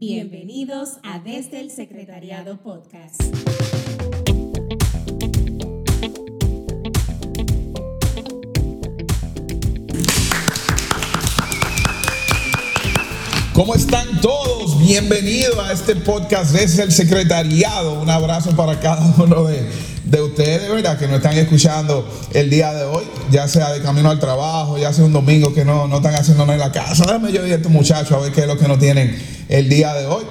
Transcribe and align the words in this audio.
Bienvenidos 0.00 0.96
a 1.02 1.18
Desde 1.18 1.60
el 1.60 1.70
Secretariado 1.70 2.56
Podcast. 2.62 3.22
¿Cómo 13.52 13.74
están 13.74 14.22
todos? 14.22 14.80
Bienvenidos 14.80 15.58
a 15.58 15.70
este 15.70 15.94
podcast 15.96 16.54
desde 16.54 16.84
el 16.84 16.92
secretariado. 16.92 18.00
Un 18.00 18.08
abrazo 18.08 18.56
para 18.56 18.80
cada 18.80 19.04
uno 19.22 19.44
de, 19.44 19.70
de 20.10 20.20
ustedes, 20.22 20.68
¿verdad? 20.68 20.98
Que 20.98 21.06
nos 21.06 21.16
están 21.18 21.36
escuchando 21.36 22.06
el 22.34 22.50
día 22.50 22.72
de 22.72 22.84
hoy, 22.84 23.04
ya 23.30 23.46
sea 23.46 23.70
de 23.72 23.80
camino 23.80 24.10
al 24.10 24.18
trabajo, 24.18 24.76
ya 24.76 24.92
sea 24.92 25.04
un 25.04 25.12
domingo 25.12 25.54
que 25.54 25.64
no, 25.64 25.86
no 25.86 25.96
están 25.98 26.14
haciendo 26.14 26.44
nada 26.44 26.54
en 26.54 26.60
la 26.60 26.72
casa. 26.72 27.04
Déjame 27.06 27.32
yo 27.32 27.46
ir 27.46 27.52
a 27.52 27.56
estos 27.56 27.70
muchachos 27.70 28.12
a 28.12 28.18
ver 28.18 28.32
qué 28.32 28.40
es 28.42 28.46
lo 28.46 28.58
que 28.58 28.66
nos 28.66 28.78
tienen 28.78 29.16
el 29.48 29.68
día 29.68 29.94
de 29.94 30.06
hoy. 30.06 30.24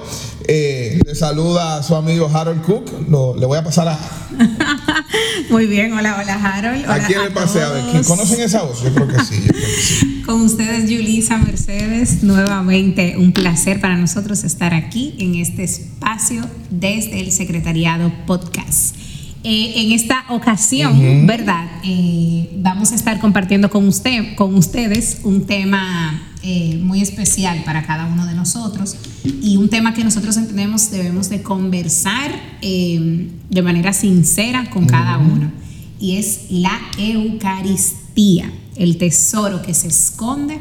Eh, 0.46 1.00
le 1.06 1.14
saluda 1.14 1.76
a 1.76 1.82
su 1.82 1.94
amigo 1.94 2.28
Harold 2.32 2.62
Cook. 2.62 3.08
Lo- 3.08 3.36
le 3.36 3.46
voy 3.46 3.56
a 3.58 3.64
pasar 3.64 3.88
a. 3.88 3.98
Muy 5.50 5.66
bien, 5.66 5.92
hola, 5.92 6.18
hola 6.20 6.34
Harold. 6.34 6.84
¿A 6.86 6.94
Hola 6.94 7.06
quién 7.06 7.22
le 7.22 7.30
pasé? 7.30 7.62
A 7.62 7.68
ver, 7.70 7.84
¿quién-. 7.90 8.04
¿conocen 8.04 8.40
esa 8.40 8.62
voz? 8.62 8.82
Yo 8.82 8.92
creo 8.92 9.08
que 9.08 9.24
sí. 9.24 9.42
yo 9.46 9.52
creo 9.52 9.64
que 9.64 9.82
sí. 9.82 10.22
Con 10.26 10.42
ustedes, 10.42 10.88
Yulisa 10.90 11.38
Mercedes, 11.38 12.22
nuevamente 12.22 13.14
un 13.16 13.32
placer 13.32 13.80
para 13.80 13.96
nosotros 13.96 14.44
estar 14.44 14.74
aquí 14.74 15.14
en 15.18 15.34
este 15.36 15.64
espacio 15.64 16.42
desde 16.70 17.20
el 17.20 17.32
Secretariado 17.32 18.12
Podcast. 18.26 18.94
Eh, 19.42 19.72
en 19.76 19.92
esta 19.92 20.24
ocasión, 20.28 21.26
¿verdad? 21.26 21.66
Eh, 21.82 22.50
vamos 22.58 22.92
a 22.92 22.94
estar 22.94 23.20
compartiendo 23.20 23.70
con, 23.70 23.88
usted, 23.88 24.34
con 24.36 24.54
ustedes 24.54 25.20
un 25.24 25.46
tema 25.46 26.30
eh, 26.42 26.80
muy 26.82 27.02
especial 27.02 27.62
para 27.64 27.82
cada 27.84 28.06
uno 28.06 28.24
de 28.24 28.34
nosotros 28.34 28.96
y 29.42 29.58
un 29.58 29.68
tema 29.68 29.92
que 29.92 30.02
nosotros 30.02 30.38
entendemos 30.38 30.90
debemos 30.90 31.28
de 31.28 31.42
conversar 31.42 32.30
eh, 32.62 33.28
de 33.50 33.62
manera 33.62 33.92
sincera 33.92 34.70
con 34.70 34.86
cada 34.86 35.18
uno 35.18 35.52
y 36.00 36.16
es 36.16 36.46
la 36.48 36.80
Eucaristía, 36.96 38.50
el 38.76 38.96
tesoro 38.96 39.60
que 39.60 39.74
se 39.74 39.88
esconde 39.88 40.60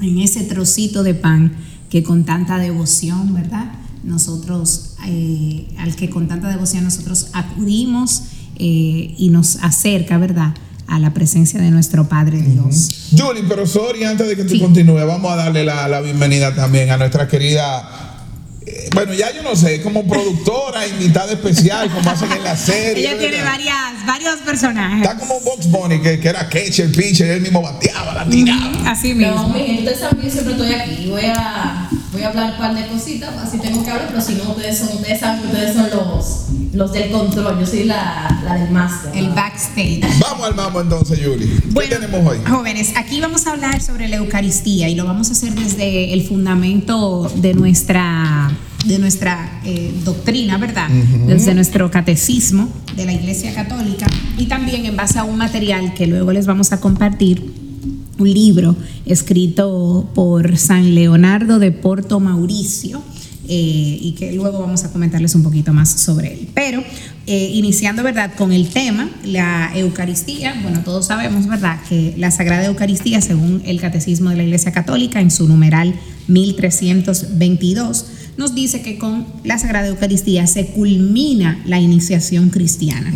en 0.00 0.20
ese 0.20 0.44
trocito 0.44 1.02
de 1.02 1.12
pan 1.12 1.52
que 1.90 2.02
con 2.02 2.24
tanta 2.24 2.56
devoción, 2.56 3.34
¿verdad? 3.34 3.72
Nosotros, 4.04 4.94
eh, 5.06 5.66
al 5.78 5.96
que 5.96 6.10
con 6.10 6.28
tanta 6.28 6.48
devoción 6.48 6.84
nosotros 6.84 7.28
acudimos 7.32 8.22
eh, 8.56 9.14
y 9.18 9.30
nos 9.30 9.56
acerca, 9.62 10.18
¿verdad? 10.18 10.54
A 10.86 10.98
la 10.98 11.12
presencia 11.14 11.60
de 11.60 11.70
nuestro 11.70 12.08
Padre 12.08 12.40
Dios. 12.42 13.08
Julie, 13.16 13.44
pero 13.48 13.66
sorry, 13.66 14.04
antes 14.04 14.28
de 14.28 14.36
que 14.36 14.44
tú 14.44 14.50
Sí. 14.54 14.60
continúes, 14.60 15.06
vamos 15.06 15.32
a 15.32 15.36
darle 15.36 15.64
la, 15.64 15.88
la 15.88 16.00
bienvenida 16.02 16.54
también 16.54 16.90
a 16.90 16.96
nuestra 16.98 17.26
querida. 17.26 18.00
eh, 18.66 18.88
bueno, 18.94 19.12
ya 19.12 19.30
yo 19.34 19.42
no 19.42 19.54
sé, 19.56 19.82
como 19.82 20.06
productora, 20.06 20.86
invitada 20.98 21.32
especial, 21.32 21.90
como 21.90 22.08
hacen 22.10 22.30
en 22.32 22.44
la 22.44 22.56
serie. 22.56 23.08
Ella 23.10 23.18
tiene 23.18 23.42
varias, 23.42 24.06
varios 24.06 24.36
personajes. 24.40 25.02
Está 25.02 25.18
como 25.18 25.38
Box 25.40 25.70
Bunny, 25.70 26.00
que, 26.00 26.18
que 26.20 26.28
era 26.28 26.48
catcher, 26.48 26.90
pitcher, 26.92 27.28
él 27.30 27.40
mismo 27.42 27.60
bateaba, 27.60 28.14
la 28.14 28.28
tiraba. 28.28 28.90
Así 28.90 29.12
No, 29.14 29.32
mismo. 29.32 29.48
mi 29.50 29.60
gente, 29.64 29.94
yo 30.22 30.30
siempre 30.30 30.52
estoy 30.52 30.72
aquí. 30.74 31.06
Voy 31.10 31.22
a, 31.26 31.90
voy 32.14 32.22
a 32.22 32.28
hablar 32.28 32.52
un 32.52 32.58
par 32.58 32.74
de 32.74 32.86
cositas, 32.86 33.36
así 33.36 33.58
tengo 33.58 33.84
que 33.84 33.90
hablar, 33.90 34.06
pero 34.08 34.20
si 34.22 34.34
no, 34.36 34.52
ustedes, 34.52 34.78
son, 34.78 34.88
ustedes 34.96 35.18
saben 35.20 35.42
que 35.42 35.46
ustedes 35.48 35.74
son 35.74 35.90
los, 35.90 36.44
los 36.72 36.92
del 36.92 37.10
control. 37.10 37.58
Yo 37.58 37.66
soy 37.66 37.84
la, 37.84 38.40
la 38.44 38.54
del 38.54 38.70
máster. 38.70 39.16
El 39.16 39.30
backstage. 39.30 40.00
Vamos 40.20 40.46
al 40.46 40.54
mambo 40.54 40.80
entonces, 40.80 41.18
Julie. 41.22 41.48
¿Qué 41.48 41.70
Bueno, 41.70 41.96
tenemos 41.96 42.32
hoy? 42.32 42.38
Jóvenes, 42.48 42.92
aquí 42.96 43.20
vamos 43.20 43.46
a 43.46 43.52
hablar 43.52 43.82
sobre 43.82 44.08
la 44.08 44.16
Eucaristía 44.16 44.88
y 44.88 44.94
lo 44.94 45.04
vamos 45.04 45.28
a 45.30 45.32
hacer 45.32 45.54
desde 45.54 46.14
el 46.14 46.22
fundamento 46.22 47.28
de 47.34 47.52
nuestra, 47.54 48.52
de 48.84 48.98
nuestra 49.00 49.60
eh, 49.64 49.92
doctrina, 50.04 50.56
¿verdad? 50.56 50.88
Desde 51.26 51.52
nuestro 51.54 51.90
catecismo 51.90 52.68
de 52.94 53.06
la 53.06 53.12
Iglesia 53.12 53.52
Católica 53.54 54.06
y 54.38 54.46
también 54.46 54.86
en 54.86 54.96
base 54.96 55.18
a 55.18 55.24
un 55.24 55.36
material 55.36 55.94
que 55.94 56.06
luego 56.06 56.32
les 56.32 56.46
vamos 56.46 56.72
a 56.72 56.80
compartir 56.80 57.63
un 58.18 58.32
libro 58.32 58.76
escrito 59.06 60.08
por 60.14 60.56
San 60.56 60.94
Leonardo 60.94 61.58
de 61.58 61.72
Porto 61.72 62.20
Mauricio. 62.20 63.02
eh, 63.46 63.98
y 64.00 64.12
que 64.12 64.32
luego 64.32 64.60
vamos 64.60 64.84
a 64.84 64.92
comentarles 64.92 65.34
un 65.34 65.42
poquito 65.42 65.72
más 65.72 65.90
sobre 65.90 66.32
él. 66.32 66.48
Pero 66.54 66.82
eh, 67.26 67.50
iniciando, 67.52 68.02
¿verdad?, 68.02 68.32
con 68.36 68.52
el 68.52 68.68
tema, 68.68 69.10
la 69.24 69.70
Eucaristía, 69.74 70.58
bueno, 70.62 70.80
todos 70.84 71.06
sabemos, 71.06 71.46
¿verdad?, 71.46 71.78
que 71.88 72.14
la 72.16 72.30
Sagrada 72.30 72.64
Eucaristía, 72.66 73.20
según 73.20 73.62
el 73.66 73.80
Catecismo 73.80 74.30
de 74.30 74.36
la 74.36 74.44
Iglesia 74.44 74.72
Católica, 74.72 75.20
en 75.20 75.30
su 75.30 75.46
numeral 75.46 75.94
1322, 76.28 78.06
nos 78.36 78.54
dice 78.54 78.82
que 78.82 78.98
con 78.98 79.26
la 79.44 79.58
Sagrada 79.58 79.88
Eucaristía 79.88 80.46
se 80.46 80.66
culmina 80.68 81.62
la 81.66 81.80
iniciación 81.80 82.50
cristiana. 82.50 83.12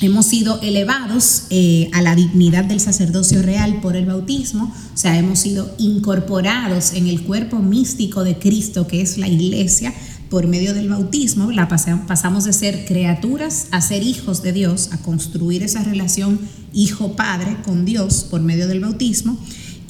Hemos 0.00 0.26
sido 0.26 0.60
elevados 0.62 1.44
eh, 1.50 1.88
a 1.92 2.02
la 2.02 2.14
dignidad 2.14 2.64
del 2.64 2.80
sacerdocio 2.80 3.42
real 3.42 3.80
por 3.80 3.96
el 3.96 4.06
bautismo, 4.06 4.72
o 4.94 4.96
sea, 4.96 5.18
hemos 5.18 5.38
sido 5.40 5.70
incorporados 5.78 6.92
en 6.94 7.06
el 7.06 7.22
cuerpo 7.22 7.58
místico 7.60 8.24
de 8.24 8.38
Cristo, 8.38 8.86
que 8.86 9.02
es 9.02 9.18
la 9.18 9.28
iglesia, 9.28 9.92
por 10.30 10.46
medio 10.46 10.74
del 10.74 10.88
bautismo. 10.88 11.50
La 11.50 11.68
pasa- 11.68 12.04
pasamos 12.06 12.44
de 12.44 12.52
ser 12.52 12.84
criaturas 12.86 13.66
a 13.72 13.80
ser 13.80 14.02
hijos 14.02 14.42
de 14.42 14.52
Dios, 14.52 14.90
a 14.92 14.98
construir 14.98 15.62
esa 15.62 15.82
relación 15.82 16.38
hijo-padre 16.72 17.56
con 17.64 17.84
Dios 17.84 18.26
por 18.30 18.40
medio 18.40 18.68
del 18.68 18.80
bautismo 18.80 19.36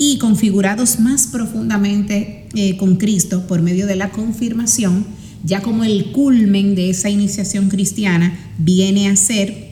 y 0.03 0.17
configurados 0.17 0.99
más 0.99 1.27
profundamente 1.27 2.47
eh, 2.55 2.79
con 2.79 2.97
Cristo 2.97 3.47
por 3.47 3.61
medio 3.61 3.87
de 3.87 3.97
la 3.97 4.09
confirmación, 4.11 5.05
ya 5.45 5.61
como 5.61 5.85
el 5.85 6.11
culmen 6.13 6.75
de 6.75 6.89
esa 6.89 7.11
iniciación 7.11 7.69
cristiana 7.69 8.35
viene 8.57 9.09
a 9.11 9.17
ser 9.17 9.69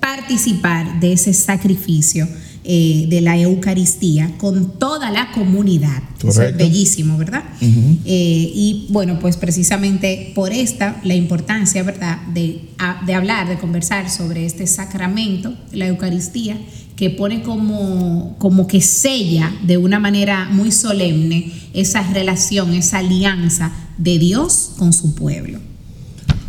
participar 0.00 1.00
de 1.00 1.14
ese 1.14 1.32
sacrificio 1.32 2.28
eh, 2.64 3.06
de 3.08 3.22
la 3.22 3.38
Eucaristía 3.38 4.36
con 4.36 4.78
toda 4.78 5.10
la 5.10 5.32
comunidad. 5.32 6.02
Eso 6.18 6.28
es 6.28 6.34
Correcto. 6.34 6.58
bellísimo, 6.58 7.16
¿verdad? 7.16 7.44
Eh, 7.62 8.52
y 8.54 8.86
bueno, 8.90 9.18
pues 9.18 9.38
precisamente 9.38 10.32
por 10.34 10.52
esta, 10.52 11.00
la 11.04 11.14
importancia, 11.14 11.82
¿verdad?, 11.82 12.18
de, 12.34 12.60
a- 12.78 13.02
de 13.06 13.14
hablar, 13.14 13.48
de 13.48 13.56
conversar 13.56 14.10
sobre 14.10 14.44
este 14.44 14.66
sacramento, 14.66 15.54
la 15.72 15.86
Eucaristía, 15.86 16.58
que 16.98 17.10
pone 17.10 17.42
como, 17.42 18.34
como 18.38 18.66
que 18.66 18.80
sella 18.80 19.54
de 19.62 19.76
una 19.76 20.00
manera 20.00 20.48
muy 20.50 20.72
solemne 20.72 21.52
esa 21.72 22.02
relación, 22.02 22.74
esa 22.74 22.98
alianza 22.98 23.70
de 23.98 24.18
Dios 24.18 24.72
con 24.78 24.92
su 24.92 25.14
pueblo. 25.14 25.60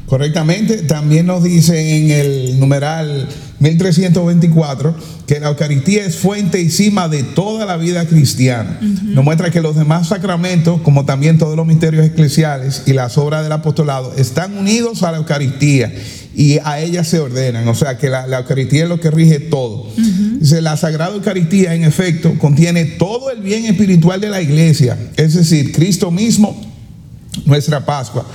Correctamente, 0.09 0.77
también 0.77 1.27
nos 1.27 1.43
dice 1.43 1.97
en 1.97 2.09
el 2.09 2.59
numeral 2.59 3.27
1324 3.59 4.95
que 5.27 5.39
la 5.39 5.49
Eucaristía 5.49 6.03
es 6.03 6.15
fuente 6.15 6.59
y 6.59 6.71
cima 6.71 7.07
de 7.07 7.21
toda 7.21 7.67
la 7.67 7.77
vida 7.77 8.07
cristiana. 8.07 8.79
Nos 9.03 9.23
muestra 9.23 9.51
que 9.51 9.61
los 9.61 9.75
demás 9.75 10.07
sacramentos, 10.07 10.81
como 10.81 11.05
también 11.05 11.37
todos 11.37 11.55
los 11.55 11.67
misterios 11.67 12.07
eclesiales 12.07 12.83
y 12.87 12.93
las 12.93 13.19
obras 13.19 13.43
del 13.43 13.51
apostolado, 13.51 14.15
están 14.17 14.57
unidos 14.57 15.03
a 15.03 15.11
la 15.11 15.19
Eucaristía 15.19 15.93
y 16.35 16.57
a 16.63 16.79
ella 16.79 17.03
se 17.03 17.19
ordenan. 17.19 17.67
O 17.67 17.75
sea 17.75 17.99
que 17.99 18.09
la, 18.09 18.25
la 18.25 18.39
Eucaristía 18.39 18.83
es 18.83 18.89
lo 18.89 18.99
que 18.99 19.11
rige 19.11 19.39
todo. 19.39 19.85
Dice, 20.39 20.59
la 20.61 20.75
Sagrada 20.75 21.13
Eucaristía, 21.13 21.75
en 21.75 21.83
efecto, 21.83 22.33
contiene 22.39 22.85
todo 22.85 23.29
el 23.29 23.41
bien 23.43 23.67
espiritual 23.67 24.19
de 24.19 24.29
la 24.29 24.41
iglesia, 24.41 24.97
es 25.17 25.35
decir, 25.35 25.71
Cristo 25.71 26.09
mismo 26.09 26.68
nuestra 27.45 27.85
Pascua. 27.85 28.25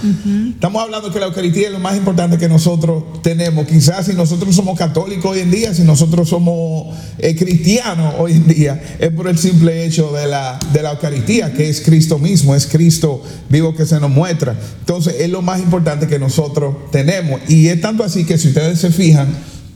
Estamos 0.55 0.83
hablando 0.83 1.13
que 1.13 1.21
la 1.21 1.27
Eucaristía 1.27 1.67
es 1.67 1.73
lo 1.73 1.79
más 1.79 1.97
importante 1.97 2.39
que 2.39 2.49
nosotros 2.49 3.05
tenemos. 3.23 3.67
Quizás 3.67 4.07
si 4.07 4.15
nosotros 4.15 4.55
somos 4.55 4.79
católicos 4.79 5.33
hoy 5.33 5.41
en 5.41 5.51
día, 5.51 5.75
si 5.75 5.83
nosotros 5.83 6.29
somos 6.29 6.95
eh, 7.19 7.35
cristianos 7.37 8.15
hoy 8.19 8.33
en 8.33 8.47
día, 8.47 8.83
es 8.99 9.11
por 9.11 9.29
el 9.29 9.39
simple 9.39 9.85
hecho 9.85 10.13
de 10.13 10.27
la, 10.27 10.59
de 10.73 10.83
la 10.83 10.93
Eucaristía, 10.93 11.53
que 11.53 11.69
es 11.69 11.81
Cristo 11.81 12.19
mismo, 12.19 12.55
es 12.55 12.67
Cristo 12.67 13.23
vivo 13.49 13.75
que 13.75 13.87
se 13.87 14.01
nos 14.01 14.11
muestra. 14.11 14.57
Entonces 14.81 15.17
es 15.21 15.31
lo 15.31 15.43
más 15.43 15.61
importante 15.61 16.07
que 16.07 16.19
nosotros 16.19 16.91
tenemos. 16.91 17.41
Y 17.49 17.69
es 17.69 17.81
tanto 17.81 18.05
así 18.05 18.25
que 18.25 18.39
si 18.39 18.49
ustedes 18.49 18.81
se 18.81 18.91
fijan, 18.91 19.29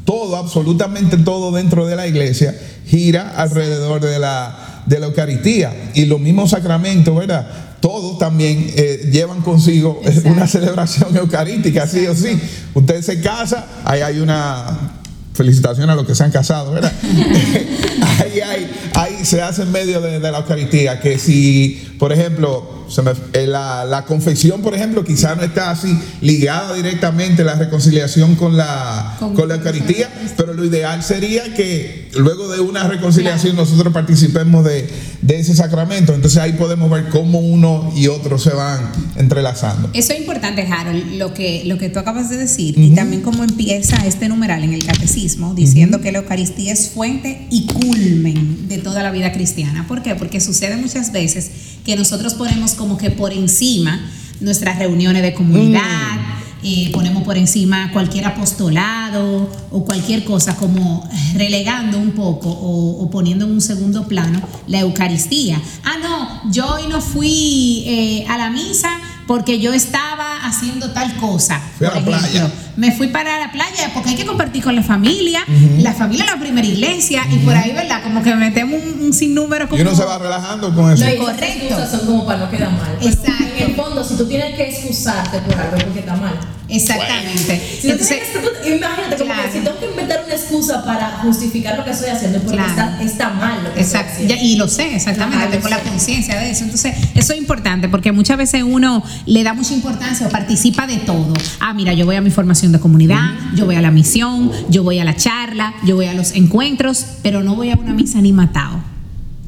todo, 0.04 0.36
absolutamente 0.36 1.18
todo 1.18 1.52
dentro 1.52 1.86
de 1.86 1.94
la 1.94 2.06
iglesia 2.06 2.54
gira 2.86 3.34
alrededor 3.36 4.00
de 4.00 4.18
la, 4.18 4.82
de 4.86 4.98
la 5.00 5.06
Eucaristía. 5.06 5.90
Y 5.94 6.06
los 6.06 6.18
mismos 6.18 6.50
sacramentos, 6.50 7.14
¿verdad? 7.14 7.67
Todos 7.80 8.18
también 8.18 8.70
eh, 8.76 9.08
llevan 9.12 9.40
consigo 9.42 10.00
eh, 10.04 10.08
Exacto. 10.08 10.30
una 10.30 10.46
celebración 10.46 11.16
eucarística, 11.16 11.86
sí 11.86 12.06
o 12.06 12.14
sí. 12.14 12.38
Usted 12.74 13.02
se 13.02 13.20
casa, 13.20 13.66
ahí 13.84 14.00
hay 14.00 14.18
una 14.20 14.92
felicitación 15.34 15.88
a 15.88 15.94
los 15.94 16.04
que 16.06 16.14
se 16.16 16.24
han 16.24 16.32
casado, 16.32 16.72
¿verdad? 16.72 16.92
ahí, 18.20 18.40
hay- 18.40 18.70
ahí 18.94 19.24
se 19.24 19.40
hace 19.42 19.62
en 19.62 19.70
medio 19.72 20.00
de, 20.00 20.18
de 20.18 20.32
la 20.32 20.38
Eucaristía, 20.38 21.00
que 21.00 21.18
si 21.18 21.87
por 21.98 22.12
ejemplo, 22.12 22.84
se 22.88 23.02
me- 23.02 23.12
eh, 23.32 23.46
la, 23.46 23.84
la 23.84 24.04
confesión, 24.04 24.62
por 24.62 24.74
ejemplo, 24.74 25.04
quizá 25.04 25.34
no 25.34 25.42
está 25.42 25.70
así 25.70 25.96
ligada 26.20 26.74
directamente 26.74 27.44
la 27.44 27.54
reconciliación 27.54 28.34
con 28.36 28.56
la, 28.56 29.16
Con- 29.18 29.34
con 29.34 29.48
la 29.48 29.56
Eucaristía, 29.56 30.08
pero 30.36 30.54
lo 30.54 30.64
ideal 30.64 31.02
sería 31.02 31.54
que 31.54 32.08
luego 32.16 32.48
de 32.48 32.60
una 32.60 32.84
reconciliación 32.84 33.56
nosotros 33.56 33.92
participemos 33.92 34.64
de, 34.64 34.88
de 35.22 35.38
ese 35.40 35.54
sacramento. 35.54 36.14
Entonces 36.14 36.38
ahí 36.40 36.52
podemos 36.52 36.90
ver 36.90 37.08
cómo 37.10 37.40
uno 37.40 37.92
y 37.96 38.06
otro 38.08 38.38
se 38.38 38.50
van 38.50 38.90
entrelazando. 39.16 39.90
Eso 39.92 40.12
es 40.12 40.20
importante, 40.20 40.62
Harold, 40.62 41.16
lo 41.18 41.34
que, 41.34 41.62
lo 41.66 41.76
que 41.78 41.88
tú 41.90 41.98
acabas 41.98 42.30
de 42.30 42.36
decir, 42.36 42.74
y 42.78 42.94
también 42.94 43.22
cómo 43.22 43.44
empieza 43.44 43.96
este 44.06 44.28
numeral 44.28 44.62
en 44.64 44.72
el 44.72 44.84
catecismo, 44.86 45.54
diciendo 45.54 46.00
que 46.00 46.12
la 46.12 46.18
Eucaristía 46.20 46.72
es 46.72 46.88
fuente 46.90 47.46
y 47.50 47.66
culmen 47.66 48.68
de 48.68 48.78
toda 48.78 49.02
la 49.02 49.10
vida 49.10 49.32
cristiana. 49.32 49.86
¿Por 49.88 50.02
qué? 50.02 50.14
Porque 50.14 50.40
sucede 50.40 50.76
muchas 50.76 51.12
veces 51.12 51.50
que 51.88 51.96
nosotros 51.96 52.34
ponemos 52.34 52.72
como 52.72 52.98
que 52.98 53.10
por 53.10 53.32
encima 53.32 53.98
nuestras 54.40 54.78
reuniones 54.78 55.22
de 55.22 55.32
comunidad, 55.32 56.18
eh, 56.62 56.90
ponemos 56.92 57.22
por 57.22 57.38
encima 57.38 57.90
cualquier 57.94 58.26
apostolado 58.26 59.50
o 59.70 59.84
cualquier 59.86 60.22
cosa 60.22 60.54
como 60.56 61.08
relegando 61.32 61.96
un 61.96 62.10
poco 62.10 62.50
o, 62.50 63.02
o 63.02 63.10
poniendo 63.10 63.46
en 63.46 63.52
un 63.52 63.62
segundo 63.62 64.06
plano 64.06 64.38
la 64.66 64.80
Eucaristía. 64.80 65.62
Ah, 65.82 65.96
no, 66.02 66.52
yo 66.52 66.66
hoy 66.74 66.88
no 66.90 67.00
fui 67.00 67.84
eh, 67.86 68.26
a 68.28 68.36
la 68.36 68.50
misa 68.50 68.90
porque 69.26 69.58
yo 69.58 69.72
estaba 69.72 70.44
haciendo 70.44 70.90
tal 70.90 71.16
cosa. 71.16 71.58
Fui 71.78 71.86
a 71.86 71.94
la 71.94 72.04
playa. 72.04 72.52
Me 72.78 72.92
fui 72.92 73.08
para 73.08 73.38
la 73.40 73.50
playa 73.50 73.90
porque 73.92 74.10
hay 74.10 74.16
que 74.16 74.24
compartir 74.24 74.62
con 74.62 74.74
la 74.76 74.82
familia. 74.82 75.40
La 75.78 75.92
familia 75.92 76.24
es 76.26 76.30
la 76.30 76.38
primera 76.38 76.66
iglesia 76.66 77.22
y 77.30 77.38
por 77.38 77.54
ahí, 77.54 77.72
¿verdad? 77.72 78.02
Como 78.04 78.22
que 78.22 78.34
metemos 78.36 78.80
un, 78.82 79.06
un 79.06 79.12
sinnúmero 79.12 79.68
como... 79.68 79.78
Y 79.78 79.82
uno 79.82 79.94
se 79.96 80.04
va 80.04 80.18
relajando 80.18 80.72
con 80.74 80.92
eso. 80.92 81.04
No, 81.04 81.24
Correcto. 81.24 81.44
excusas 81.44 81.90
son 81.90 82.06
como 82.06 82.24
para 82.26 82.38
no 82.38 82.50
quedar 82.50 82.70
mal. 82.70 82.96
Pero 82.98 83.10
Exacto. 83.10 83.44
En 83.58 83.70
el 83.70 83.74
fondo, 83.76 84.04
si 84.04 84.14
tú 84.16 84.26
tienes 84.28 84.54
que 84.54 84.68
excusarte 84.70 85.38
por 85.40 85.54
algo 85.58 85.76
es 85.76 85.84
porque 85.84 85.98
está 86.00 86.14
mal. 86.16 86.34
Exactamente. 86.70 87.78
Si 87.80 87.86
no 87.86 87.92
Entonces, 87.94 88.18
tienes 88.32 88.50
que- 88.62 88.76
imagínate, 88.76 89.16
como 89.16 89.32
claro. 89.32 89.42
que 89.50 89.58
si 89.58 89.64
tengo 89.64 89.78
que 89.80 89.86
inventar 89.86 90.22
una 90.26 90.34
excusa 90.34 90.84
para 90.84 91.10
justificar 91.22 91.78
lo 91.78 91.84
que 91.84 91.90
estoy 91.90 92.10
haciendo 92.10 92.38
es 92.38 92.44
porque 92.44 92.58
Claro. 92.58 92.70
está, 92.70 93.02
está 93.02 93.30
mal 93.30 93.64
lo 93.64 93.72
que 93.74 93.80
Exacto, 93.80 94.12
estoy 94.22 94.26
ya- 94.28 94.42
y 94.42 94.56
lo 94.56 94.68
sé, 94.68 94.94
exactamente, 94.94 95.44
Ajá, 95.44 95.50
tengo 95.50 95.68
la 95.68 95.78
conciencia 95.80 96.38
de 96.38 96.50
eso. 96.50 96.64
Entonces, 96.64 96.94
eso 97.14 97.32
es 97.32 97.38
importante 97.38 97.88
porque 97.88 98.12
muchas 98.12 98.36
veces 98.36 98.62
uno 98.62 99.02
le 99.26 99.42
da 99.44 99.54
mucha 99.54 99.72
importancia 99.74 100.26
o 100.26 100.30
participa 100.30 100.86
de 100.86 100.98
todo. 100.98 101.32
Ah, 101.60 101.72
mira, 101.74 101.92
yo 101.94 102.04
voy 102.04 102.16
a 102.16 102.20
mi 102.20 102.30
formación 102.30 102.67
de 102.72 102.80
comunidad, 102.80 103.30
yo 103.54 103.64
voy 103.66 103.76
a 103.76 103.82
la 103.82 103.90
misión, 103.90 104.50
yo 104.68 104.82
voy 104.82 104.98
a 104.98 105.04
la 105.04 105.16
charla, 105.16 105.74
yo 105.84 105.96
voy 105.96 106.06
a 106.06 106.14
los 106.14 106.32
encuentros, 106.32 107.04
pero 107.22 107.42
no 107.42 107.54
voy 107.56 107.70
a 107.70 107.76
una 107.76 107.94
misa 107.94 108.20
ni 108.20 108.32
matado. 108.32 108.80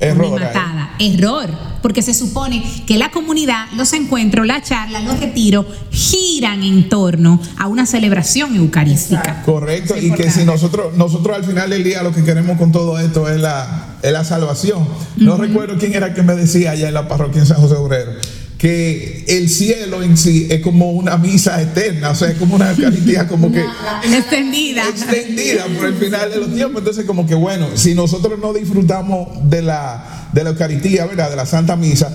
Error 0.01 0.27
Ni 0.31 0.39
ahí. 0.39 0.45
matada. 0.45 0.91
Error. 0.99 1.51
Porque 1.83 2.03
se 2.03 2.13
supone 2.15 2.63
que 2.87 2.99
la 2.99 3.11
comunidad, 3.11 3.67
los 3.77 3.93
encuentros, 3.93 4.47
la 4.47 4.63
charla, 4.63 5.01
los 5.01 5.19
retiros 5.21 5.67
giran 5.91 6.63
en 6.63 6.89
torno 6.89 7.41
a 7.59 7.67
una 7.69 7.87
celebración 7.87 8.55
eucarística. 8.57 9.43
Correcto, 9.43 9.95
es 9.95 10.05
y 10.05 10.11
que 10.13 10.31
si 10.31 10.45
nosotros, 10.45 10.95
nosotros 10.97 11.37
al 11.37 11.45
final 11.45 11.71
del 11.71 11.85
día 11.85 12.03
lo 12.03 12.13
que 12.13 12.23
queremos 12.25 12.59
con 12.59 12.71
todo 12.73 12.99
esto 12.99 13.29
es 13.31 13.41
la, 13.41 13.97
es 14.03 14.13
la 14.13 14.25
salvación. 14.25 14.87
No 15.17 15.37
recuerdo 15.37 15.77
quién 15.79 15.95
era 15.95 16.13
que 16.13 16.23
me 16.23 16.35
decía 16.35 16.73
allá 16.73 16.89
en 16.89 16.95
la 16.95 17.09
parroquia 17.09 17.41
en 17.41 17.47
San 17.47 17.59
José 17.59 17.75
Obrero 17.75 18.13
que 18.61 19.25
el 19.27 19.49
cielo 19.49 20.03
en 20.03 20.19
sí 20.19 20.47
es 20.51 20.61
como 20.61 20.91
una 20.93 21.17
misa 21.17 21.63
eterna, 21.63 22.11
o 22.11 22.15
sea, 22.15 22.29
es 22.29 22.37
como 22.37 22.57
una 22.57 22.71
Eucaristía 22.73 23.27
como 23.27 23.51
que 23.51 23.65
Extendida. 24.05 24.87
extendida 24.87 25.65
por 25.79 25.87
el 25.87 25.95
final 25.95 26.31
de 26.31 26.37
los 26.37 26.55
tiempos. 26.55 26.81
Entonces, 26.81 27.07
como 27.07 27.27
que 27.27 27.35
bueno, 27.35 27.69
si 27.75 27.95
nosotros 27.95 28.39
no 28.39 28.53
disfrutamos 28.53 29.29
de 29.49 29.63
la, 29.63 30.29
de 30.35 30.45
la 30.45 30.51
Eucaristía, 30.51 31.07
¿verdad? 31.07 31.31
De 31.31 31.37
la 31.37 31.47
Santa 31.47 31.75
Misa, 31.75 32.15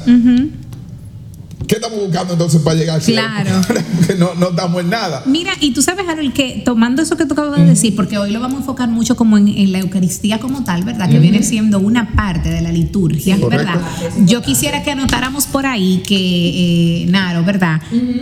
¿qué 1.67 1.75
estamos 1.75 1.99
buscando 1.99 2.33
entonces 2.33 2.61
para 2.61 2.75
llegar 2.77 2.95
al 2.95 3.01
cielo? 3.01 3.21
Claro. 3.21 3.61
Porque 3.97 4.15
no, 4.15 4.33
no 4.35 4.49
estamos 4.49 4.81
en 4.81 4.89
nada. 4.89 5.23
Mira, 5.25 5.51
y 5.59 5.71
tú 5.71 5.81
sabes, 5.81 6.07
Harold, 6.07 6.33
que 6.33 6.61
tomando 6.65 7.01
eso 7.01 7.15
que 7.17 7.25
tú 7.25 7.33
acabas 7.33 7.57
de 7.59 7.65
decir, 7.65 7.95
porque 7.95 8.17
hoy 8.17 8.31
lo 8.31 8.39
vamos 8.39 8.57
a 8.57 8.59
enfocar 8.61 8.89
mucho 8.89 9.15
como 9.15 9.37
en, 9.37 9.47
en 9.47 9.71
la 9.71 9.79
Eucaristía 9.79 10.39
como 10.39 10.63
tal, 10.63 10.83
¿verdad? 10.83 11.09
Que 11.09 11.19
viene 11.19 11.41
siendo 11.43 11.79
una 11.79 12.15
parte 12.15 12.49
de 12.49 12.61
la 12.61 12.71
liturgia, 12.71 13.35
Sí, 13.37 13.41
¿verdad? 13.49 13.79
correcto. 13.79 14.25
Yo 14.25 14.41
quisiera 14.41 14.83
que 14.83 14.91
anotáramos 14.91 15.45
por 15.47 15.65
ahí 15.65 16.03
que, 16.05 17.03
eh, 17.03 17.05
Naro, 17.07 17.43
¿verdad? 17.43 17.81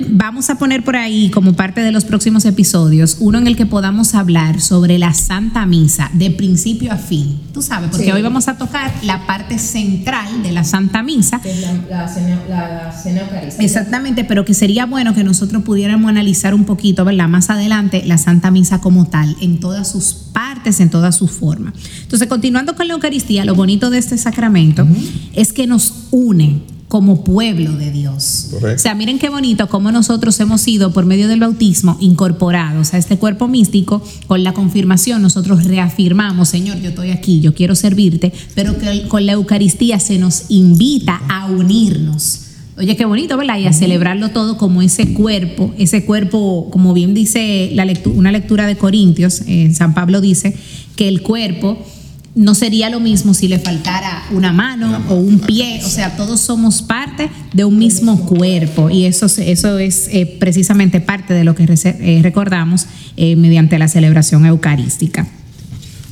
Vamos 0.09 0.49
a 0.49 0.55
poner 0.55 0.83
por 0.83 0.95
ahí 0.95 1.29
como 1.31 1.53
parte 1.53 1.81
de 1.81 1.91
los 1.91 2.05
próximos 2.05 2.45
episodios, 2.45 3.17
uno 3.19 3.37
en 3.39 3.47
el 3.47 3.55
que 3.55 3.65
podamos 3.65 4.13
hablar 4.15 4.61
sobre 4.61 4.97
la 4.97 5.13
Santa 5.13 5.65
Misa, 5.65 6.09
de 6.13 6.31
principio 6.31 6.91
a 6.91 6.97
fin. 6.97 7.39
Tú 7.53 7.61
sabes, 7.61 7.89
porque 7.89 8.05
Sí. 8.05 8.11
hoy 8.11 8.21
vamos 8.21 8.47
a 8.47 8.57
tocar 8.57 8.91
la 9.03 9.25
parte 9.25 9.57
central 9.59 10.43
de 10.43 10.51
la 10.51 10.63
Santa 10.63 11.03
Misa. 11.03 11.41
Que 11.41 11.51
es 11.51 11.61
la, 11.61 11.73
la 11.89 12.07
cena, 12.07 12.39
la 12.49 12.91
cena 12.91 13.21
eucarística. 13.33 13.63
Exactamente, 13.63 14.23
pero 14.23 14.45
que 14.45 14.53
sería 14.53 14.85
bueno 14.85 15.13
que 15.13 15.23
nosotros 15.23 15.63
pudiéramos 15.63 16.09
analizar 16.09 16.53
un 16.53 16.65
poquito, 16.65 17.05
¿verdad? 17.05 17.27
Más 17.27 17.49
adelante, 17.49 18.03
la 18.05 18.17
Santa 18.17 18.51
Misa 18.51 18.81
como 18.81 19.05
tal, 19.05 19.35
en 19.41 19.59
todas 19.59 19.91
sus 19.91 20.13
partes, 20.13 20.79
en 20.79 20.89
todas 20.89 21.15
sus 21.15 21.31
formas. 21.31 21.73
Entonces, 22.01 22.27
continuando 22.27 22.75
con 22.75 22.87
la 22.87 22.93
Eucaristía, 22.93 23.45
lo 23.45 23.55
bonito 23.55 23.89
de 23.89 23.97
este 23.97 24.17
sacramento 24.17 24.87
es 25.33 25.53
que 25.53 25.67
nos 25.67 25.93
une 26.11 26.61
como 26.93 27.23
pueblo 27.23 27.71
de 27.71 27.89
Dios. 27.89 28.49
Correcto. 28.51 28.75
O 28.75 28.79
sea, 28.79 28.93
miren 28.93 29.17
qué 29.17 29.29
bonito 29.29 29.67
cómo 29.67 29.91
nosotros 29.91 30.39
hemos 30.39 30.61
sido, 30.61 30.93
por 30.93 31.07
medio 31.07 31.27
del 31.27 31.39
bautismo, 31.39 31.97
incorporados 31.99 32.93
a 32.93 32.99
este 32.99 33.17
cuerpo 33.17 33.47
místico. 33.47 34.03
Con 34.27 34.43
la 34.43 34.53
confirmación 34.53 35.23
nosotros 35.23 35.63
reafirmamos, 35.63 36.49
Señor, 36.49 36.79
yo 36.81 36.89
estoy 36.89 37.09
aquí, 37.09 37.39
yo 37.39 37.55
quiero 37.55 37.73
servirte, 37.73 38.31
pero 38.53 38.77
que 38.77 39.07
con 39.07 39.25
la 39.25 39.31
Eucaristía 39.31 39.99
se 39.99 40.19
nos 40.19 40.43
invita 40.49 41.19
a 41.29 41.47
unirnos. 41.47 42.41
Oye, 42.77 42.95
qué 42.95 43.05
bonito, 43.05 43.37
¿verdad? 43.37 43.59
Y 43.59 43.67
a 43.67 43.73
celebrarlo 43.73 44.29
todo 44.31 44.57
como 44.57 44.81
ese 44.81 45.13
cuerpo, 45.13 45.73
ese 45.77 46.05
cuerpo, 46.05 46.69
como 46.71 46.93
bien 46.93 47.13
dice 47.13 47.69
la 47.73 47.85
una 48.15 48.31
lectura 48.31 48.65
de 48.65 48.75
Corintios, 48.77 49.43
eh, 49.47 49.71
San 49.75 49.93
Pablo 49.93 50.21
dice 50.21 50.55
que 50.95 51.07
el 51.07 51.21
cuerpo 51.21 51.77
no 52.35 52.55
sería 52.55 52.89
lo 52.89 52.99
mismo 52.99 53.35
si 53.35 53.47
le 53.47 53.59
faltara 53.59 54.23
una 54.31 54.51
mano 54.53 55.03
o 55.09 55.13
un 55.13 55.37
pie, 55.39 55.81
o 55.85 55.87
sea, 55.87 56.17
todos 56.17 56.39
somos 56.39 56.81
parte 56.81 57.29
de 57.53 57.63
un 57.63 57.77
mismo 57.77 58.25
cuerpo 58.25 58.89
y 58.89 59.05
eso, 59.05 59.29
se- 59.29 59.51
eso 59.51 59.77
es 59.77 60.07
eh, 60.11 60.25
precisamente 60.39 60.99
parte 60.99 61.35
de 61.35 61.43
lo 61.43 61.53
que 61.53 61.65
eh, 61.71 62.19
recordamos 62.23 62.87
eh, 63.17 63.35
mediante 63.35 63.77
la 63.77 63.87
celebración 63.87 64.47
eucarística. 64.47 65.27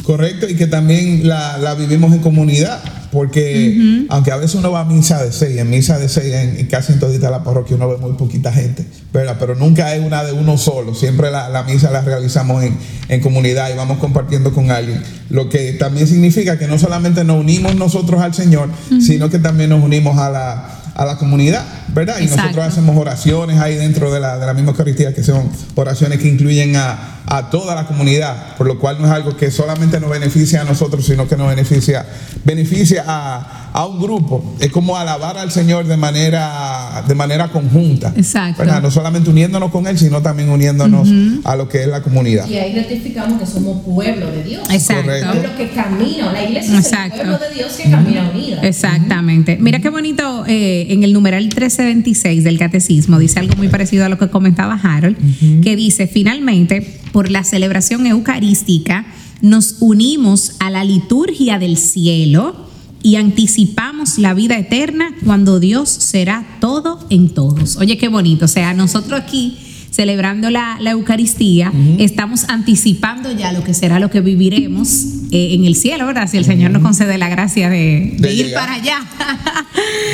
Correcto, 0.03 0.48
y 0.50 0.56
que 0.56 0.68
también 0.68 1.27
la, 1.27 1.57
la 1.57 1.75
vivimos 1.75 2.13
en 2.13 2.19
comunidad, 2.19 2.81
porque 3.12 4.06
aunque 4.09 4.31
a 4.31 4.38
veces 4.38 4.56
uno 4.56 4.71
va 4.71 4.81
a 4.81 4.86
misa 4.86 5.21
de 5.24 5.31
seis, 5.31 5.57
en 5.57 5.69
misa 5.69 6.00
de 6.00 6.09
seis, 6.09 6.33
en, 6.33 6.57
en 6.57 6.68
casi 6.68 6.94
en 6.94 7.00
todita 7.00 7.30
la 7.30 7.44
parroquia 7.44 7.75
uno 7.75 7.89
ve 7.89 7.98
muy 7.98 8.13
poquita 8.13 8.51
gente, 8.51 8.86
¿verdad? 9.13 9.36
pero 9.39 9.56
nunca 9.56 9.94
es 9.94 10.03
una 10.03 10.24
de 10.24 10.31
uno 10.31 10.57
solo, 10.57 10.95
siempre 10.95 11.30
la, 11.30 11.50
la 11.50 11.63
misa 11.63 11.92
la 11.92 12.01
realizamos 12.01 12.63
en, 12.63 12.77
en 13.09 13.21
comunidad 13.21 13.69
y 13.71 13.77
vamos 13.77 14.00
compartiendo 14.00 14.53
con 14.53 14.71
alguien, 14.71 15.03
lo 15.30 15.50
que 15.50 15.74
también 15.74 16.07
significa 16.07 16.57
que 16.57 16.68
no 16.68 16.80
solamente 16.80 17.24
nos 17.24 17.39
unimos 17.39 17.75
nosotros 17.75 18.21
al 18.21 18.33
Señor, 18.33 18.69
sino 19.01 19.30
que 19.30 19.39
también 19.39 19.69
nos 19.69 19.83
unimos 19.83 20.18
a 20.18 20.30
la, 20.30 20.81
a 20.96 21.06
la 21.06 21.18
comunidad, 21.18 21.64
¿verdad? 21.90 22.20
Y 22.20 22.24
Exacto. 22.24 22.44
nosotros 22.44 22.68
hacemos 22.68 22.98
oraciones 22.98 23.60
ahí 23.60 23.76
dentro 23.76 24.12
de 24.12 24.20
la, 24.20 24.38
de 24.38 24.46
la 24.46 24.54
misma 24.54 24.72
Eucaristía, 24.72 25.13
que 25.13 25.24
son 25.24 25.50
oraciones 25.75 26.20
que 26.20 26.27
incluyen 26.27 26.75
a, 26.75 27.22
a 27.25 27.50
toda 27.50 27.75
la 27.75 27.88
comunidad, 27.88 28.56
por 28.58 28.68
lo 28.68 28.80
cual 28.80 28.98
no 29.00 29.08
es 29.08 29.12
algo 29.12 29.38
que 29.38 29.51
solamente 29.51 30.00
nos 30.00 30.10
beneficia 30.10 30.62
a 30.62 30.63
nosotros, 30.63 31.06
sino 31.06 31.27
que 31.27 31.38
nos 31.38 31.48
beneficia, 31.48 32.06
beneficia 32.44 33.04
a, 33.08 33.61
a 33.74 33.86
un 33.86 34.00
grupo. 34.00 34.44
Es 34.60 34.72
como 34.72 34.98
alabar 34.98 35.38
al 35.38 35.51
Señor 35.51 35.86
de 35.86 35.98
manera, 35.98 37.04
de 37.08 37.16
manera 37.16 37.50
conjunta. 37.50 38.13
Exacto. 38.16 38.63
¿verdad? 38.63 38.82
No 38.82 38.92
solamente 38.92 39.30
uniéndonos 39.30 39.72
con 39.72 39.88
Él, 39.88 39.98
sino 39.98 40.22
también 40.22 40.50
uniéndonos 40.50 41.08
a 41.44 41.56
lo 41.56 41.70
que 41.70 41.82
es 41.82 41.88
la 41.88 42.01
comunidad. 42.01 42.48
Y 42.48 42.56
ahí 42.56 42.74
rectificamos 42.74 43.40
que 43.40 43.46
somos 43.46 43.82
pueblo 43.84 44.28
de 44.28 44.44
Dios. 44.44 44.70
Exacto. 44.70 45.04
Correcto. 45.04 45.32
Pueblo 45.32 45.50
que 45.58 45.70
camina, 45.70 46.32
la 46.34 46.44
iglesia 46.44 46.78
Exacto. 46.78 47.16
es 47.16 47.22
el 47.22 47.28
pueblo 47.28 47.48
de 47.48 47.56
Dios 47.56 47.74
que 47.74 47.90
camina 47.90 48.32
unida. 48.34 48.62
Exactamente. 48.62 49.58
Mira 49.60 49.80
qué 49.80 49.90
bonito, 49.90 50.46
eh, 50.48 50.88
en 50.90 51.04
el 51.04 51.13
numeral 51.13 51.44
1326 51.44 52.44
del 52.44 52.58
catecismo 52.58 53.20
dice 53.20 53.40
algo 53.40 53.56
muy 53.56 53.70
parecido 53.70 54.06
a 54.06 54.10
lo 54.10 54.18
que 54.18 54.30
comentaba 54.30 54.80
Harold, 54.82 55.18
que 55.62 55.75
dice, 55.75 56.08
finalmente, 56.08 57.00
por 57.12 57.30
la 57.30 57.44
celebración 57.44 58.06
eucarística, 58.06 59.06
nos 59.42 59.78
unimos 59.80 60.54
a 60.60 60.70
la 60.70 60.84
liturgia 60.84 61.58
del 61.60 61.78
cielo 61.78 62.71
y 63.03 63.15
anticipamos 63.15 64.17
la 64.17 64.34
vida 64.34 64.58
eterna 64.58 65.13
cuando 65.25 65.60
Dios 65.60 65.89
será 65.89 66.46
todo 66.60 67.05
en 67.10 67.29
todos. 67.29 67.77
Oye, 67.77 67.98
qué 67.98 68.08
bonito. 68.08 68.46
O 68.46 68.48
sea, 68.48 68.74
nosotros 68.74 69.20
aquí 69.20 69.58
celebrando 69.91 70.50
la, 70.50 70.77
la 70.79 70.91
Eucaristía, 70.91 71.72
estamos 72.00 72.46
anticipando 72.48 73.31
ya 73.34 73.51
lo 73.51 73.62
que 73.63 73.74
será 73.74 74.00
lo 74.00 74.10
que 74.10 74.22
viviremos 74.22 75.03
eh, 75.31 75.53
en 75.53 75.65
el 75.65 75.75
cielo, 75.75 76.08
¿verdad? 76.08 76.29
Si 76.31 76.38
el 76.38 76.46
Señor 76.46 76.72
nos 76.72 76.81
concede 76.81 77.17
la 77.17 77.27
gracia 77.27 77.70
de, 77.70 78.15
de 78.17 78.27
De 78.27 78.34
ir 78.34 78.46
llegar. 78.48 78.62
para 78.62 78.74
allá. 78.75 79.00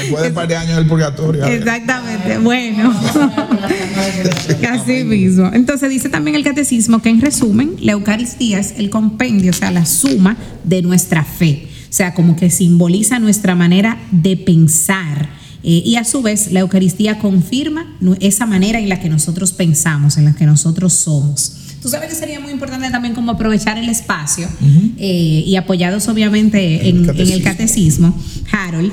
Después 0.01 0.23
de 0.23 0.29
un 0.29 0.33
par 0.33 0.47
de 0.47 0.55
años 0.55 0.77
del 0.77 0.87
purgatorio. 0.87 1.45
Exactamente. 1.45 2.39
Bueno. 2.39 2.91
Así 4.71 5.03
mismo. 5.03 5.51
Entonces 5.53 5.89
dice 5.91 6.09
también 6.09 6.35
el 6.35 6.43
catecismo 6.43 7.01
que 7.01 7.09
en 7.09 7.21
resumen, 7.21 7.75
la 7.79 7.91
Eucaristía 7.91 8.59
es 8.59 8.73
el 8.77 8.89
compendio, 8.89 9.51
o 9.51 9.55
sea, 9.55 9.69
la 9.69 9.85
suma 9.85 10.37
de 10.63 10.81
nuestra 10.81 11.23
fe. 11.23 11.67
O 11.89 11.93
sea, 11.93 12.13
como 12.13 12.35
que 12.35 12.49
simboliza 12.49 13.19
nuestra 13.19 13.55
manera 13.55 13.97
de 14.11 14.37
pensar. 14.37 15.29
Eh, 15.63 15.83
y 15.85 15.95
a 15.95 16.03
su 16.03 16.21
vez, 16.21 16.51
la 16.51 16.61
Eucaristía 16.61 17.19
confirma 17.19 17.97
esa 18.19 18.45
manera 18.45 18.79
en 18.79 18.89
la 18.89 18.99
que 18.99 19.09
nosotros 19.09 19.53
pensamos, 19.53 20.17
en 20.17 20.25
la 20.25 20.35
que 20.35 20.45
nosotros 20.45 20.93
somos. 20.93 21.53
Tú 21.81 21.89
sabes 21.89 22.09
que 22.09 22.15
sería 22.15 22.39
muy 22.39 22.51
importante 22.51 22.89
también 22.89 23.13
como 23.13 23.31
aprovechar 23.31 23.77
el 23.77 23.87
espacio 23.87 24.47
eh, 24.97 25.43
y 25.45 25.55
apoyados 25.55 26.07
obviamente 26.07 26.89
en, 26.89 27.09
en 27.09 27.31
el 27.31 27.43
catecismo, 27.43 28.15
Harold. 28.51 28.91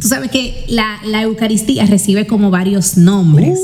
Tú 0.00 0.08
sabes 0.08 0.30
que 0.30 0.64
la, 0.68 0.98
la 1.04 1.22
Eucaristía 1.22 1.84
recibe 1.86 2.26
como 2.26 2.50
varios 2.50 2.96
nombres, 2.96 3.58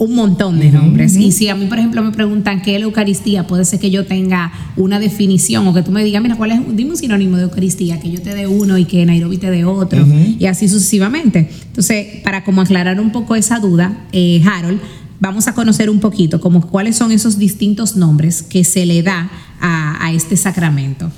un 0.00 0.14
montón 0.14 0.58
de 0.58 0.70
nombres. 0.72 1.14
Y 1.14 1.30
si 1.30 1.50
a 1.50 1.54
mí, 1.54 1.66
por 1.66 1.78
ejemplo, 1.78 2.02
me 2.02 2.10
preguntan 2.10 2.62
qué 2.62 2.74
es 2.74 2.80
la 2.80 2.86
Eucaristía, 2.86 3.46
puede 3.46 3.66
ser 3.66 3.80
que 3.80 3.90
yo 3.90 4.06
tenga 4.06 4.50
una 4.78 4.98
definición 4.98 5.68
o 5.68 5.74
que 5.74 5.82
tú 5.82 5.90
me 5.90 6.02
digas, 6.02 6.22
mira, 6.22 6.36
¿cuál 6.36 6.52
es? 6.52 6.60
Dime 6.74 6.92
un 6.92 6.96
sinónimo 6.96 7.36
de 7.36 7.42
Eucaristía, 7.42 8.00
que 8.00 8.10
yo 8.10 8.22
te 8.22 8.34
dé 8.34 8.46
uno 8.46 8.78
y 8.78 8.86
que 8.86 9.04
Nairobi 9.04 9.36
te 9.36 9.50
dé 9.50 9.66
otro, 9.66 10.06
y 10.38 10.46
así 10.46 10.70
sucesivamente. 10.70 11.50
Entonces, 11.66 12.06
para 12.24 12.44
como 12.44 12.62
aclarar 12.62 12.98
un 12.98 13.12
poco 13.12 13.36
esa 13.36 13.58
duda, 13.58 14.06
eh, 14.12 14.42
Harold, 14.42 14.80
vamos 15.20 15.48
a 15.48 15.54
conocer 15.54 15.90
un 15.90 16.00
poquito 16.00 16.40
como 16.40 16.66
cuáles 16.66 16.96
son 16.96 17.12
esos 17.12 17.36
distintos 17.36 17.94
nombres 17.94 18.42
que 18.42 18.64
se 18.64 18.86
le 18.86 19.02
da 19.02 19.30
a, 19.60 20.02
a 20.02 20.12
este 20.14 20.38
sacramento. 20.38 21.12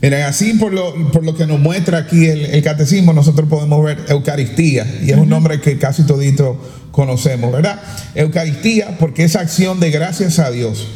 Miren, 0.00 0.22
así 0.22 0.54
por 0.54 0.72
lo, 0.72 1.10
por 1.10 1.24
lo 1.24 1.34
que 1.34 1.46
nos 1.46 1.58
muestra 1.58 1.98
aquí 1.98 2.26
el, 2.26 2.40
el 2.44 2.62
catecismo, 2.62 3.12
nosotros 3.12 3.48
podemos 3.48 3.84
ver 3.84 3.98
Eucaristía, 4.08 4.86
y 5.04 5.10
es 5.10 5.16
un 5.16 5.28
nombre 5.28 5.60
que 5.60 5.76
casi 5.76 6.04
todito 6.04 6.60
conocemos, 6.92 7.50
¿verdad? 7.50 7.80
Eucaristía, 8.14 8.96
porque 8.98 9.24
es 9.24 9.34
acción 9.34 9.80
de 9.80 9.90
gracias 9.90 10.38
a 10.38 10.50
Dios, 10.50 10.86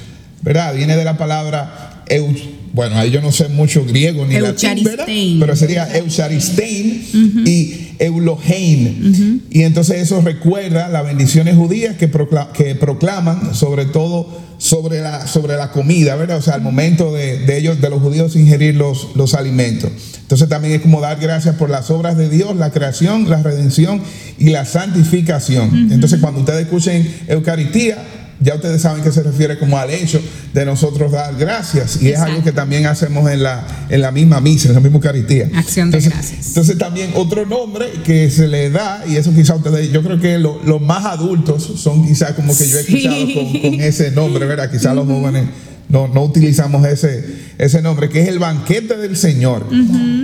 ¿verdad? 0.43 0.73
Viene 0.75 0.97
de 0.97 1.05
la 1.05 1.19
palabra, 1.19 2.03
eu- 2.09 2.35
bueno, 2.77 2.97
ahí 2.97 3.11
yo 3.11 3.21
no 3.23 3.33
sé 3.33 3.49
mucho 3.49 3.85
griego 3.85 4.27
ni 4.27 4.35
latín, 4.43 4.85
¿verdad? 4.85 5.07
Pero 5.41 5.57
sería 5.57 5.89
Eucharistein 5.97 7.03
y 7.47 7.89
Eulohein. 7.99 9.43
Y 9.51 9.63
entonces 9.63 10.01
eso 10.03 10.21
recuerda 10.21 10.89
las 10.89 11.05
bendiciones 11.05 11.57
judías 11.57 11.97
que, 11.97 12.11
procla- 12.11 12.53
que 12.53 12.75
proclaman 12.75 13.55
sobre 13.55 13.87
todo 13.87 14.45
sobre 14.59 15.01
la, 15.01 15.27
sobre 15.27 15.57
la 15.57 15.71
comida, 15.71 16.17
¿verdad? 16.17 16.39
O 16.39 16.43
sea, 16.43 16.55
al 16.55 16.63
momento 16.63 17.13
de, 17.13 17.39
de 17.41 17.59
ellos, 17.59 17.81
de 17.81 17.91
los 17.91 18.01
judíos 18.01 18.37
ingerir 18.37 18.75
los, 18.75 19.09
los 19.15 19.35
alimentos. 19.35 19.91
Entonces 20.23 20.49
también 20.49 20.75
es 20.75 20.81
como 20.81 21.01
dar 21.01 21.19
gracias 21.21 21.55
por 21.57 21.71
las 21.71 21.91
obras 21.91 22.17
de 22.17 22.29
Dios, 22.29 22.57
la 22.57 22.71
creación, 22.71 23.29
la 23.31 23.43
redención 23.43 24.03
y 24.39 24.51
la 24.51 24.65
santificación. 24.65 25.89
Entonces 25.93 26.21
cuando 26.21 26.41
ustedes 26.41 26.63
escuchen 26.65 27.07
Eucaristía, 27.29 27.99
ya 28.41 28.55
ustedes 28.55 28.83
saben 28.83 29.03
que 29.03 29.13
se 29.13 29.23
refiere 29.23 29.59
como 29.59 29.79
al 29.79 29.91
hecho 29.91 30.21
de 30.57 30.65
nosotros 30.65 31.13
dar 31.13 31.37
gracias. 31.37 32.01
Y 32.03 32.09
es 32.09 32.19
algo 32.19 32.37
que 32.37 32.49
Exacto. 32.49 32.55
también 32.63 32.87
hacemos 32.87 33.31
en 33.31 33.43
la, 33.43 33.67
en 33.91 34.01
la 34.01 34.11
misma 34.11 34.41
misa, 34.41 34.69
en 34.69 34.75
la 34.75 34.81
misma 34.81 34.97
Eucaristía. 34.97 35.51
Acción 35.55 35.91
de 35.91 35.99
Entonces- 35.99 36.13
gracias. 36.13 36.47
Entonces 36.49 36.79
también 36.79 37.11
otro 37.15 37.45
nombre 37.45 37.87
que 38.05 38.31
se 38.31 38.49
le 38.49 38.71
da, 38.71 39.05
y 39.07 39.17
eso 39.17 39.35
quizá 39.35 39.55
ustedes, 39.55 39.93
yo 39.93 40.03
creo 40.03 40.19
que 40.19 40.39
lo- 40.39 40.61
los 40.65 40.81
más 40.81 41.05
adultos 41.05 41.63
son 41.77 42.07
quizá 42.09 42.35
como 42.35 42.57
que 42.57 42.67
yo 42.67 42.79
he 42.79 42.83
Sí. 42.85 42.97
escuchado 42.97 43.35
con, 43.35 43.61
con 43.61 43.81
ese 43.83 44.11
nombre, 44.13 44.47
¿verdad? 44.47 44.71
Quizá 44.71 44.95
los 44.95 45.07
jóvenes 45.07 45.45
no, 45.91 46.09
no 46.09 46.25
utilizamos 46.25 46.85
ese, 46.87 47.23
ese 47.59 47.83
nombre, 47.83 48.09
que 48.09 48.23
es 48.23 48.29
el 48.29 48.39
banquete 48.39 48.97
del 48.97 49.17
Señor. 49.17 49.67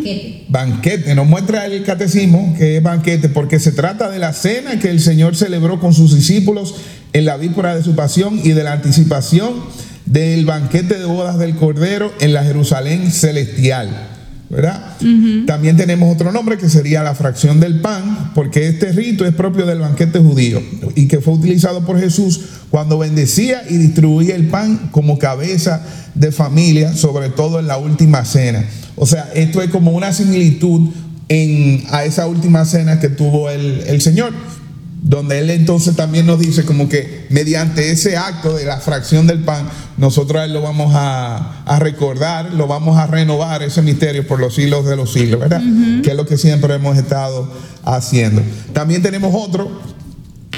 ¿Qué? 0.02 0.46
Banquete, 0.48 1.14
nos 1.14 1.26
muestra 1.26 1.66
el 1.66 1.84
catecismo 1.84 2.54
que 2.58 2.78
es 2.78 2.82
banquete 2.82 3.28
porque 3.28 3.60
se 3.60 3.70
trata 3.72 4.08
de 4.10 4.18
la 4.18 4.32
cena 4.32 4.78
que 4.80 4.88
el 4.88 4.98
Señor 5.00 5.36
celebró 5.36 5.78
con 5.78 5.92
sus 5.94 6.14
discípulos 6.14 6.74
en 7.12 7.26
la 7.26 7.36
víspera 7.36 7.76
de 7.76 7.82
su 7.82 7.94
pasión 7.94 8.40
y 8.42 8.52
de 8.52 8.64
la 8.64 8.72
anticipación 8.72 9.52
del 10.12 10.44
banquete 10.44 10.98
de 10.98 11.06
bodas 11.06 11.38
del 11.38 11.56
Cordero 11.56 12.12
en 12.20 12.34
la 12.34 12.44
Jerusalén 12.44 13.10
celestial. 13.10 14.08
¿Verdad? 14.50 14.98
También 15.46 15.78
tenemos 15.78 16.14
otro 16.14 16.30
nombre 16.30 16.58
que 16.58 16.68
sería 16.68 17.02
la 17.02 17.14
fracción 17.14 17.58
del 17.58 17.80
pan, 17.80 18.32
porque 18.34 18.68
este 18.68 18.92
rito 18.92 19.24
es 19.24 19.34
propio 19.34 19.64
del 19.64 19.78
banquete 19.78 20.18
judío 20.18 20.62
y 20.94 21.08
que 21.08 21.22
fue 21.22 21.32
utilizado 21.32 21.86
por 21.86 21.98
Jesús 21.98 22.40
cuando 22.68 22.98
bendecía 22.98 23.62
y 23.70 23.78
distribuía 23.78 24.34
el 24.34 24.48
pan 24.48 24.90
como 24.90 25.18
cabeza 25.18 25.82
de 26.14 26.32
familia, 26.32 26.92
sobre 26.92 27.30
todo 27.30 27.60
en 27.60 27.66
la 27.66 27.78
última 27.78 28.26
cena. 28.26 28.66
O 28.96 29.06
sea, 29.06 29.30
esto 29.34 29.62
es 29.62 29.70
como 29.70 29.92
una 29.92 30.12
similitud 30.12 30.90
en, 31.30 31.84
a 31.90 32.04
esa 32.04 32.26
última 32.26 32.66
cena 32.66 33.00
que 33.00 33.08
tuvo 33.08 33.48
el, 33.48 33.84
el 33.86 34.02
Señor, 34.02 34.34
donde 35.02 35.40
Él 35.40 35.50
entonces 35.50 35.96
también 35.96 36.26
nos 36.26 36.38
dice 36.38 36.64
como 36.64 36.88
que 36.88 37.26
mediante 37.28 37.90
ese 37.90 38.16
acto 38.16 38.56
de 38.56 38.64
la 38.64 38.78
fracción 38.78 39.26
del 39.26 39.40
pan, 39.40 39.68
nosotros 39.96 40.40
a 40.40 40.44
Él 40.44 40.52
lo 40.52 40.62
vamos 40.62 40.92
a, 40.94 41.62
a 41.64 41.78
recordar, 41.80 42.54
lo 42.54 42.68
vamos 42.68 42.96
a 42.96 43.06
renovar 43.08 43.62
ese 43.62 43.82
misterio 43.82 44.26
por 44.26 44.38
los 44.38 44.54
siglos 44.54 44.86
de 44.86 44.96
los 44.96 45.12
siglos, 45.12 45.40
¿verdad? 45.40 45.60
Que 46.02 46.10
es 46.10 46.16
lo 46.16 46.24
que 46.24 46.38
siempre 46.38 46.74
hemos 46.74 46.96
estado 46.96 47.52
haciendo. 47.84 48.42
También 48.72 49.02
tenemos 49.02 49.34
otro 49.34 49.92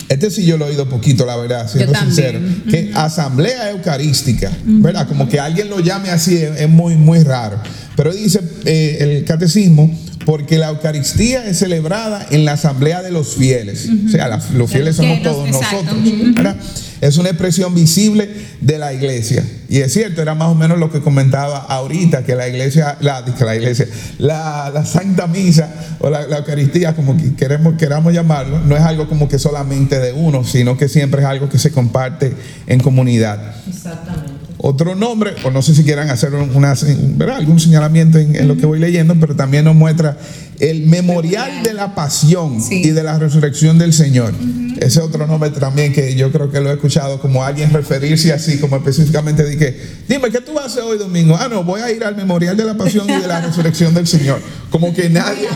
este 0.09 0.31
sí 0.31 0.45
yo 0.45 0.59
lo 0.59 0.67
he 0.67 0.71
oído 0.71 0.89
poquito, 0.89 1.25
la 1.25 1.37
verdad, 1.37 1.71
siendo 1.71 1.95
sincero. 1.95 2.39
Que 2.71 2.93
asamblea 2.95 3.71
eucarística, 3.71 4.53
¿verdad? 4.65 5.09
Como 5.09 5.29
que 5.29 5.41
alguien 5.41 5.71
lo 5.71 5.81
llame 5.81 6.11
así 6.11 6.37
es, 6.37 6.61
es 6.61 6.69
muy, 6.69 6.97
muy 6.97 7.23
raro. 7.23 7.59
Pero 7.97 8.13
dice 8.13 8.41
eh, 8.65 8.99
el 9.01 9.25
catecismo, 9.25 9.91
porque 10.25 10.59
la 10.59 10.69
Eucaristía 10.69 11.45
es 11.47 11.59
celebrada 11.59 12.27
en 12.31 12.45
la 12.45 12.53
asamblea 12.53 13.03
de 13.03 13.11
los 13.11 13.35
fieles. 13.35 13.89
O 14.07 14.09
sea, 14.09 14.29
la- 14.29 14.43
los 14.55 14.71
fieles 14.71 14.97
somos 14.97 15.23
todos 15.23 15.47
exacto. 15.49 15.83
nosotros, 15.95 16.35
¿verdad? 16.35 16.57
Es 17.01 17.19
una 17.19 17.29
expresión 17.29 17.75
visible 17.75 18.31
de 18.63 18.79
la 18.79 18.93
iglesia. 18.95 19.45
Y 19.69 19.79
es 19.79 19.93
cierto, 19.93 20.23
era 20.23 20.35
más 20.35 20.49
o 20.49 20.55
menos 20.55 20.79
lo 20.79 20.91
que 20.91 21.01
comentaba 21.01 21.59
ahorita, 21.59 22.23
que 22.25 22.35
la 22.35 22.49
iglesia, 22.49 22.97
la, 23.01 23.23
que 23.25 23.45
la 23.45 23.55
iglesia, 23.57 23.87
la, 24.19 24.71
la 24.73 24.87
Santa 24.87 25.27
Misa 25.27 25.69
o 26.01 26.09
la, 26.09 26.27
la 26.27 26.39
Eucaristía, 26.39 26.95
como 26.95 27.17
que 27.17 27.35
queremos, 27.35 27.75
queramos 27.77 28.15
llamarlo, 28.15 28.61
no 28.61 28.77
es 28.77 28.83
algo 28.83 29.07
como 29.09 29.29
que 29.29 29.39
solamente 29.39 29.99
de 29.99 30.13
uno, 30.13 30.45
sino 30.45 30.79
que 30.79 30.89
siempre 30.89 31.21
es 31.21 31.27
algo 31.27 31.49
que 31.51 31.59
se 31.59 31.71
comparte 31.73 32.33
en 32.67 32.81
comunidad. 32.81 33.55
Exactamente. 33.69 34.24
Otro 34.67 34.95
nombre, 34.95 35.35
o 35.45 35.51
no 35.51 35.61
sé 35.61 35.75
si 35.75 35.85
quieran 35.85 36.09
hacer 36.09 36.33
una, 36.33 36.73
¿verdad? 37.19 37.37
algún 37.37 37.61
señalamiento 37.61 38.19
en, 38.19 38.35
en 38.35 38.49
lo 38.49 38.57
que 38.57 38.65
voy 38.65 38.79
leyendo, 38.79 39.15
pero 39.21 39.37
también 39.37 39.67
nos 39.67 39.75
muestra 39.75 40.17
el 40.59 40.87
memorial 40.87 41.63
de 41.63 41.75
la 41.75 41.95
pasión 41.95 42.63
Sí. 42.63 42.81
y 42.83 42.91
de 42.93 43.03
la 43.03 43.19
resurrección 43.19 43.77
del 43.79 43.93
Señor. 43.93 44.33
Ese 44.81 45.01
otro 45.01 45.27
nombre 45.27 45.51
también 45.51 45.93
que 45.93 46.15
yo 46.15 46.33
creo 46.33 46.51
que 46.51 46.61
lo 46.63 46.71
he 46.71 46.73
escuchado 46.73 47.21
como 47.21 47.45
alguien 47.45 47.75
referirse 47.75 48.33
así, 48.33 48.57
como 48.57 48.77
específicamente 48.77 49.43
de 49.45 49.59
que, 49.59 49.79
dime, 50.09 50.31
¿qué 50.31 50.41
tú 50.41 50.59
haces 50.59 50.83
hoy 50.83 50.97
domingo? 50.97 51.37
Ah, 51.39 51.49
no, 51.51 51.63
voy 51.63 51.83
a 51.83 51.91
ir 51.93 52.03
al 52.03 52.17
memorial 52.17 52.57
de 52.57 52.65
la 52.65 52.75
pasión 52.75 53.05
y 53.11 53.21
de 53.21 53.29
la 53.29 53.43
resurrección 53.43 53.93
del 53.93 54.07
Señor. 54.07 54.41
Como 54.71 54.95
que 54.95 55.11
nadie... 55.11 55.47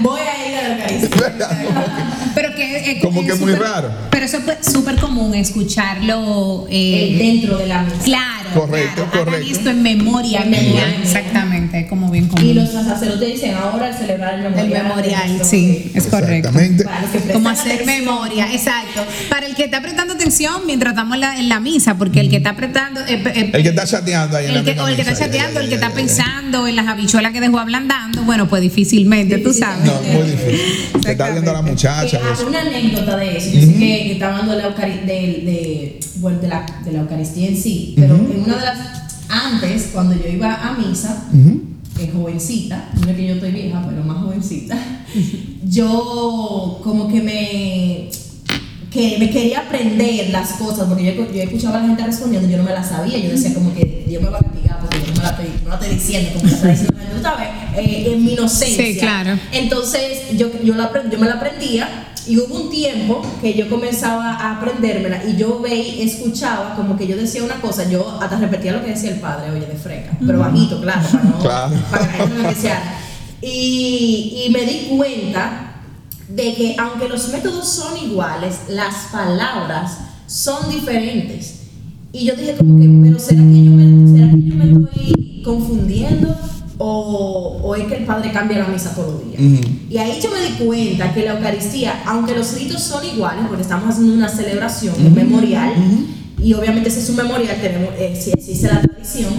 Voy 0.00 0.20
a 0.20 0.48
ir 0.48 0.54
a 0.56 0.68
la. 0.68 1.08
¿verdad? 1.20 1.64
Como 1.66 1.84
que- 1.84 1.90
Pero 2.34 2.53
que 2.54 2.92
es, 2.92 3.02
Como 3.02 3.20
es 3.20 3.26
que 3.26 3.34
muy 3.34 3.52
súper- 3.52 3.62
raro. 3.68 3.90
Pero 4.10 4.24
eso 4.26 4.38
es 4.38 4.72
súper 4.72 4.96
común 4.96 5.34
escucharlo. 5.34 6.66
eh, 6.70 7.08
El 7.12 7.18
dentro 7.18 7.58
de 7.58 7.66
la 7.66 7.82
misa. 7.82 7.96
Claro, 8.04 8.34
Correcto, 8.54 8.94
claro. 8.94 9.10
Hagan 9.12 9.24
correcto. 9.24 9.52
esto 9.56 9.70
en 9.70 9.82
memoria, 9.82 10.42
En 10.42 10.50
memoria. 10.50 10.96
exactamente, 11.02 11.86
como 11.88 12.10
bien 12.10 12.28
común. 12.28 12.44
Y 12.46 12.54
los 12.54 12.70
sacerdotes 12.70 13.28
dicen 13.34 13.54
ahora 13.54 13.86
al 13.88 13.94
celebrar 13.98 14.34
el 14.34 14.42
memorial. 14.44 14.72
el 14.76 14.82
memorial, 14.84 15.40
sí, 15.44 15.90
es 15.94 16.06
correcto. 16.06 16.48
Exactamente. 16.50 16.84
Como 17.32 17.48
hacer 17.48 17.72
atención. 17.72 17.98
memoria, 18.04 18.52
exacto. 18.52 19.04
Para 19.28 19.46
el 19.46 19.54
que 19.54 19.64
está 19.64 19.80
prestando 19.80 20.14
atención 20.14 20.62
mientras 20.66 20.92
estamos 20.92 21.14
en 21.14 21.20
la, 21.20 21.38
en 21.38 21.48
la 21.48 21.60
misa, 21.60 21.96
porque 21.96 22.20
el 22.20 22.30
que 22.30 22.36
está 22.36 22.54
prestando. 22.54 23.00
eh, 23.00 23.22
eh, 23.34 23.50
El 23.52 23.62
que 23.62 23.68
está 23.70 23.86
chateando 23.86 24.36
ahí 24.36 24.46
en 24.46 24.52
la 24.54 24.58
el 24.60 24.64
que, 24.64 24.70
misma 24.72 24.84
o 24.84 24.88
el 24.88 24.96
que 24.96 25.02
misa, 25.02 25.12
está 25.12 25.24
chateando, 25.26 25.60
el 25.60 25.68
que 25.68 25.74
está 25.74 25.90
pensando 25.90 26.66
en 26.68 26.76
las 26.76 26.86
habichuelas 26.86 27.32
que 27.32 27.40
dejó 27.40 27.58
ablandando, 27.58 28.22
bueno, 28.22 28.48
pues 28.48 28.62
difícilmente, 28.62 29.38
tú 29.38 29.52
sabes. 29.52 29.84
No, 29.84 30.00
muy 30.02 30.30
difícil. 30.30 30.60
Que 31.04 31.12
está 31.12 31.30
viendo 31.30 31.50
a 31.50 31.54
la 31.54 31.62
muchacha. 31.62 32.18
Que, 32.18 32.43
una 32.46 32.60
anécdota 32.62 33.16
de 33.16 33.36
eso. 33.36 33.50
Yo 33.52 33.60
sé 33.60 33.72
que, 33.74 33.78
que 33.78 34.12
está 34.12 34.28
hablando 34.30 34.52
de 34.52 34.58
la, 34.62 34.68
Eucari- 34.76 35.04
de, 35.04 35.14
de, 35.44 36.00
bueno, 36.16 36.38
de, 36.40 36.48
la, 36.48 36.66
de 36.84 36.92
la 36.92 37.00
Eucaristía 37.00 37.48
en 37.48 37.56
sí, 37.56 37.94
pero 37.96 38.14
en 38.14 38.42
una 38.44 38.56
de 38.56 38.64
las. 38.64 38.78
Antes, 39.28 39.90
cuando 39.92 40.14
yo 40.14 40.28
iba 40.28 40.54
a 40.54 40.76
misa, 40.78 41.24
que 41.96 42.08
jovencita, 42.08 42.90
no 43.00 43.10
es 43.10 43.16
que 43.16 43.26
yo 43.26 43.34
estoy 43.34 43.50
vieja, 43.52 43.84
pero 43.88 44.02
más 44.04 44.18
jovencita, 44.22 44.76
yo 45.68 46.80
como 46.82 47.08
que 47.08 47.20
me. 47.22 48.08
Que 48.94 49.18
me 49.18 49.28
quería 49.28 49.58
aprender 49.58 50.30
las 50.30 50.52
cosas, 50.52 50.86
porque 50.88 51.04
yo, 51.04 51.12
yo 51.32 51.42
escuchaba 51.42 51.78
a 51.78 51.80
la 51.80 51.88
gente 51.88 52.06
respondiendo 52.06 52.48
y 52.48 52.52
yo 52.52 52.58
no 52.58 52.62
me 52.62 52.72
las 52.72 52.88
sabía. 52.90 53.18
Yo 53.18 53.30
decía, 53.30 53.52
como 53.52 53.74
que 53.74 54.04
Dios 54.06 54.22
me 54.22 54.30
va 54.30 54.38
a 54.38 54.40
castigar 54.40 54.78
porque 54.78 55.00
yo 55.00 55.06
no 55.08 55.16
me 55.16 55.22
la 55.24 55.30
estoy, 55.30 55.46
no 55.64 55.68
la 55.68 55.74
estoy 55.74 55.94
diciendo, 55.96 56.30
como 56.32 56.44
la 56.44 56.52
está 56.52 56.68
diciendo 56.68 56.94
la 56.96 57.00
gente, 57.02 57.16
tú 57.16 57.22
sabes, 57.22 57.48
eh, 57.76 58.12
en 58.12 58.24
mi 58.24 58.32
inocencia. 58.34 58.86
Sí, 58.86 58.96
claro. 58.96 59.36
Entonces 59.50 60.38
yo, 60.38 60.48
yo, 60.62 60.76
la, 60.76 60.92
yo 61.10 61.18
me 61.18 61.26
la 61.26 61.34
aprendía 61.34 61.88
y 62.28 62.38
hubo 62.38 62.54
un 62.54 62.70
tiempo 62.70 63.20
que 63.42 63.54
yo 63.54 63.68
comenzaba 63.68 64.32
a 64.32 64.58
aprendérmela 64.58 65.24
y 65.24 65.36
yo 65.36 65.58
veía, 65.60 66.04
escuchaba 66.04 66.76
como 66.76 66.96
que 66.96 67.08
yo 67.08 67.16
decía 67.16 67.42
una 67.42 67.56
cosa, 67.60 67.90
yo 67.90 68.18
hasta 68.22 68.36
repetía 68.38 68.72
lo 68.74 68.84
que 68.84 68.92
decía 68.92 69.10
el 69.10 69.18
padre, 69.18 69.50
oye, 69.50 69.66
de 69.66 69.74
freca, 69.74 70.12
pero 70.24 70.38
bajito, 70.38 70.80
claro, 70.80 71.06
para, 71.10 71.24
no, 71.24 71.38
Claro. 71.42 71.74
para 71.90 72.12
que 72.12 72.18
no 72.18 72.34
me 72.36 72.40
apreciara. 72.42 72.94
Y, 73.42 74.44
y 74.46 74.50
me 74.50 74.62
di 74.64 74.96
cuenta 74.96 75.63
de 76.34 76.54
que 76.54 76.76
aunque 76.78 77.08
los 77.08 77.28
métodos 77.28 77.68
son 77.68 77.96
iguales, 77.98 78.56
las 78.68 78.94
palabras 79.12 79.98
son 80.26 80.68
diferentes. 80.70 81.60
Y 82.12 82.26
yo 82.26 82.34
dije 82.36 82.54
como 82.56 82.78
que, 82.80 82.88
pero 83.02 83.18
¿será 83.18 83.42
que 83.42 83.64
yo 83.64 83.70
me, 83.72 84.08
será 84.16 84.30
que 84.30 84.42
yo 84.42 84.54
me 84.54 84.64
estoy 84.86 85.42
confundiendo? 85.44 86.34
o, 86.76 87.60
o 87.62 87.74
es 87.76 87.84
que 87.86 87.98
el 87.98 88.04
padre 88.04 88.32
cambia 88.32 88.58
la 88.58 88.66
misa 88.66 88.92
todos 88.96 89.12
los 89.14 89.24
días. 89.30 89.40
Y 89.88 89.96
ahí 89.96 90.18
yo 90.20 90.28
me 90.32 90.40
di 90.42 90.64
cuenta 90.66 91.14
que 91.14 91.24
la 91.24 91.34
Eucaristía, 91.36 92.02
aunque 92.04 92.34
los 92.34 92.52
ritos 92.58 92.82
son 92.82 93.04
iguales, 93.06 93.44
porque 93.46 93.62
estamos 93.62 93.90
haciendo 93.90 94.12
una 94.12 94.28
celebración, 94.28 94.92
un 94.98 95.14
memorial, 95.14 95.72
y 96.42 96.52
obviamente 96.52 96.88
ese 96.88 96.98
es 96.98 97.08
un 97.10 97.16
memorial, 97.16 97.56
tenemos, 97.60 97.90
eh, 97.96 98.18
si 98.20 98.32
existe 98.32 98.66
la 98.66 98.80
tradición, 98.82 99.32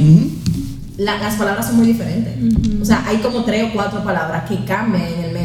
la- 0.98 1.18
las 1.20 1.36
palabras 1.36 1.68
son 1.68 1.76
muy 1.76 1.88
diferentes. 1.88 2.34
O 2.82 2.86
sea, 2.86 3.04
hay 3.06 3.18
como 3.18 3.44
tres 3.44 3.66
o 3.66 3.74
cuatro 3.74 4.02
palabras 4.04 4.48
que 4.50 4.64
cambian 4.64 5.04
en 5.06 5.36
el. 5.36 5.45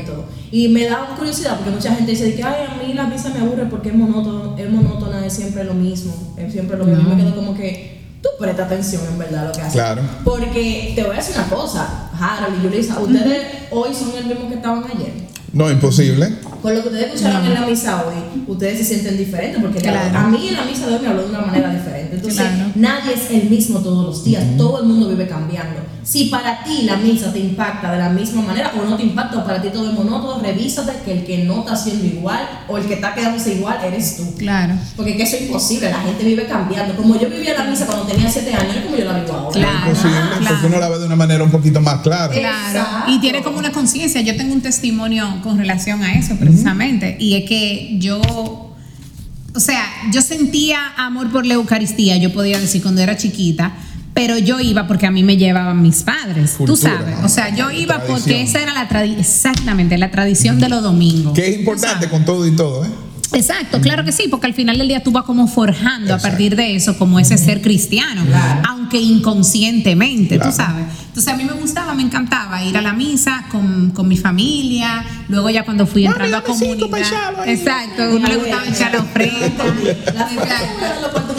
Y 0.53 0.69
me 0.69 0.85
da 0.87 1.15
curiosidad 1.17 1.57
porque 1.57 1.71
mucha 1.71 1.95
gente 1.95 2.11
dice 2.11 2.35
que, 2.35 2.43
ay, 2.43 2.67
a 2.69 2.83
mí 2.83 2.93
la 2.93 3.05
misa 3.05 3.31
me 3.31 3.41
aburre 3.41 3.67
porque 3.67 3.91
es 3.91 3.95
monótono, 3.95 4.57
es 4.59 4.69
monótona, 4.69 5.25
es 5.25 5.33
siempre 5.33 5.63
lo 5.65 5.75
mismo, 5.75 6.35
es 6.37 6.53
siempre 6.53 6.77
lo 6.77 6.85
mismo. 6.85 7.09
No. 7.09 7.15
Me 7.15 7.23
quedo 7.23 7.37
como 7.37 7.55
que 7.55 8.01
tú 8.21 8.29
presta 8.39 8.65
atención 8.65 9.03
en 9.11 9.19
verdad 9.19 9.45
a 9.45 9.49
lo 9.49 9.53
que 9.53 9.61
haces. 9.61 9.73
Claro. 9.75 10.03
Porque 10.25 10.93
te 10.97 11.03
voy 11.05 11.13
a 11.13 11.19
decir 11.19 11.37
una 11.37 11.49
cosa, 11.49 12.11
Harold 12.19 12.59
y 12.59 12.65
Yulisa, 12.65 12.99
ustedes 12.99 13.47
hoy 13.71 13.95
son 13.95 14.11
el 14.17 14.27
mismo 14.27 14.49
que 14.49 14.57
estaban 14.57 14.85
ayer. 14.85 15.13
No, 15.53 15.71
imposible. 15.71 16.35
Con 16.63 16.75
lo 16.75 16.83
que 16.83 16.89
ustedes 16.89 17.15
escucharon 17.15 17.47
en 17.47 17.55
la 17.55 17.67
misa 17.67 18.05
hoy, 18.07 18.43
ustedes 18.47 18.79
se 18.79 18.85
sienten 18.85 19.17
diferentes 19.17 19.61
porque 19.61 19.79
Claro. 19.81 20.19
a 20.19 20.29
mí 20.29 20.49
en 20.49 20.55
la 20.57 20.65
misa 20.65 20.87
de 20.87 20.95
hoy 20.95 21.01
me 21.03 21.09
habló 21.09 21.23
de 21.23 21.29
una 21.31 21.41
manera 21.41 21.71
diferente. 21.71 22.17
Entonces, 22.17 22.41
Claro. 22.43 22.73
nadie 22.75 23.15
es 23.15 23.31
el 23.31 23.49
mismo 23.51 23.79
todos 23.81 24.05
los 24.07 24.25
días, 24.25 24.45
todo 24.59 24.81
el 24.81 24.87
mundo 24.87 25.09
vive 25.09 25.27
cambiando. 25.27 25.81
Si 26.03 26.25
para 26.25 26.65
ti 26.65 26.83
la 26.85 26.97
misa 26.97 27.33
te 27.33 27.39
impacta 27.39 27.93
de 27.93 27.99
la 27.99 28.09
misma 28.09 28.43
manera 28.43 28.73
o 28.79 28.89
no 28.89 28.97
te 28.97 29.03
impacta 29.05 29.39
o 29.39 29.45
para 29.45 29.61
ti 29.63 29.69
todo 29.69 29.87
es 29.89 29.95
monótono, 29.95 30.43
revísate 30.43 30.93
que 31.05 31.13
el 31.13 31.25
que 31.25 31.45
no 31.45 31.61
está 31.61 31.75
haciendo 31.75 32.05
igual 32.05 32.41
o 32.69 32.79
el 32.79 32.85
que 32.87 32.95
está 32.95 33.15
quedándose 33.15 33.55
igual 33.55 33.79
eres 33.85 34.17
tú. 34.17 34.35
Claro. 34.37 34.75
Porque 34.97 35.17
que 35.17 35.23
eso 35.25 35.37
es 35.37 35.43
imposible, 35.43 35.91
la 35.91 36.01
gente 36.01 36.25
vive 36.25 36.47
cambiando. 36.47 36.97
Como 36.97 37.19
yo 37.21 37.29
vivía 37.29 37.55
la 37.55 37.65
misa 37.65 37.87
cuando 37.87 38.05
tenía 38.07 38.31
7 38.31 38.53
años, 38.55 38.77
es 38.77 38.83
como 38.85 38.97
yo 38.97 39.05
la 39.05 39.19
vivo 39.21 39.33
ahora. 39.35 39.51
Claro. 39.53 39.89
imposible. 39.89 40.17
claro. 40.17 40.47
Porque 40.49 40.67
uno 40.67 40.79
la 40.81 40.89
ve 40.89 40.99
de 40.99 41.07
una 41.07 41.17
manera 41.17 41.45
un 41.45 41.51
poquito 41.51 41.81
más 41.81 42.01
clara. 42.01 42.33
Claro, 42.33 42.69
Exacto. 42.79 43.11
y 43.13 43.21
tiene 43.21 43.43
como 43.43 43.59
una 43.59 43.71
conciencia. 43.73 44.21
Yo 44.23 44.37
tengo 44.37 44.53
un 44.55 44.63
testimonio 44.63 45.41
con 45.43 45.59
relación 45.59 46.03
a 46.03 46.15
eso 46.15 46.35
precisamente, 46.51 47.17
y 47.19 47.35
es 47.35 47.45
que 47.49 47.97
yo, 47.99 48.21
o 48.21 49.61
sea, 49.61 49.85
yo 50.13 50.23
sentía 50.23 50.79
amor 50.97 51.31
por 51.31 51.47
la 51.47 51.55
Eucaristía, 51.55 52.17
yo 52.17 52.33
podía 52.33 52.59
decir 52.59 52.83
cuando 52.83 53.01
era 53.01 53.17
chiquita, 53.17 53.73
pero 54.15 54.37
yo 54.39 54.59
iba 54.61 54.87
porque 54.87 55.07
a 55.07 55.11
mí 55.11 55.23
me 55.23 55.37
llevaban 55.37 55.81
mis 55.83 56.03
padres, 56.03 56.57
tú 56.67 56.77
sabes. 56.77 57.17
O 57.25 57.29
sea, 57.29 57.55
yo 57.55 57.71
iba 57.71 57.95
Tradición. 57.97 58.19
porque 58.19 58.43
esa 58.43 58.61
era 58.61 58.75
la 58.75 58.89
tradición, 58.89 59.21
exactamente, 59.21 59.97
la 59.99 60.11
tradición 60.11 60.59
de 60.61 60.69
los 60.69 60.83
domingos. 60.83 61.33
Que 61.33 61.49
es 61.49 61.59
importante 61.59 62.09
con 62.09 62.25
todo 62.25 62.47
y 62.47 62.51
todo, 62.57 62.85
¿eh? 62.85 62.89
Exacto, 63.33 63.81
claro 63.81 64.05
que 64.05 64.11
sí, 64.11 64.25
porque 64.29 64.49
al 64.49 64.55
final 64.55 64.77
del 64.79 64.89
día 64.89 65.05
tú 65.05 65.13
vas 65.13 65.23
como 65.23 65.47
forjando 65.47 66.13
a 66.15 66.19
partir 66.19 66.57
de 66.57 66.75
eso 66.75 66.99
como 66.99 67.21
ese 67.21 67.39
ser 67.39 67.63
cristiano, 67.63 68.25
Claro. 68.27 68.63
aunque 68.69 69.01
inconscientemente, 69.01 70.35
Claro. 70.37 70.51
tú 70.51 70.57
sabes. 70.57 70.85
Entonces 71.11 71.35
a 71.35 71.37
mí 71.37 71.43
me 71.43 71.55
gustaba, 71.55 71.93
me 71.93 72.05
encantaba 72.05 72.63
ir 72.63 72.77
a 72.77 72.81
la 72.81 72.93
misa 72.93 73.47
con, 73.51 73.91
con 73.91 74.07
mi 74.07 74.17
familia, 74.17 75.05
luego 75.29 75.51
ya 75.51 75.65
cuando 75.65 75.85
fui 75.85 76.07
entrando 76.07 76.37
a 76.37 76.45
comunidad. 76.45 77.41
ahí. 77.41 77.51
Exacto, 77.51 78.05
a 78.05 78.09
uno 78.11 78.29
le 78.29 78.37
gustaba 78.37 78.65
echar 78.65 78.93
la 78.93 79.01
ofrenda. 79.01 79.65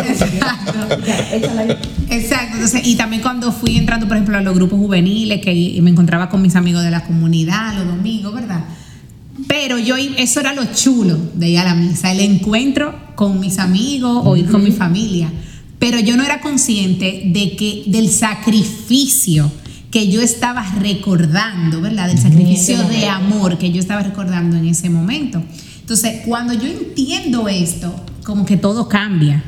Exacto. 0.10 0.98
Exacto. 2.10 2.56
Entonces, 2.56 2.82
y 2.86 2.96
también 2.98 3.22
cuando 3.22 3.54
fui 3.54 3.78
entrando, 3.78 4.10
por 4.10 4.18
ejemplo, 4.18 4.38
a 4.38 4.42
los 4.42 4.54
grupos 4.54 4.78
juveniles, 4.78 5.40
que 5.42 5.80
me 5.82 5.90
encontraba 5.90 6.28
con 6.28 6.42
mis 6.42 6.58
amigos 6.58 6.84
de 6.84 6.92
la 6.92 7.06
comunidad 7.06 7.74
los 7.78 7.88
domingos, 7.88 8.34
¿verdad? 8.34 8.66
Pero 9.48 9.78
yo, 9.78 9.96
eso 9.96 10.42
era 10.42 10.54
lo 10.54 10.66
chulo 10.66 11.18
de 11.34 11.48
ir 11.48 11.60
a 11.60 11.63
la 11.63 11.75
misa, 11.75 12.12
el 12.12 12.20
encuentro 12.20 12.94
con 13.16 13.40
mis 13.40 13.58
amigos 13.58 14.22
o 14.25 14.36
ir 14.36 14.51
con 14.51 14.66
mi 14.66 14.74
familia. 14.74 15.32
Pero 15.80 15.98
yo 15.98 16.18
no 16.18 16.24
era 16.24 16.42
consciente 16.42 17.24
de 17.25 17.56
que, 17.56 17.86
del 17.88 18.10
sacrificio 18.10 19.50
que 19.92 20.10
yo 20.10 20.22
estaba 20.22 20.64
recordando, 20.80 21.82
¿verdad? 21.82 22.08
Del 22.08 22.18
sacrificio 22.18 22.82
de 22.88 23.08
amor 23.08 23.58
que 23.58 23.72
yo 23.72 23.80
estaba 23.82 24.02
recordando 24.02 24.56
en 24.58 24.66
ese 24.68 24.90
momento. 24.90 25.44
Entonces, 25.82 26.22
cuando 26.26 26.54
yo 26.54 26.68
entiendo 26.68 27.50
esto, 27.50 27.94
como 28.24 28.46
que 28.46 28.56
todo 28.56 28.88
cambia. 28.88 29.44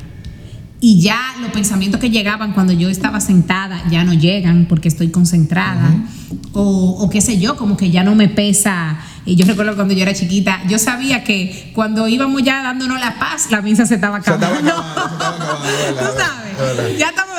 Y 0.82 1.00
ya 1.00 1.18
los 1.40 1.52
pensamientos 1.52 2.02
que 2.02 2.10
llegaban 2.10 2.52
cuando 2.52 2.74
yo 2.74 2.90
estaba 2.90 3.22
sentada 3.22 3.82
ya 3.90 4.04
no 4.04 4.14
llegan 4.14 4.66
porque 4.68 4.90
estoy 4.90 5.10
concentrada. 5.12 5.90
o, 6.52 6.98
o 7.00 7.10
qué 7.10 7.22
sé 7.22 7.40
yo, 7.40 7.56
como 7.56 7.78
que 7.78 7.90
ya 7.90 8.04
no 8.04 8.14
me 8.16 8.28
pesa. 8.28 9.00
Y 9.26 9.38
yo 9.38 9.46
recuerdo 9.46 9.76
cuando 9.76 9.94
yo 9.94 10.02
era 10.02 10.14
chiquita, 10.14 10.62
yo 10.68 10.78
sabía 10.78 11.24
que 11.24 11.72
cuando 11.74 12.10
íbamos 12.10 12.44
ya 12.44 12.62
dándonos 12.62 13.00
la 13.00 13.18
paz, 13.18 13.48
la 13.50 13.62
misa 13.62 13.86
se 13.86 13.96
estaba 13.96 14.22
Se 14.22 14.32
estaba 14.32 14.58
acabando. 14.58 14.72
acabando, 14.74 15.66
se 15.66 15.90
estaba 15.90 16.10
acabando, 16.10 16.12
Tú 16.12 16.20
sabes, 16.20 17.00
ya 17.00 17.10
estamos, 17.10 17.38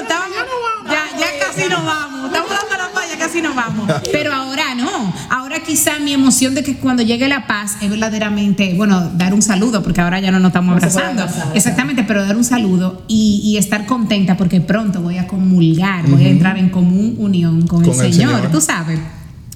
casi 3.35 3.43
nos 3.43 3.55
vamos. 3.55 3.91
Pero 4.13 4.33
ahora 4.33 4.75
no, 4.75 5.13
ahora 5.31 5.61
quizá 5.63 5.99
mi 5.99 6.13
emoción 6.13 6.55
de 6.55 6.63
que 6.63 6.77
cuando 6.77 7.03
llegue 7.03 7.29
la 7.29 7.47
paz 7.47 7.77
es 7.81 7.91
verdaderamente, 7.91 8.75
bueno, 8.75 9.11
dar 9.17 9.35
un 9.35 9.43
saludo, 9.43 9.83
porque 9.83 10.01
ahora 10.01 10.21
ya 10.21 10.31
no 10.31 10.39
nos 10.39 10.51
estamos 10.51 10.71
No 10.71 10.77
abrazando. 10.77 11.23
abrazar, 11.23 11.57
Exactamente, 11.57 12.05
pero 12.05 12.25
dar 12.25 12.37
un 12.37 12.45
saludo 12.45 13.05
y, 13.09 13.41
y 13.45 13.57
estar 13.57 13.87
contenta 13.87 14.37
porque 14.37 14.61
pronto 14.61 15.01
voy 15.03 15.19
a 15.19 15.27
comulgar, 15.27 16.07
voy 16.09 16.25
a 16.25 16.29
entrar 16.29 16.59
en 16.59 16.71
común 16.71 17.17
unión 17.19 17.67
con, 17.67 17.85
Con 17.85 17.95
el, 17.95 18.01
el 18.07 18.13
Señor, 18.13 18.35
Señor. 18.37 18.51
tú 18.53 18.61
sabes. 18.61 18.99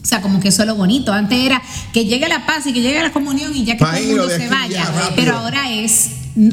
O 0.03 0.07
sea, 0.09 0.23
como 0.23 0.41
que 0.41 0.49
eso 0.49 0.63
es 0.63 0.69
lo 0.69 0.75
bonito. 0.77 1.13
Antes 1.13 1.39
era 1.39 1.61
que 1.93 2.05
llegue 2.07 2.29
la 2.29 2.47
paz 2.47 2.67
y 2.67 2.73
que 2.73 2.81
llegue 2.81 3.03
la 3.03 3.13
comunión 3.13 3.55
y 3.55 3.65
ya 3.65 3.77
que 3.77 3.85
todo 3.85 3.93
el 3.95 4.07
mundo 4.07 4.29
se 4.29 4.49
vaya. 4.49 4.85
Pero 5.17 5.37
ahora 5.37 5.71
es, 5.71 6.11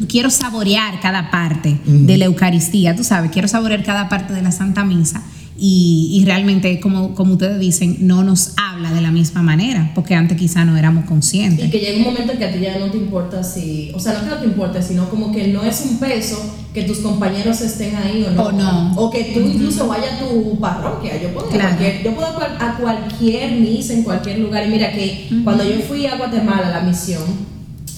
quiero 0.09 0.29
saborear 0.29 0.99
cada 0.99 1.31
parte 1.31 1.79
de 1.85 2.17
la 2.17 2.25
Eucaristía, 2.25 2.95
tú 2.95 3.03
sabes, 3.03 3.31
quiero 3.31 3.47
saborear 3.47 3.83
cada 3.83 4.09
parte 4.09 4.33
de 4.33 4.41
la 4.41 4.51
Santa 4.51 4.83
Misa. 4.83 5.21
Y, 5.57 6.09
y 6.11 6.25
realmente, 6.25 6.79
como, 6.81 7.15
como 7.15 7.33
ustedes 7.33 7.59
dicen, 7.59 7.97
no 8.01 8.23
nos 8.23 8.51
habla 8.57 8.91
de 8.91 8.99
la 9.01 9.09
misma 9.11 9.41
manera, 9.41 9.91
porque 9.95 10.13
antes 10.13 10.37
quizá 10.37 10.65
no 10.65 10.75
éramos 10.75 11.05
Y 11.05 11.07
conscientes. 11.07 11.71
que 11.71 11.79
llega 11.79 11.97
un 11.99 12.03
momento 12.03 12.33
en 12.33 12.37
que 12.39 12.45
a 12.45 12.51
ti 12.51 12.59
ya 12.59 12.77
no 12.77 12.87
te 12.91 12.97
importa 12.97 13.41
si, 13.43 13.91
o 13.95 13.99
sea, 13.99 14.13
no 14.13 14.19
que 14.25 14.29
no 14.31 14.37
te 14.37 14.45
importe, 14.47 14.81
sino 14.81 15.09
como 15.09 15.31
que 15.31 15.47
no 15.47 15.63
es 15.63 15.81
un 15.89 15.97
peso 15.97 16.37
que 16.73 16.83
tus 16.83 16.97
compañeros 16.97 17.61
estén 17.61 17.95
ahí 17.95 18.25
o 18.27 18.31
no. 18.31 18.43
O 18.43 18.51
no. 18.51 18.93
O 18.97 19.09
que 19.09 19.31
tú 19.33 19.39
incluso 19.39 19.87
vayas 19.87 20.15
a 20.15 20.19
tu 20.25 20.59
parroquia. 20.59 21.21
Yo 21.21 21.29
puedo, 21.33 21.47
Claro. 21.47 21.69
cualquier, 21.77 22.03
yo 22.03 22.13
puedo 22.15 22.27
a 22.27 22.35
cual- 22.35 22.57
a 22.59 22.77
cualquier 22.77 23.51
misa 23.53 23.93
en 23.93 24.03
cualquier 24.03 24.39
lugar. 24.39 24.67
Y 24.67 24.71
mira 24.71 24.91
que 24.91 25.29
cuando 25.45 25.63
yo 25.63 25.79
fui 25.87 26.05
a 26.05 26.17
Guatemala, 26.17 26.67
a 26.67 26.71
la 26.71 26.81
misión 26.81 27.21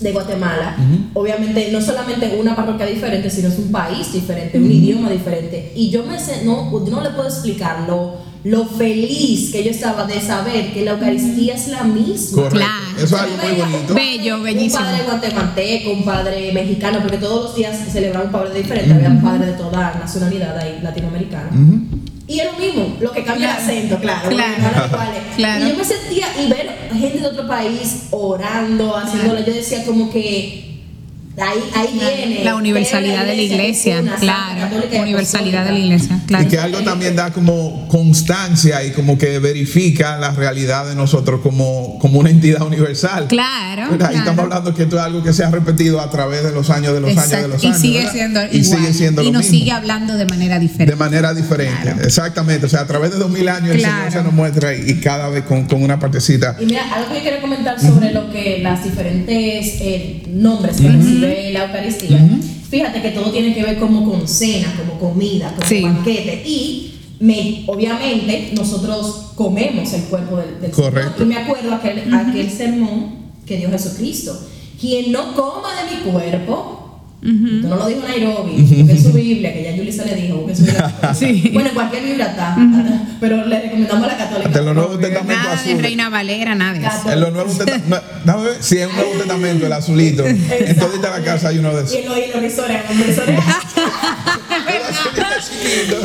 de 0.02 0.12
Guatemala, 0.12 0.76
obviamente 1.14 1.70
no 1.72 1.82
solamente 1.82 2.38
una 2.40 2.56
parroquia 2.56 2.86
diferente, 2.86 3.30
sino 3.30 3.50
es 3.50 3.58
un 3.58 3.72
país 3.72 4.14
diferente, 4.14 4.58
un 4.58 4.72
idioma 4.72 5.10
diferente. 5.10 5.72
Y 5.76 5.90
yo 5.90 6.04
me 6.04 6.20
sé, 6.20 6.44
no, 6.44 6.70
no 6.72 7.02
le 7.02 7.10
puedo 7.12 7.28
explicar 7.28 7.88
lo, 7.88 8.16
lo 8.44 8.66
feliz 8.66 9.52
que 9.52 9.64
yo 9.64 9.72
estaba 9.72 10.06
de 10.06 10.22
saber 10.22 10.74
que 10.74 10.86
la 10.86 10.92
Eucaristía 10.92 11.56
es 11.56 11.68
la 11.70 11.84
misma. 11.84 12.44
Correcto. 12.44 12.58
Claro. 12.58 12.98
Eso 12.98 13.06
es 13.06 13.22
algo 13.22 13.38
muy 13.38 13.62
bonito. 13.62 13.94
Bello, 13.94 14.42
bellísimo. 14.42 14.80
Un 14.80 14.86
padre 14.86 15.04
guatemalteco, 15.04 15.92
un 15.92 16.06
padre 16.06 16.52
mexicano, 16.54 17.00
porque 17.02 17.18
todos 17.18 17.46
los 17.46 17.56
días 17.56 17.78
se 17.78 17.92
celebraba 17.92 18.26
un 18.26 18.32
padre 18.32 18.60
diferente, 18.60 18.94
había 18.94 19.10
un 19.10 19.22
padre 19.22 19.48
de 19.48 19.54
toda 19.54 19.96
nacionalidad 20.00 20.58
ahí, 20.58 20.80
latinoamericano. 20.82 21.50
Y 22.28 22.40
es 22.42 22.46
lo 22.52 22.60
mismo, 22.60 22.98
lo 23.00 23.12
que 23.12 23.24
cambia 23.24 23.48
Claro. 23.56 23.62
el 23.62 23.78
acento, 23.78 24.00
claro. 24.00 24.30
Claro. 24.30 24.90
Claro. 25.38 25.66
Y 25.66 25.70
yo 25.70 25.76
me 25.78 25.86
sentía, 25.86 26.28
y 26.44 26.50
ver 26.50 26.90
gente 26.94 27.20
de 27.20 27.28
otro 27.28 27.48
país 27.48 28.08
orando, 28.12 28.96
haciéndolo, 28.98 29.40
yo 29.40 29.54
decía 29.54 29.86
como 29.86 30.10
que 30.12 30.67
ahí, 31.38 31.60
ahí 31.76 31.88
viene. 31.94 32.44
La 32.44 32.56
universalidad 32.56 33.26
de 33.26 33.36
la 33.36 33.42
iglesia, 33.42 34.00
una 34.02 34.16
claro. 34.16 34.68
y 34.92 34.98
Universalidad 34.98 35.66
de 35.66 35.72
la 35.72 35.80
iglesia, 35.80 36.20
claro. 36.28 36.46
Y 36.46 36.48
que 36.48 36.58
algo 36.60 36.80
también 36.82 37.16
da 37.16 37.32
como 37.32 37.88
constancia 37.88 38.84
y 38.84 38.92
como 38.92 39.18
que 39.18 39.40
verifica 39.40 40.18
la 40.18 40.32
realidad 40.32 40.88
de 40.88 40.96
nosotros 40.96 41.42
como, 41.42 41.98
como 42.00 42.20
una 42.20 42.30
entidad 42.30 42.62
universal. 42.64 43.28
Claro. 43.28 43.94
Y 43.94 43.98
claro. 43.98 44.16
estamos 44.18 44.40
hablando 44.44 44.74
que 44.74 44.84
esto 44.84 44.98
es 44.98 45.04
algo 45.04 45.24
que 45.24 45.34
se 45.34 45.44
ha 45.44 45.52
repetido 45.52 46.02
a 46.02 46.10
través 46.10 46.44
de 46.44 46.52
los 46.52 46.70
años, 46.70 46.94
de 46.94 47.02
los 47.02 47.12
años, 47.18 47.30
de 47.42 47.48
los 47.48 47.64
y 47.64 47.68
años. 47.68 47.80
sigue 47.80 47.98
¿verdad? 48.00 48.12
siendo 48.14 48.42
y 48.44 48.58
igual. 48.58 48.64
sigue 48.80 48.94
siendo 48.94 49.22
y 49.22 49.26
lo 49.26 49.32
nos 49.34 49.42
mismo. 49.44 49.58
sigue 49.58 49.72
hablando 49.72 50.14
de 50.16 50.26
manera 50.26 50.60
diferente. 50.60 50.92
De 50.92 50.96
manera 50.98 51.34
diferente, 51.34 51.82
Claro. 51.84 52.04
exactamente. 52.04 52.66
O 52.66 52.70
sea, 52.70 52.82
a 52.82 52.88
través 52.88 53.12
de 53.12 53.18
dos 53.18 53.30
mil 53.30 53.48
años 53.48 53.72
el. 53.76 53.82
Señor 53.82 54.12
se 54.12 54.24
nos 54.24 54.34
muestra 54.34 54.74
y, 54.76 54.90
y 54.92 54.96
cada 55.00 55.30
vez 55.30 55.44
con, 55.44 55.66
con 55.66 55.82
una 55.84 56.00
partecita. 56.00 56.56
Y 56.60 56.66
mira, 56.66 56.82
algo 56.94 57.10
que 57.10 57.18
yo 57.18 57.24
quería 57.24 57.42
comentar 57.42 57.80
sobre 57.80 58.12
lo 58.12 58.30
que 58.32 58.60
las 58.62 58.84
diferentes 58.84 59.36
eh, 59.82 60.24
nombres 60.30 60.78
que 60.78 60.90
recibe 61.28 61.52
la 61.54 61.66
Eucaristía. 61.66 62.30
Fíjate 62.70 63.02
que 63.02 63.10
todo 63.12 63.32
tiene 63.32 63.54
que 63.54 63.64
ver 63.64 63.80
como 63.80 64.10
con 64.10 64.28
cena, 64.28 64.74
como 64.78 65.00
comida, 65.00 65.54
como 65.56 65.68
Sí. 65.68 65.82
banquete. 65.82 66.44
Y 66.46 66.94
me, 67.20 67.64
obviamente 67.68 68.52
nosotros 68.56 69.32
comemos 69.36 69.92
el 69.94 70.04
cuerpo 70.04 70.38
del, 70.38 70.60
del 70.62 70.72
Correcto. 70.72 71.20
Señor. 71.20 71.22
Y 71.32 71.36
me 71.36 71.38
acuerdo 71.42 71.74
aquel, 71.74 72.14
aquel 72.14 72.52
sermón 72.52 73.16
que 73.46 73.58
dio 73.58 73.70
Jesucristo. 73.70 74.38
Quien 74.80 75.12
no 75.12 75.34
coma 75.36 75.70
de 75.84 75.96
mi 75.96 76.12
cuerpo, 76.12 76.87
esto 77.20 77.68
no 77.68 77.76
lo 77.76 77.88
dijo 77.88 78.02
Nairobi, 78.08 78.62
busquen 78.62 79.04
su 79.04 79.12
Biblia, 79.12 79.52
que 79.52 79.64
ya 79.64 79.72
Yulisa 79.76 80.06
le 80.06 80.16
dijo, 80.16 80.38
busquen 80.38 80.56
su 80.56 80.64
Biblia. 80.66 80.94
Sí. 81.18 81.50
Bueno, 81.52 81.70
en 81.70 81.76
cualquier 81.76 82.04
Biblia 82.04 82.28
está, 82.28 82.56
pero 83.20 83.46
le 83.46 83.62
recomendamos 83.62 84.08
la 84.08 84.18
católica. 84.18 84.50
De 84.50 84.62
los 84.62 84.76
Nuevos 84.76 85.00
Testamentos 85.00 85.44
Nada 85.44 85.56
de 85.56 85.62
azules. 85.62 85.82
Reina 85.82 86.10
Valera, 86.10 86.56
nada 86.56 86.74
de 86.74 86.86
eso. 86.86 87.12
En 87.12 87.20
los 87.20 87.34
Nuevos 87.34 87.58
Testamentos, 87.58 88.58
si 88.60 88.78
es 88.78 88.88
un 88.88 88.96
Nuevo 88.96 89.12
Testamento, 89.14 89.66
el 89.66 89.74
azulito. 89.74 90.26
En 90.26 90.76
toda 90.78 91.18
la 91.18 91.24
casa 91.24 91.50
hay 91.50 91.58
uno 91.58 91.76
de 91.76 91.84
esos. 91.84 91.96
en 91.96 92.04
y 92.04 92.08
en 95.64 95.90
los 95.90 96.04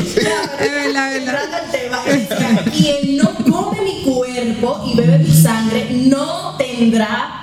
en 0.64 0.94
los 0.94 2.62
quien 2.72 3.16
no 3.18 3.34
cuerpo 4.04 4.82
y 4.86 4.96
bebe 4.96 5.18
mi 5.18 5.30
sangre, 5.30 5.88
no 5.92 6.56
tendrá 6.56 7.38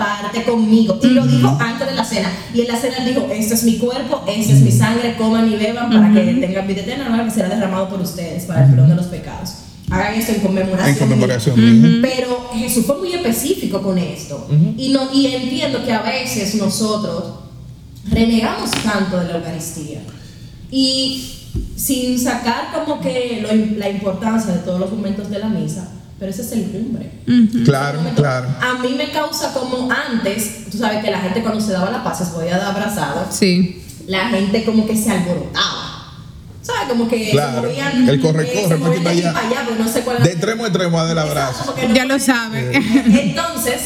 conmigo. 0.50 1.00
Y 1.04 1.08
lo 1.08 1.26
dijo 1.26 1.58
antes 1.60 1.88
de 1.88 1.96
la 1.96 2.04
cena. 2.04 2.32
Y 2.54 2.62
en 2.62 2.68
la 2.68 2.76
cena 2.80 2.98
él 2.98 3.14
dijo, 3.14 3.28
este 3.32 3.54
es 3.54 3.64
mi 3.64 3.78
cuerpo, 3.78 4.24
esta 4.28 4.54
es 4.54 4.60
mi 4.62 4.72
sangre, 4.72 5.16
coman 5.18 5.52
y 5.52 5.56
beban 5.56 5.90
para 5.90 6.12
que 6.14 6.34
tengan 6.36 6.68
vida 6.68 6.82
eterna, 6.82 7.10
¿no? 7.10 7.24
que 7.26 7.32
será 7.32 7.50
derramado 7.50 7.90
por 7.90 8.02
ustedes 8.02 8.44
para 8.46 8.66
el 8.66 8.72
perdón 8.72 8.90
de 8.90 8.96
los 8.96 9.06
pecados. 9.08 9.50
Hagan 9.92 10.14
esto 10.16 10.34
en 10.34 10.42
conmemoración. 10.42 10.90
En 10.90 10.96
conmemoración. 11.00 12.00
Pero 12.02 12.50
Jesús 12.54 12.86
fue 12.86 12.98
muy 13.00 13.12
específico 13.14 13.82
con 13.82 13.98
esto. 13.98 14.48
y, 14.78 14.90
no, 14.90 15.12
y 15.14 15.28
entiendo 15.28 15.84
que 15.84 15.92
a 15.92 16.02
veces 16.04 16.54
nosotros 16.56 17.24
renegamos 18.10 18.72
tanto 18.72 19.20
de 19.20 19.26
la 19.30 19.38
Eucaristía. 19.38 20.02
Y 20.72 21.26
sin 21.76 22.20
sacar 22.20 22.72
como 22.74 23.02
que 23.02 23.40
lo- 23.42 23.78
la 23.80 23.90
importancia 23.90 24.54
de 24.54 24.60
todos 24.60 24.80
los 24.80 24.92
momentos 24.92 25.30
de 25.30 25.40
la 25.40 25.50
misa, 25.50 25.90
pero 26.20 26.32
ese 26.32 26.42
es 26.42 26.52
el 26.52 26.64
cumbre. 26.72 27.12
Claro, 27.66 28.00
Momento- 28.00 28.22
claro. 28.22 28.48
A 28.62 28.82
mí 28.82 28.94
me 28.98 29.10
causa 29.12 29.54
como 29.54 29.90
antes, 29.92 30.66
tú 30.70 30.78
sabes 30.78 31.04
que 31.04 31.10
la 31.12 31.20
gente 31.20 31.42
cuando 31.42 31.62
se 31.62 31.72
daba 31.72 31.90
la 31.92 32.04
paz 32.04 32.18
se 32.20 32.26
podía 32.26 32.58
dar 32.58 32.76
abrazados, 32.76 33.34
Sí. 33.36 33.82
la 34.08 34.28
gente 34.30 34.64
como 34.66 34.86
que 34.86 34.96
se 34.98 35.12
alborotaba. 35.12 35.86
¿Sabes? 36.62 36.82
Como 36.90 37.08
que 37.08 37.32
Claro. 37.32 37.62
se 37.62 37.68
movían. 37.68 38.10
El 38.10 38.22
corre, 38.22 38.52
corre, 38.54 39.10
allá. 39.10 39.34
para 39.34 39.48
allá, 39.48 39.68
no 39.80 39.88
sé 39.88 40.02
cuál 40.02 40.22
De 40.22 40.32
extremo 40.32 40.66
a 40.66 40.68
extremo 40.68 41.04
del 41.06 41.18
abrazo. 41.18 41.74
No- 41.88 41.96
Ya 41.96 42.06
lo 42.06 42.20
sabe. 42.20 42.76
entonces, 42.76 43.80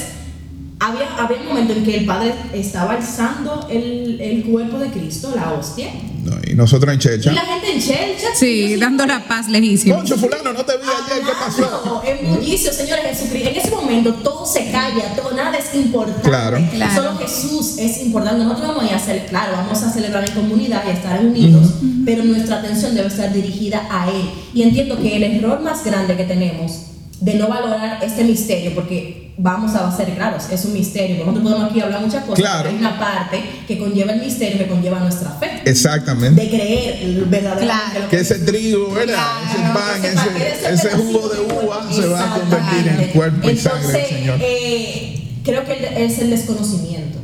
había, 0.86 1.15
había 1.17 1.38
un 1.41 1.48
momento 1.48 1.74
en 1.74 1.84
que 1.84 1.98
el 1.98 2.06
padre 2.06 2.34
estaba 2.54 2.93
alzando 2.93 3.67
el, 3.69 4.19
el 4.19 4.43
cuerpo 4.43 4.78
de 4.80 4.89
Cristo, 4.89 5.32
la 5.36 5.54
hostia, 5.54 5.88
No, 6.24 6.34
y 6.46 6.56
nosotros 6.56 6.91
en 6.93 7.00
y 7.00 7.02
Checha. 7.02 7.32
la 7.32 7.41
gente 7.41 7.72
en 7.74 7.80
chelcha. 7.82 8.28
Sí, 8.36 8.76
dando 8.78 9.06
la 9.06 9.24
paz 9.26 9.48
lejísimo. 9.50 9.96
Concho, 9.96 10.17
fulano, 10.17 10.52
no 10.54 10.65
te 10.65 10.74
vi 10.78 10.84
ayer, 10.84 11.24
¿qué 11.26 11.32
pasó? 11.39 12.02
En 12.06 12.36
bullicio, 12.36 12.72
señores 12.74 13.06
Jesucristo. 13.06 13.50
En 13.50 13.56
ese 13.56 13.72
momento 13.72 14.13
todo 14.15 14.46
se 14.46 14.72
calla, 14.72 15.15
todo, 15.15 15.32
nada 15.34 15.58
es 15.58 15.74
importante. 15.76 16.22
Claro. 16.28 16.58
Claro. 16.74 16.96
Solo 16.96 17.17
Jesús 17.17 17.78
es 17.78 18.02
importante. 18.02 18.43
Nosotros 18.43 18.76
vamos 18.76 18.91
a 18.91 18.96
hacer, 18.96 19.26
claro, 19.28 19.54
vamos 19.58 19.82
a 19.84 19.91
celebrar 19.91 20.28
en 20.28 20.36
comunidad 20.36 20.84
y 20.86 20.89
a 20.89 20.93
estar 20.93 21.19
unidos, 21.26 21.74
pero 22.06 22.24
nuestra 22.24 22.58
atención 22.60 22.93
debe 22.96 23.08
estar 23.08 23.32
dirigida 23.34 23.88
a 23.89 24.10
Él. 24.10 24.30
Y 24.54 24.63
entiendo 24.63 24.98
que 25.00 25.15
el 25.15 25.24
error 25.24 25.62
más 25.62 25.84
grande 25.86 26.15
que 26.17 26.24
tenemos 26.26 26.88
de 27.22 27.36
no 27.36 27.48
valorar 27.48 28.04
este 28.04 28.24
misterio, 28.26 28.74
porque 28.76 29.22
vamos 29.38 29.74
a 29.76 29.96
ser 29.96 30.13
claros, 30.15 30.43
es 30.52 30.63
un 30.65 30.74
misterio. 30.74 31.17
Nosotros 31.26 31.43
podemos 31.43 31.72
aquí 31.72 31.82
hablar 31.82 32.02
muchas 32.02 32.24
cosas, 32.24 32.39
Claro. 32.39 32.63
pero 32.63 32.69
hay 32.76 32.80
una 32.80 33.00
parte 33.00 33.43
que 33.67 33.78
conlleva 33.80 34.13
el 34.13 34.22
misterio, 34.22 34.58
que 34.60 34.67
conlleva 34.67 35.00
nuestra 35.00 35.32
fe. 35.32 35.62
Exactamente. 35.65 36.39
De 36.41 36.50
creer 36.50 37.26
verdaderamente 37.26 37.65
Claro. 37.65 38.00
lo 38.04 38.10
Que 38.10 38.19
ese 38.19 38.39
trigo, 38.39 38.91
¿verdad? 38.91 39.15
Claro, 39.15 39.39
ese 39.50 39.74
pan, 39.74 40.06
ese 40.06 40.15
pan, 40.15 40.38
ese, 40.38 40.74
ese 40.88 40.89
jugo 40.98 41.30
de 41.30 41.39
uva 41.41 41.88
se 41.91 42.06
va 42.08 42.36
a 42.36 42.39
convertir 42.39 42.88
en 42.88 43.08
cuerpo 43.12 43.50
y 43.50 43.58
sangre 43.58 43.82
del 43.88 43.96
Entonces, 43.96 44.17
Señor. 44.19 44.38
eh, 44.41 45.28
creo 45.43 45.65
que 45.65 45.74
el- 45.74 45.98
es 46.04 46.19
el 46.19 46.30
desconocimiento. 46.30 47.17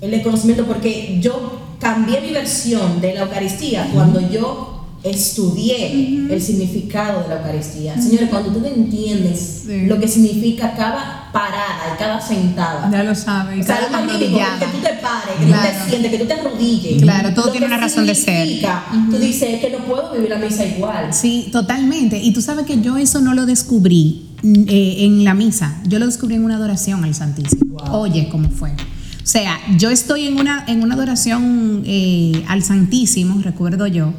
El 0.00 0.10
desconocimiento 0.12 0.64
porque 0.66 1.18
yo 1.20 1.60
cambié 1.80 2.20
mi 2.20 2.30
versión 2.32 3.00
de 3.00 3.14
la 3.14 3.20
Eucaristía 3.22 3.88
cuando 3.94 4.20
yo 4.30 4.77
estudié 5.10 6.26
el 6.30 6.40
significado 6.42 7.22
de 7.22 7.28
la 7.28 7.36
Eucaristía. 7.36 8.00
Señores, 8.00 8.28
cuando 8.30 8.50
ustedes 8.50 8.76
entienden 8.76 9.36
Sí. 9.36 9.86
lo 9.86 9.98
que 10.00 10.08
significa 10.08 10.74
cada 10.76 11.30
parada 11.32 11.94
y 11.94 11.98
cada 11.98 12.20
sentada. 12.20 12.88
Ya 12.90 13.02
lo 13.04 13.14
sabe. 13.14 13.60
O 13.60 13.62
sea, 13.64 13.88
lo 13.90 13.96
arrodillada. 13.96 14.58
que 14.58 14.66
tú 14.66 14.78
te 14.82 14.94
pares, 15.02 15.34
que 15.38 15.46
Claro. 15.46 15.68
tú 15.68 15.84
te 15.84 15.90
sientes, 15.90 16.10
que 16.10 16.18
tú 16.18 16.24
te 16.26 16.32
arrodilles. 16.34 17.02
Claro, 17.02 17.34
todo 17.34 17.46
Lo 17.46 17.52
tiene 17.52 17.66
una 17.66 17.76
razón 17.78 18.06
de 18.06 18.14
ser. 18.14 18.46
significa, 18.46 18.84
Tú 19.10 19.18
dices 19.18 19.60
que 19.60 19.70
no 19.70 19.78
puedo 19.84 20.12
vivir 20.14 20.30
la 20.30 20.38
misa 20.38 20.64
igual. 20.64 21.12
Sí, 21.12 21.48
totalmente. 21.52 22.18
Y 22.22 22.32
tú 22.32 22.40
sabes 22.40 22.64
que 22.66 22.80
yo 22.80 22.96
eso 22.96 23.20
no 23.20 23.34
lo 23.34 23.44
descubrí 23.46 24.30
mm, 24.42 24.54
eh, 24.68 25.04
en 25.04 25.24
la 25.24 25.34
misa. 25.34 25.80
Yo 25.86 25.98
lo 25.98 26.06
descubrí 26.06 26.36
en 26.36 26.44
una 26.44 26.56
adoración 26.56 27.04
al 27.04 27.14
Santísimo. 27.14 27.62
Wow. 27.74 28.00
Oye, 28.02 28.28
¿cómo 28.30 28.48
fue? 28.50 28.70
O 28.70 29.30
sea, 29.30 29.58
yo 29.76 29.90
estoy 29.90 30.26
en 30.26 30.38
una, 30.40 30.64
en 30.68 30.82
una 30.82 30.94
adoración 30.94 31.82
eh, 31.84 32.42
al 32.48 32.62
Santísimo, 32.62 33.42
recuerdo 33.42 33.86
yo, 33.86 34.14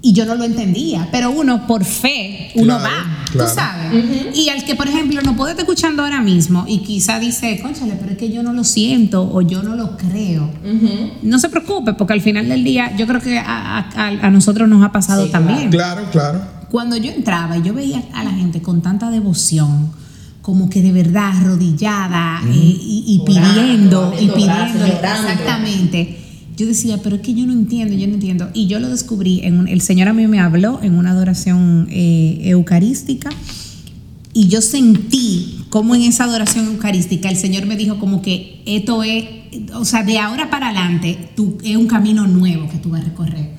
y 0.00 0.12
yo 0.12 0.24
no 0.26 0.36
lo 0.36 0.44
entendía, 0.44 1.08
pero 1.10 1.30
uno 1.32 1.66
por 1.66 1.84
fe, 1.84 2.52
uno 2.54 2.78
Claro, 2.78 2.84
va, 2.84 3.26
claro. 3.32 3.48
tú 3.50 3.54
sabes. 3.54 4.36
Y 4.36 4.48
al 4.48 4.64
que, 4.64 4.76
por 4.76 4.86
ejemplo, 4.86 5.20
no 5.22 5.34
puede 5.34 5.50
estar 5.52 5.64
escuchando 5.64 6.04
ahora 6.04 6.20
mismo 6.20 6.64
y 6.68 6.78
quizá 6.78 7.18
dice, 7.18 7.58
conchale, 7.60 7.94
pero 7.98 8.12
es 8.12 8.16
que 8.18 8.30
yo 8.30 8.42
no 8.44 8.52
lo 8.52 8.62
siento 8.62 9.28
o 9.28 9.40
yo 9.42 9.62
no 9.64 9.74
lo 9.74 9.96
creo. 9.96 10.50
No 11.22 11.38
se 11.40 11.48
preocupe, 11.48 11.94
porque 11.94 12.12
al 12.12 12.20
final 12.20 12.48
del 12.48 12.62
día 12.62 12.96
yo 12.96 13.06
creo 13.08 13.20
que 13.20 13.38
a, 13.38 13.78
a- 13.78 14.06
a- 14.26 14.30
nosotros 14.30 14.68
nos 14.68 14.84
ha 14.84 14.92
pasado 14.92 15.24
Sí, 15.26 15.32
también. 15.32 15.68
Claro, 15.70 16.04
claro. 16.12 16.40
Cuando 16.70 16.96
yo 16.96 17.10
entraba 17.10 17.56
y 17.58 17.62
yo 17.62 17.74
veía 17.74 18.02
a 18.14 18.22
la 18.22 18.30
gente 18.30 18.62
con 18.62 18.82
tanta 18.82 19.10
devoción, 19.10 19.90
como 20.42 20.70
que 20.70 20.80
de 20.80 20.92
verdad 20.92 21.36
arrodillada 21.36 22.40
eh, 22.46 22.50
y, 22.54 23.04
y 23.26 23.30
Orando, 23.30 24.12
pidiendo, 24.12 24.14
y 24.20 24.28
pidiendo, 24.28 24.84
exactamente. 24.86 26.17
Yo 26.58 26.66
decía, 26.66 26.98
pero 27.02 27.16
es 27.16 27.22
que 27.22 27.32
yo 27.34 27.46
no 27.46 27.52
entiendo, 27.52 27.94
yo 27.94 28.06
no 28.08 28.14
entiendo. 28.14 28.50
Y 28.52 28.66
yo 28.66 28.80
lo 28.80 28.88
descubrí, 28.88 29.40
en 29.44 29.58
un- 29.60 29.68
el 29.68 29.80
Señor 29.80 30.08
a 30.08 30.12
mí 30.12 30.26
me 30.26 30.40
habló 30.40 30.80
en 30.82 30.94
una 30.94 31.12
adoración 31.12 31.86
eh, 31.90 32.40
eucarística 32.44 33.30
y 34.34 34.48
yo 34.48 34.60
sentí 34.60 35.64
como 35.70 35.94
en 35.94 36.02
esa 36.02 36.24
adoración 36.24 36.66
eucarística 36.66 37.28
el 37.28 37.36
Señor 37.36 37.66
me 37.66 37.76
dijo 37.76 37.98
como 37.98 38.22
que 38.22 38.62
esto 38.66 39.02
es, 39.02 39.24
o 39.74 39.84
sea, 39.84 40.02
de 40.02 40.18
ahora 40.18 40.50
para 40.50 40.68
adelante 40.70 41.30
tú, 41.36 41.58
es 41.62 41.76
un 41.76 41.86
camino 41.86 42.26
nuevo 42.26 42.68
que 42.68 42.78
tú 42.78 42.90
vas 42.90 43.02
a 43.02 43.04
recorrer. 43.04 43.50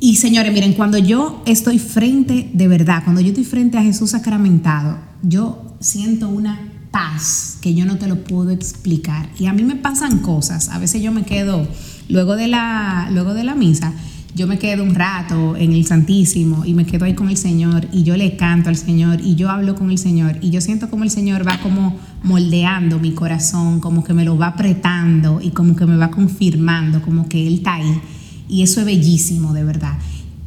Y 0.00 0.16
señores, 0.16 0.52
miren, 0.52 0.72
cuando 0.74 0.98
yo 0.98 1.42
estoy 1.46 1.78
frente, 1.78 2.48
de 2.52 2.68
verdad, 2.68 3.02
cuando 3.04 3.20
yo 3.20 3.28
estoy 3.28 3.44
frente 3.44 3.76
a 3.78 3.82
Jesús 3.82 4.10
sacramentado, 4.10 4.98
yo 5.22 5.76
siento 5.80 6.28
una 6.28 6.72
paz 6.90 7.58
que 7.60 7.74
yo 7.74 7.84
no 7.84 7.98
te 7.98 8.06
lo 8.06 8.22
puedo 8.24 8.50
explicar. 8.50 9.28
Y 9.38 9.46
a 9.46 9.52
mí 9.52 9.62
me 9.62 9.76
pasan 9.76 10.18
cosas, 10.18 10.68
a 10.70 10.78
veces 10.78 11.02
yo 11.02 11.12
me 11.12 11.22
quedo, 11.24 11.66
luego 12.08 12.36
de 12.36 12.48
la, 12.48 13.08
luego 13.12 13.34
de 13.34 13.44
la 13.44 13.54
misa, 13.54 13.92
yo 14.34 14.46
me 14.46 14.58
quedo 14.58 14.84
un 14.84 14.94
rato 14.94 15.56
en 15.56 15.72
el 15.72 15.84
Santísimo 15.84 16.64
y 16.64 16.74
me 16.74 16.86
quedo 16.86 17.04
ahí 17.04 17.14
con 17.14 17.28
el 17.28 17.36
Señor 17.36 17.88
y 17.92 18.04
yo 18.04 18.16
le 18.16 18.36
canto 18.36 18.68
al 18.68 18.76
Señor 18.76 19.20
y 19.20 19.34
yo 19.34 19.50
hablo 19.50 19.74
con 19.74 19.90
el 19.90 19.98
Señor 19.98 20.38
y 20.40 20.50
yo 20.50 20.60
siento 20.60 20.90
como 20.90 21.02
el 21.04 21.10
Señor 21.10 21.46
va 21.46 21.58
como 21.60 21.96
moldeando 22.22 22.98
mi 22.98 23.12
corazón, 23.12 23.80
como 23.80 24.04
que 24.04 24.14
me 24.14 24.24
lo 24.24 24.38
va 24.38 24.48
apretando 24.48 25.40
y 25.42 25.50
como 25.50 25.74
que 25.74 25.86
me 25.86 25.96
va 25.96 26.10
confirmando, 26.10 27.02
como 27.02 27.28
que 27.28 27.46
Él 27.46 27.54
está 27.54 27.74
ahí. 27.74 28.00
Y 28.48 28.62
eso 28.62 28.80
es 28.80 28.86
bellísimo, 28.86 29.52
de 29.52 29.64
verdad. 29.64 29.98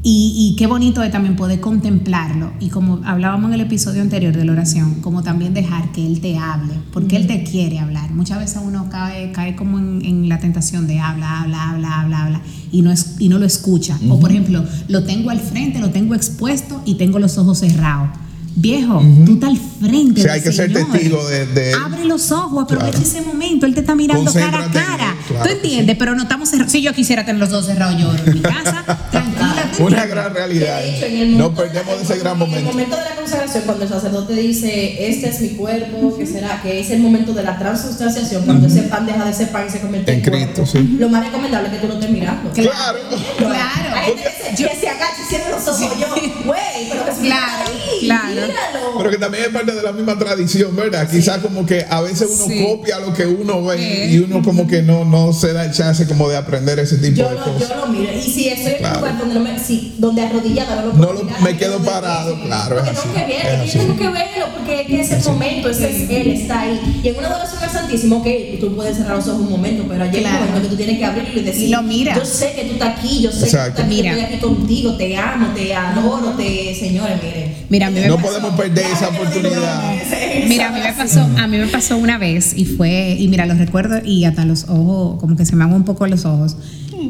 Y, 0.03 0.33
y 0.51 0.55
qué 0.55 0.65
bonito 0.65 1.03
es 1.03 1.11
también 1.11 1.35
poder 1.35 1.59
contemplarlo. 1.59 2.53
Y 2.59 2.69
como 2.69 3.01
hablábamos 3.05 3.49
en 3.49 3.53
el 3.53 3.61
episodio 3.61 4.01
anterior 4.01 4.35
de 4.35 4.43
la 4.45 4.53
oración, 4.53 4.95
como 5.01 5.21
también 5.21 5.53
dejar 5.53 5.91
que 5.91 6.03
Él 6.05 6.21
te 6.21 6.37
hable, 6.39 6.73
porque 6.91 7.17
Él 7.17 7.27
te 7.27 7.43
quiere 7.43 7.77
hablar. 7.77 8.09
Muchas 8.11 8.39
veces 8.39 8.59
uno 8.65 8.89
cae, 8.89 9.31
cae 9.31 9.55
como 9.55 9.77
en, 9.77 10.03
en 10.03 10.27
la 10.27 10.39
tentación 10.39 10.87
de 10.87 10.99
habla, 10.99 11.41
habla, 11.41 11.69
habla, 11.69 12.01
habla, 12.01 12.23
habla, 12.25 12.41
y 12.71 12.81
no, 12.81 12.91
es, 12.91 13.15
y 13.19 13.29
no 13.29 13.37
lo 13.37 13.45
escucha. 13.45 13.99
O 14.09 14.19
por 14.19 14.31
ejemplo, 14.31 14.65
lo 14.87 15.03
tengo 15.03 15.29
al 15.29 15.39
frente, 15.39 15.77
lo 15.79 15.91
tengo 15.91 16.15
expuesto 16.15 16.81
y 16.83 16.95
tengo 16.95 17.19
los 17.19 17.37
ojos 17.37 17.59
cerrados. 17.59 18.09
Viejo, 18.53 19.01
tú 19.25 19.35
estás 19.35 19.51
al 19.51 19.57
frente. 19.57 20.19
O 20.21 20.23
sea, 20.23 20.33
hay 20.33 20.41
que 20.41 20.51
ser 20.51 20.73
testigo 20.73 21.19
de-. 21.25 21.73
Abre 21.73 22.03
los 22.05 22.31
ojos, 22.33 22.63
aprovecha 22.63 22.91
Claro. 22.91 23.05
ese 23.05 23.21
momento. 23.21 23.65
Él 23.65 23.73
te 23.73 23.79
está 23.79 23.95
mirando 23.95 24.33
cara 24.33 24.65
a 24.65 24.71
cara. 24.71 25.10
Claro 25.43 25.49
¿Tú 25.59 25.65
entiendes? 25.65 25.95
Pero 25.97 26.15
no 26.15 26.23
estamos 26.23 26.49
cerrados. 26.49 26.71
Si 26.71 26.81
yo 26.81 26.93
quisiera 26.93 27.25
tener 27.25 27.39
los 27.39 27.49
dos 27.49 27.65
cerrados, 27.65 27.99
yo 27.99 28.11
en 28.25 28.33
mi 28.35 28.41
casa, 28.41 28.83
tranquila. 29.11 29.71
¿tú 29.77 29.85
Una 29.85 30.05
gran 30.05 30.33
realidad. 30.33 30.83
hecho, 30.85 31.05
No 31.37 31.49
momento- 31.49 31.55
perdemos 31.55 31.97
de 31.97 32.03
ese 32.03 32.17
gran 32.19 32.35
En 32.35 32.41
el 32.41 32.47
momento. 32.47 32.71
momento 32.71 32.95
de 32.97 33.03
la 33.03 33.15
consagración, 33.15 33.63
cuando 33.65 33.83
el 33.83 33.89
sacerdote 33.89 34.33
dice, 34.33 35.07
este 35.09 35.29
es 35.29 35.41
mi 35.41 35.49
cuerpo, 35.49 36.17
que 36.17 36.25
será, 36.25 36.61
que 36.61 36.79
es 36.79 36.89
el 36.91 36.99
momento 36.99 37.33
de 37.33 37.43
la 37.43 37.57
transustanciación, 37.57 38.43
cuando 38.45 38.67
ese 38.67 38.83
pan 38.83 39.05
deja 39.05 39.23
de 39.25 39.33
ser 39.33 39.49
pan 39.49 39.65
y 39.67 39.71
se 39.71 39.79
convierte 39.79 40.11
en, 40.11 40.17
En 40.19 40.23
Cristo, 40.25 40.63
cuerpo. 40.63 40.71
sí. 40.71 40.95
Lo 40.99 41.09
más 41.09 41.25
recomendable 41.25 41.67
es 41.69 41.73
que 41.75 41.79
tú 41.79 41.87
lo 41.87 41.93
estés 41.95 42.09
mirando. 42.09 42.49
Claro. 42.51 42.99
Claro. 43.37 43.95
Hay 43.95 44.05
gente 44.07 44.23
se, 44.57 44.67
que 44.69 44.75
se 44.75 44.87
agacha 44.89 45.15
y 45.21 45.29
cierra 45.29 45.49
los 45.51 45.67
ojos. 45.67 45.79
Yo, 45.99 46.07
güey, 46.45 46.59
pero 46.89 47.05
que 47.05 47.11
Claro, 47.21 47.63
ahí, 47.71 48.05
claro. 48.05 48.27
míralo. 48.29 48.97
Pero 48.97 49.09
que 49.11 49.17
también 49.17 49.43
es 49.45 49.49
parte 49.49 49.71
de 49.73 49.81
la 49.81 49.91
misma 49.91 50.17
tradición, 50.17 50.75
¿verdad? 50.75 51.09
Quizás 51.09 51.39
como 51.39 51.65
que 51.65 51.85
a 51.89 52.01
veces 52.01 52.29
uno 52.33 52.45
Sí. 52.47 52.65
copia 52.65 52.99
lo 52.99 53.13
que 53.13 53.25
uno 53.25 53.63
ve 53.63 54.07
y 54.11 54.17
uno 54.19 54.41
como 54.41 54.67
que 54.67 54.81
no, 54.81 55.05
no 55.05 55.33
se 55.33 55.53
da 55.53 55.65
el 55.65 55.71
chance 55.71 56.07
como 56.07 56.29
de 56.29 56.37
aprender 56.37 56.79
ese 56.79 56.97
tipo 56.97 57.17
yo 57.17 57.29
de 57.29 57.35
lo, 57.35 57.43
cosas. 57.43 57.69
yo 57.69 57.75
lo 57.75 57.87
miro. 57.87 58.11
Y 58.13 58.21
si 58.21 58.49
estoy 58.49 58.73
en 58.79 58.85
un 58.85 58.93
lugar 58.93 59.17
donde, 59.19 59.33
no 59.35 59.39
me, 59.41 59.59
si, 59.59 59.95
donde 59.97 60.21
arrodillada 60.23 60.75
no 60.77 60.81
lo 60.87 60.93
No 60.93 60.97
puedo 60.97 61.13
lo- 61.13 61.23
mirar, 61.23 61.41
me 61.41 61.57
quedo 61.57 61.79
parado, 61.79 62.39
claro, 62.43 62.75
Porque 62.75 62.91
es 62.91 62.99
tengo 63.01 63.15
así, 63.15 63.25
que 63.25 63.33
verlo, 63.43 63.63
así. 63.63 63.77
tengo 63.77 63.97
que 63.97 64.09
verlo, 64.09 64.45
porque 64.57 64.81
es 64.81 64.87
que 64.87 65.01
ese 65.01 65.29
momento, 65.29 65.69
ese 65.69 65.89
es 66.03 66.09
él, 66.09 66.31
está 66.31 66.61
ahí. 66.61 67.01
Y 67.03 67.07
en 67.09 67.17
una 67.17 67.27
adoración 67.29 67.63
al 67.63 67.69
Santísimo, 67.69 68.23
que 68.23 68.57
tú 68.59 68.75
puedes 68.75 68.97
cerrar 68.97 69.15
los 69.17 69.27
ojos 69.27 69.41
un 69.41 69.49
momento, 69.51 69.85
pero 69.87 70.03
allí 70.03 70.19
Claro. 70.19 70.45
momento 70.45 70.61
que 70.63 70.67
tú 70.69 70.75
tienes 70.77 70.97
que 70.97 71.05
abrirlo 71.05 71.39
y 71.39 71.43
decir, 71.43 71.63
Y 71.67 71.71
lo 71.71 71.81
mira. 71.83 72.15
yo 72.15 72.25
sé 72.25 72.53
que 72.53 72.63
tú 72.65 72.73
estás 72.73 72.97
aquí, 72.97 73.21
yo 73.21 73.31
sé 73.31 73.45
Exacto. 73.45 73.81
que 73.83 73.87
tú 73.87 73.91
estás 74.01 74.23
aquí, 74.25 74.39
Contigo, 74.41 74.95
te 74.97 75.15
amo, 75.17 75.47
te 75.55 75.73
adoro, 75.75 76.31
te, 76.31 76.73
señores, 76.75 77.17
miren. 77.21 77.53
Mira, 77.69 77.87
a 77.87 77.91
mí 77.91 77.99
me 77.99 78.07
No 78.07 78.15
pasó- 78.17 78.27
podemos 78.27 78.59
perder 78.59 78.85
esa 78.91 79.09
oportunidad. 79.09 79.93
Mira, 80.47 80.67
a 80.67 80.71
mí 80.71 80.79
me 80.81 80.93
pasó, 80.93 81.21
a 81.37 81.47
mí 81.47 81.57
me 81.57 81.67
pasó 81.67 81.97
una 81.97 82.17
vez 82.17 82.53
y 82.57 82.65
fue, 82.65 83.15
y 83.19 83.27
mira, 83.27 83.45
lo 83.45 83.53
recuerdo 83.53 84.01
y 84.03 84.25
hasta 84.25 84.43
los 84.45 84.65
ojos, 84.67 85.19
como 85.19 85.35
que 85.35 85.45
se 85.45 85.55
me 85.55 85.63
hagan 85.63 85.75
un 85.75 85.83
poco 85.85 86.07
los 86.07 86.25
ojos. 86.25 86.57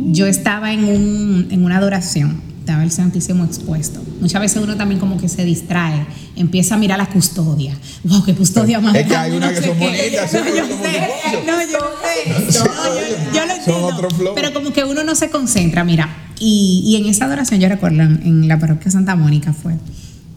Yo 0.07 0.25
estaba 0.27 0.73
en, 0.73 0.83
un, 0.85 1.47
en 1.51 1.63
una 1.63 1.77
adoración, 1.77 2.41
estaba 2.59 2.83
el 2.83 2.91
Santísimo 2.91 3.43
expuesto. 3.45 4.01
Muchas 4.19 4.41
veces 4.41 4.61
uno 4.61 4.75
también 4.75 4.99
como 4.99 5.17
que 5.17 5.27
se 5.29 5.43
distrae 5.45 6.05
empieza 6.35 6.75
a 6.75 6.77
mirar 6.77 6.97
la 6.97 7.07
custodia. 7.07 7.77
Wow, 8.03 8.23
qué 8.23 8.33
custodia 8.35 8.79
más 8.79 8.95
Es 8.95 9.07
que 9.07 9.15
hay 9.15 9.31
unas 9.31 9.53
no 9.53 9.59
que 9.59 9.67
son 9.67 9.79
bonitas, 9.79 10.33
No, 10.33 10.39
sí, 10.43 10.49
yo 10.57 10.65
sé, 10.65 11.43
no, 11.45 11.61
yo 11.61 11.79
no 11.79 11.89
sé. 12.01 12.59
No, 12.59 13.33
yo, 13.33 13.45
lo 13.45 13.53
entiendo. 13.53 14.33
Pero 14.35 14.53
como 14.53 14.71
que 14.73 14.83
uno 14.83 15.03
no 15.03 15.15
se 15.15 15.29
concentra, 15.29 15.83
mira. 15.83 16.09
Y, 16.39 16.83
y 16.85 16.95
en 16.95 17.05
esa 17.05 17.25
adoración, 17.25 17.59
yo 17.59 17.69
recuerdo 17.69 18.01
en, 18.01 18.21
en 18.23 18.47
la 18.47 18.59
parroquia 18.59 18.89
Santa 18.91 19.15
Mónica 19.15 19.53
fue. 19.53 19.75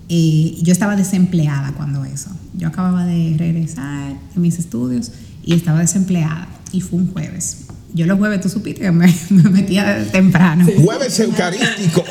eh, 0.09 0.57
yo 0.63 0.73
estaba 0.73 0.97
desempleada 0.97 1.73
cuando 1.73 2.05
eso. 2.05 2.31
Yo 2.55 2.69
acababa 2.69 3.05
de 3.07 3.35
regresar 3.39 4.13
de 4.35 4.41
mis 4.41 4.59
estudios 4.59 5.13
y 5.45 5.55
estaba 5.55 5.81
desempleada. 5.81 6.49
Y 6.73 6.81
fue 6.81 6.99
un 6.99 7.13
jueves. 7.13 7.67
Yo 7.97 8.07
los 8.07 8.19
jueves, 8.19 8.41
tú 8.41 8.49
supiste 8.49 8.81
que 8.83 8.91
me, 8.91 9.07
me 9.31 9.51
metía 9.51 10.05
temprano. 10.11 10.67
Jueves 10.85 11.21
Eucarístico, 11.21 12.05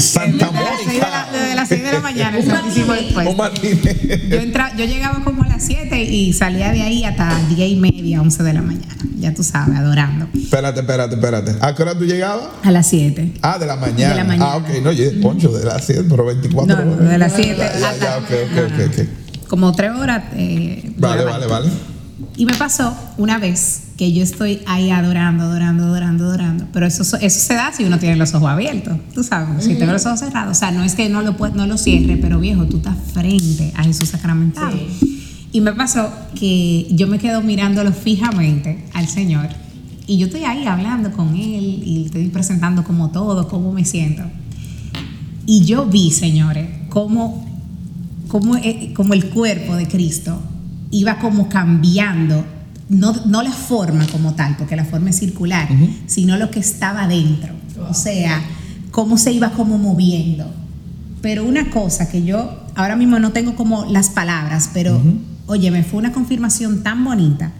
Santa 0.00 0.50
Desde 0.50 0.64
las 0.64 0.78
seis 0.88 0.92
de 0.92 0.98
la- 0.98 1.10
Mónica. 1.10 1.28
desde 1.32 1.54
las 1.54 1.68
6 1.68 1.82
de 1.84 1.92
la 1.92 2.00
mañana, 2.00 2.36
el 2.38 2.44
Un 2.44 2.50
santísimo 2.50 2.92
después. 2.94 3.28
Yo, 4.28 4.36
entra- 4.40 4.76
yo 4.76 4.84
llegaba 4.86 5.22
como 5.22 5.44
a 5.44 5.48
las 5.48 5.62
7 5.64 6.02
y 6.02 6.32
salía 6.32 6.72
de 6.72 6.82
ahí 6.82 7.04
hasta 7.04 7.38
10 7.48 7.70
y 7.70 7.76
media, 7.76 8.20
11 8.20 8.42
de 8.42 8.52
la 8.54 8.62
mañana. 8.62 8.96
Ya 9.20 9.32
tú 9.32 9.44
sabes, 9.44 9.76
adorando. 9.78 10.26
Espérate, 10.34 10.80
espérate, 10.80 11.14
espérate. 11.14 11.54
¿A 11.60 11.74
qué 11.76 11.82
hora 11.82 11.96
tú 11.96 12.04
llegabas? 12.06 12.48
A 12.64 12.70
las 12.72 12.88
7. 12.88 13.34
Ah, 13.42 13.56
de 13.58 13.66
la 13.66 13.76
mañana. 13.76 14.10
De 14.14 14.16
la 14.16 14.24
mañana. 14.24 14.50
Ah, 14.52 14.56
ok. 14.56 14.68
No, 14.82 14.90
yo 14.90 15.04
poncho, 15.22 15.52
de 15.52 15.64
las 15.64 15.84
7, 15.86 16.04
pero 16.10 16.24
24 16.26 16.76
No, 16.76 16.84
no, 16.84 16.92
horas. 16.94 17.08
de 17.08 17.18
las 17.18 17.32
7 17.36 17.56
Ya, 17.56 17.78
ya, 17.78 17.96
ya, 17.98 18.16
ok, 18.18 18.30
ok, 18.50 18.80
ok. 18.98 19.48
Como 19.48 19.70
3 19.72 19.92
horas. 19.92 20.24
eh, 20.34 20.92
Vale, 20.96 21.22
vale, 21.24 21.46
vale. 21.46 21.68
Y 22.40 22.46
me 22.46 22.54
pasó 22.54 22.96
una 23.18 23.38
vez 23.38 23.82
que 23.98 24.14
yo 24.14 24.22
estoy 24.22 24.60
ahí 24.64 24.88
adorando, 24.88 25.44
adorando, 25.44 25.84
adorando, 25.84 26.24
adorando. 26.24 26.64
Pero 26.72 26.86
eso, 26.86 27.02
eso 27.02 27.38
se 27.38 27.52
da 27.52 27.70
si 27.70 27.84
uno 27.84 27.98
tiene 27.98 28.16
los 28.16 28.32
ojos 28.32 28.48
abiertos. 28.48 28.96
Tú 29.12 29.22
sabes, 29.22 29.62
si 29.62 29.74
tengo 29.74 29.92
los 29.92 30.06
ojos 30.06 30.20
cerrados. 30.20 30.56
O 30.56 30.58
sea, 30.58 30.70
no 30.70 30.82
es 30.82 30.94
que 30.94 31.10
no 31.10 31.20
lo, 31.20 31.36
no 31.50 31.66
lo 31.66 31.76
cierre, 31.76 32.16
pero 32.16 32.40
viejo, 32.40 32.64
tú 32.64 32.78
estás 32.78 32.96
frente 33.12 33.74
a 33.76 33.84
Jesús 33.84 34.08
sacramentado. 34.08 34.74
Y 35.52 35.60
me 35.60 35.74
pasó 35.74 36.10
que 36.34 36.86
yo 36.92 37.08
me 37.08 37.18
quedo 37.18 37.42
mirándolo 37.42 37.92
fijamente 37.92 38.86
al 38.94 39.06
Señor. 39.06 39.50
Y 40.06 40.16
yo 40.16 40.24
estoy 40.24 40.44
ahí 40.44 40.64
hablando 40.64 41.12
con 41.12 41.34
Él 41.34 41.82
y 41.84 42.04
estoy 42.06 42.26
presentando 42.28 42.84
como 42.84 43.10
todo, 43.10 43.48
cómo 43.48 43.70
me 43.70 43.84
siento. 43.84 44.22
Y 45.44 45.66
yo 45.66 45.84
vi, 45.84 46.10
señores, 46.10 46.70
cómo, 46.88 47.46
cómo, 48.28 48.56
eh, 48.56 48.94
como 48.94 49.12
el 49.12 49.28
cuerpo 49.28 49.76
de 49.76 49.86
Cristo 49.86 50.40
iba 50.90 51.18
como 51.18 51.48
cambiando, 51.48 52.44
no, 52.88 53.12
no 53.26 53.42
la 53.42 53.52
forma 53.52 54.06
como 54.08 54.34
tal, 54.34 54.56
porque 54.56 54.76
la 54.76 54.84
forma 54.84 55.10
es 55.10 55.18
circular, 55.18 55.68
sino 56.06 56.36
lo 56.36 56.50
que 56.50 56.60
estaba 56.60 57.06
dentro. 57.06 57.54
O 57.88 57.94
sea, 57.94 58.42
cómo 58.90 59.16
se 59.16 59.32
iba 59.32 59.50
como 59.50 59.78
moviendo. 59.78 60.52
Pero 61.22 61.44
una 61.44 61.70
cosa 61.70 62.08
que 62.08 62.22
yo 62.24 62.64
ahora 62.74 62.96
mismo 62.96 63.18
no 63.18 63.30
tengo 63.30 63.54
como 63.54 63.84
las 63.84 64.10
palabras, 64.10 64.70
pero 64.72 65.00
oye, 65.46 65.70
me 65.70 65.82
fue 65.82 65.98
una 65.98 66.12
confirmación 66.12 66.82
tan 66.82 67.04
bonita. 67.04 67.52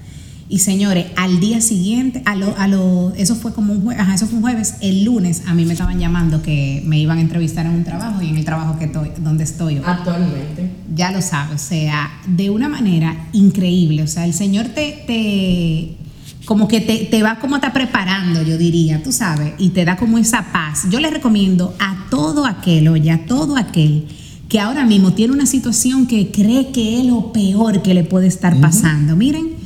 Y 0.53 0.59
señores, 0.59 1.07
al 1.15 1.39
día 1.39 1.61
siguiente, 1.61 2.23
a 2.27 2.35
lo, 2.35 2.59
a 2.59 2.67
lo, 2.67 3.13
eso 3.15 3.37
fue 3.37 3.55
como 3.55 3.73
un 3.73 3.83
jueves, 3.83 4.03
ajá, 4.03 4.15
eso 4.15 4.27
fue 4.27 4.39
un 4.39 4.43
jueves, 4.43 4.75
el 4.81 5.05
lunes 5.05 5.43
a 5.47 5.55
mí 5.55 5.65
me 5.65 5.75
estaban 5.75 6.01
llamando 6.01 6.43
que 6.43 6.83
me 6.85 6.99
iban 6.99 7.19
a 7.19 7.21
entrevistar 7.21 7.67
en 7.67 7.73
un 7.73 7.85
trabajo 7.85 8.21
y 8.21 8.31
en 8.31 8.37
el 8.37 8.45
trabajo 8.45 8.77
que 8.77 8.87
estoy, 8.87 9.13
donde 9.21 9.45
estoy 9.45 9.77
hoy 9.77 9.85
Actualmente. 9.87 10.73
ya 10.93 11.13
lo 11.13 11.23
sabes, 11.23 11.55
o 11.55 11.65
sea, 11.65 12.11
de 12.27 12.51
una 12.51 12.69
manera 12.69 13.29
increíble, 13.33 14.03
o 14.03 14.09
sea, 14.09 14.25
el 14.25 14.35
Señor 14.35 14.67
te, 14.67 15.05
te 15.07 15.95
como 16.47 16.67
que 16.67 16.81
te, 16.81 17.05
te 17.05 17.23
va 17.23 17.39
como 17.39 17.55
está 17.55 17.73
preparando, 17.73 18.43
yo 18.43 18.59
diría, 18.59 19.05
tú 19.05 19.13
sabes, 19.13 19.53
y 19.57 19.69
te 19.69 19.85
da 19.85 19.97
como 19.97 20.19
esa 20.19 20.51
paz. 20.51 20.87
Yo 20.91 20.99
le 20.99 21.11
recomiendo 21.11 21.77
a 21.79 22.07
todo 22.11 22.45
aquel, 22.45 22.89
oye, 22.89 23.13
a 23.13 23.25
todo 23.25 23.57
aquel 23.57 24.09
que 24.49 24.59
ahora 24.59 24.85
mismo 24.85 25.13
tiene 25.13 25.33
una 25.33 25.47
situación 25.47 26.09
que 26.09 26.33
cree 26.33 26.73
que 26.73 26.99
es 26.99 27.07
lo 27.07 27.33
peor 27.33 27.83
que 27.83 27.95
le 27.95 28.03
puede 28.03 28.27
estar 28.27 28.59
pasando. 28.59 29.15
Miren, 29.15 29.60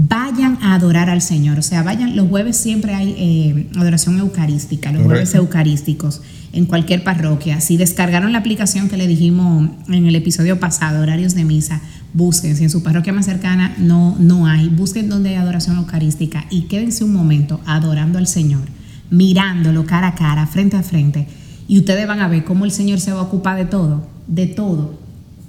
vayan 0.00 0.58
a 0.62 0.74
adorar 0.74 1.10
al 1.10 1.20
Señor, 1.20 1.58
o 1.58 1.62
sea, 1.62 1.82
vayan, 1.82 2.14
los 2.14 2.28
jueves 2.28 2.56
siempre 2.56 2.94
hay 2.94 3.14
eh, 3.18 3.68
adoración 3.76 4.16
eucarística, 4.20 4.92
los 4.92 5.02
jueves 5.02 5.34
eucarísticos 5.34 6.22
en 6.52 6.66
cualquier 6.66 7.02
parroquia. 7.02 7.60
Si 7.60 7.76
descargaron 7.76 8.30
la 8.30 8.38
aplicación 8.38 8.88
que 8.88 8.96
le 8.96 9.08
dijimos 9.08 9.70
en 9.88 10.06
el 10.06 10.14
episodio 10.14 10.60
pasado, 10.60 11.02
horarios 11.02 11.34
de 11.34 11.44
misa, 11.44 11.80
busquen. 12.14 12.56
Si 12.56 12.62
en 12.62 12.70
su 12.70 12.84
parroquia 12.84 13.12
más 13.12 13.26
cercana 13.26 13.74
no, 13.78 14.14
no 14.20 14.46
hay, 14.46 14.68
busquen 14.68 15.08
donde 15.08 15.30
hay 15.30 15.34
adoración 15.34 15.78
eucarística 15.78 16.44
y 16.48 16.62
quédense 16.62 17.02
un 17.02 17.12
momento 17.12 17.60
adorando 17.66 18.18
al 18.18 18.28
Señor, 18.28 18.62
mirándolo 19.10 19.84
cara 19.84 20.08
a 20.08 20.14
cara, 20.14 20.46
frente 20.46 20.76
a 20.76 20.84
frente. 20.84 21.26
Y 21.66 21.76
ustedes 21.76 22.06
van 22.06 22.20
a 22.20 22.28
ver 22.28 22.44
cómo 22.44 22.64
el 22.64 22.70
Señor 22.70 23.00
se 23.00 23.12
va 23.12 23.18
a 23.18 23.24
ocupar 23.24 23.56
de 23.56 23.64
todo, 23.64 24.06
de 24.28 24.46
todo. 24.46 24.97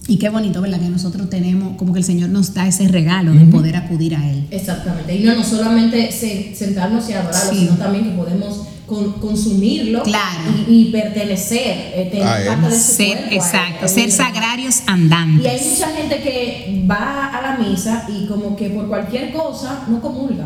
Y 0.09 0.17
qué 0.17 0.29
bonito, 0.29 0.59
¿verdad? 0.59 0.79
Que 0.79 0.89
nosotros 0.89 1.29
tenemos, 1.29 1.77
como 1.77 1.93
que 1.93 1.99
el 1.99 2.05
Señor 2.05 2.29
nos 2.29 2.51
da 2.55 2.67
ese 2.67 2.87
regalo 2.87 3.31
de 3.31 3.45
poder 3.45 3.75
acudir 3.75 4.15
a 4.15 4.27
Él. 4.27 4.47
Exactamente. 4.49 5.15
Y 5.15 5.23
no, 5.23 5.35
no 5.35 5.43
solamente 5.43 6.11
se- 6.11 6.55
sentarnos 6.55 7.07
y 7.09 7.13
adorarlo, 7.13 7.51
Sí. 7.53 7.59
sino 7.59 7.75
también 7.75 8.05
que 8.05 8.09
podemos 8.11 8.61
con- 8.87 9.13
consumirlo 9.19 10.01
Claro. 10.01 10.49
y, 10.67 10.87
y 10.87 10.91
pertenecer, 10.91 11.91
eh, 11.95 12.07
tener 12.11 12.27
A 12.27 12.41
él. 12.41 12.47
parte 12.47 12.69
de 12.69 12.75
su 12.81 12.91
Ser, 12.93 13.17
cuerpo 13.17 13.35
exacto, 13.35 13.87
ser 13.87 14.11
sagrarios 14.11 14.77
Y 14.79 14.81
hay 14.81 14.87
andantes. 14.95 15.69
mucha 15.69 15.87
gente 15.95 16.15
que 16.23 16.83
va 16.89 17.27
a 17.27 17.41
la 17.43 17.57
misa 17.63 18.07
y 18.09 18.25
como 18.25 18.55
que 18.55 18.69
por 18.71 18.87
cualquier 18.87 19.31
cosa 19.31 19.83
no 19.89 20.01
comulga. 20.01 20.45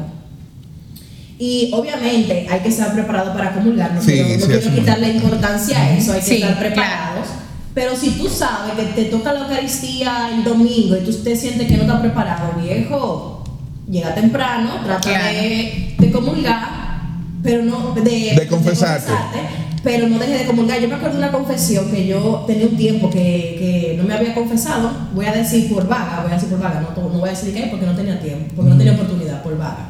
Y 1.40 1.72
obviamente 1.74 2.46
hay 2.50 2.60
que 2.60 2.68
estar 2.68 2.94
preparado 2.94 3.32
para 3.34 3.54
comulgar, 3.54 3.94
no 3.94 4.02
Sí, 4.02 4.12
quiero, 4.12 4.28
no 4.28 4.36
sí, 4.46 4.46
quiero 4.52 4.70
no. 4.72 4.76
quitarle 4.76 5.10
importancia 5.14 5.80
a 5.82 5.98
eso, 5.98 6.12
hay 6.12 6.20
que 6.20 6.26
Sí, 6.26 6.36
estar 6.36 6.60
preparados. 6.60 7.28
Pero 7.74 7.96
si 7.96 8.12
tú 8.12 8.30
sabes 8.30 8.74
que 8.76 8.84
te 8.94 9.06
toca 9.06 9.34
la 9.34 9.42
Eucaristía 9.42 10.30
el 10.36 10.44
domingo 10.44 10.96
y 10.96 11.00
tú 11.04 11.12
te 11.24 11.36
sientes 11.36 11.68
que 11.68 11.76
no 11.76 11.84
estás 11.84 12.02
preparado, 12.02 12.54
viejo, 12.62 13.44
llega 13.90 14.14
temprano, 14.14 14.70
trata 14.86 15.02
Claro. 15.10 15.26
de, 15.38 15.96
de 15.98 16.12
comulgar, 16.12 16.68
pero 17.42 17.64
no 17.64 17.94
de, 17.96 18.36
De 18.38 18.48
confesarte. 18.48 19.12
pero 19.84 20.08
no 20.08 20.20
deje 20.20 20.38
de 20.40 20.46
comulgar. 20.46 20.80
Yo 20.80 20.88
me 20.88 20.96
acuerdo 20.96 21.18
de 21.18 21.24
una 21.24 21.32
confesión 21.32 21.90
que 21.90 22.06
yo 22.08 22.44
tenía 22.46 22.68
un 22.68 22.78
tiempo 22.78 23.10
que, 23.10 23.18
que 23.58 23.96
no 23.98 24.04
me 24.04 24.14
había 24.14 24.36
confesado, 24.36 24.92
voy 25.16 25.26
a 25.26 25.32
decir 25.34 25.74
por 25.74 25.88
vaga, 25.88 26.22
voy 26.24 26.32
a 26.32 26.36
decir 26.36 26.50
por 26.50 26.60
vaga, 26.60 26.82
no, 26.96 27.10
no 27.10 27.20
voy 27.20 27.30
a 27.30 27.32
decir 27.32 27.54
qué 27.56 27.68
porque 27.72 27.86
no 27.88 27.96
tenía 27.96 28.20
tiempo, 28.22 28.54
porque 28.56 28.70
no 28.70 28.78
tenía 28.78 28.94
oportunidad, 28.94 29.42
por 29.42 29.58
vaga. 29.58 29.90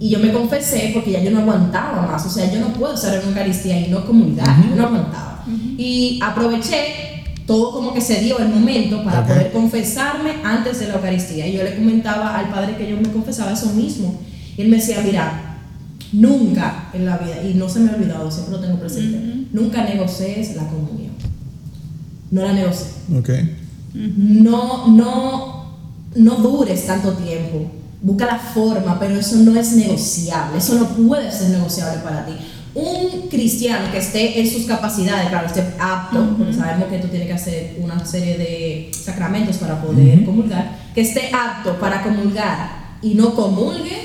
Y 0.00 0.08
yo 0.08 0.18
me 0.18 0.32
confesé 0.32 0.90
porque 0.94 1.12
ya 1.12 1.22
yo 1.22 1.30
no 1.30 1.40
aguantaba 1.40 2.02
más, 2.10 2.24
o 2.26 2.30
sea, 2.30 2.50
yo 2.50 2.58
no 2.58 2.68
puedo 2.68 2.94
estar 2.94 3.12
en 3.14 3.20
una 3.20 3.28
Eucaristía 3.28 3.78
y 3.78 3.88
no 3.90 4.04
comulgar, 4.06 4.48
yo 4.68 4.74
no 4.74 4.86
aguantaba. 4.86 5.31
Y 5.76 6.18
aproveché 6.22 7.12
todo 7.46 7.72
como 7.72 7.92
que 7.92 8.00
se 8.00 8.20
dio 8.20 8.38
el 8.38 8.48
momento 8.48 9.02
para 9.04 9.26
poder 9.26 9.52
confesarme 9.52 10.36
antes 10.44 10.80
de 10.80 10.88
la 10.88 10.94
Eucaristía. 10.94 11.46
Y 11.46 11.54
yo 11.54 11.62
le 11.62 11.76
comentaba 11.76 12.38
al 12.38 12.50
padre 12.50 12.76
que 12.76 12.88
yo 12.88 12.96
me 12.96 13.10
confesaba 13.10 13.52
eso 13.52 13.72
mismo. 13.74 14.20
Y 14.56 14.62
él 14.62 14.68
me 14.68 14.76
decía, 14.76 15.00
mira, 15.04 15.58
nunca 16.12 16.90
en 16.92 17.06
la 17.06 17.18
vida, 17.18 17.42
y 17.42 17.54
no 17.54 17.68
se 17.68 17.80
me 17.80 17.90
ha 17.90 17.94
olvidado, 17.94 18.30
siempre 18.30 18.54
lo 18.54 18.60
tengo 18.60 18.78
presente, 18.78 19.46
nunca 19.52 19.84
negocies 19.84 20.56
la 20.56 20.66
comunión. 20.66 21.12
No 22.30 22.42
la 22.42 22.52
negocies. 22.52 22.94
Ok. 23.16 23.30
No, 23.94 24.88
no, 24.88 25.76
no 26.14 26.34
dures 26.36 26.86
tanto 26.86 27.12
tiempo. 27.12 27.70
Busca 28.00 28.26
la 28.26 28.38
forma, 28.38 28.98
pero 28.98 29.16
eso 29.16 29.36
no 29.36 29.54
es 29.58 29.72
negociable. 29.72 30.58
Eso 30.58 30.74
no 30.74 30.88
puede 30.88 31.30
ser 31.30 31.50
negociable 31.50 32.00
para 32.02 32.26
ti. 32.26 32.32
Un 32.74 33.28
cristiano 33.28 33.92
que 33.92 33.98
esté 33.98 34.40
en 34.40 34.50
sus 34.50 34.64
capacidades, 34.64 35.28
claro, 35.28 35.46
esté 35.46 35.62
apto, 35.78 36.36
porque 36.38 36.54
sabemos 36.54 36.88
que 36.88 36.98
tú 36.98 37.08
tienes 37.08 37.28
que 37.28 37.34
hacer 37.34 37.76
una 37.80 38.04
serie 38.06 38.38
de 38.38 38.90
sacramentos 38.92 39.58
para 39.58 39.82
poder 39.82 40.24
comulgar, 40.24 40.78
que 40.94 41.02
esté 41.02 41.30
apto 41.34 41.78
para 41.78 42.02
comulgar 42.02 42.96
y 43.02 43.14
no 43.14 43.34
comulgue, 43.34 43.98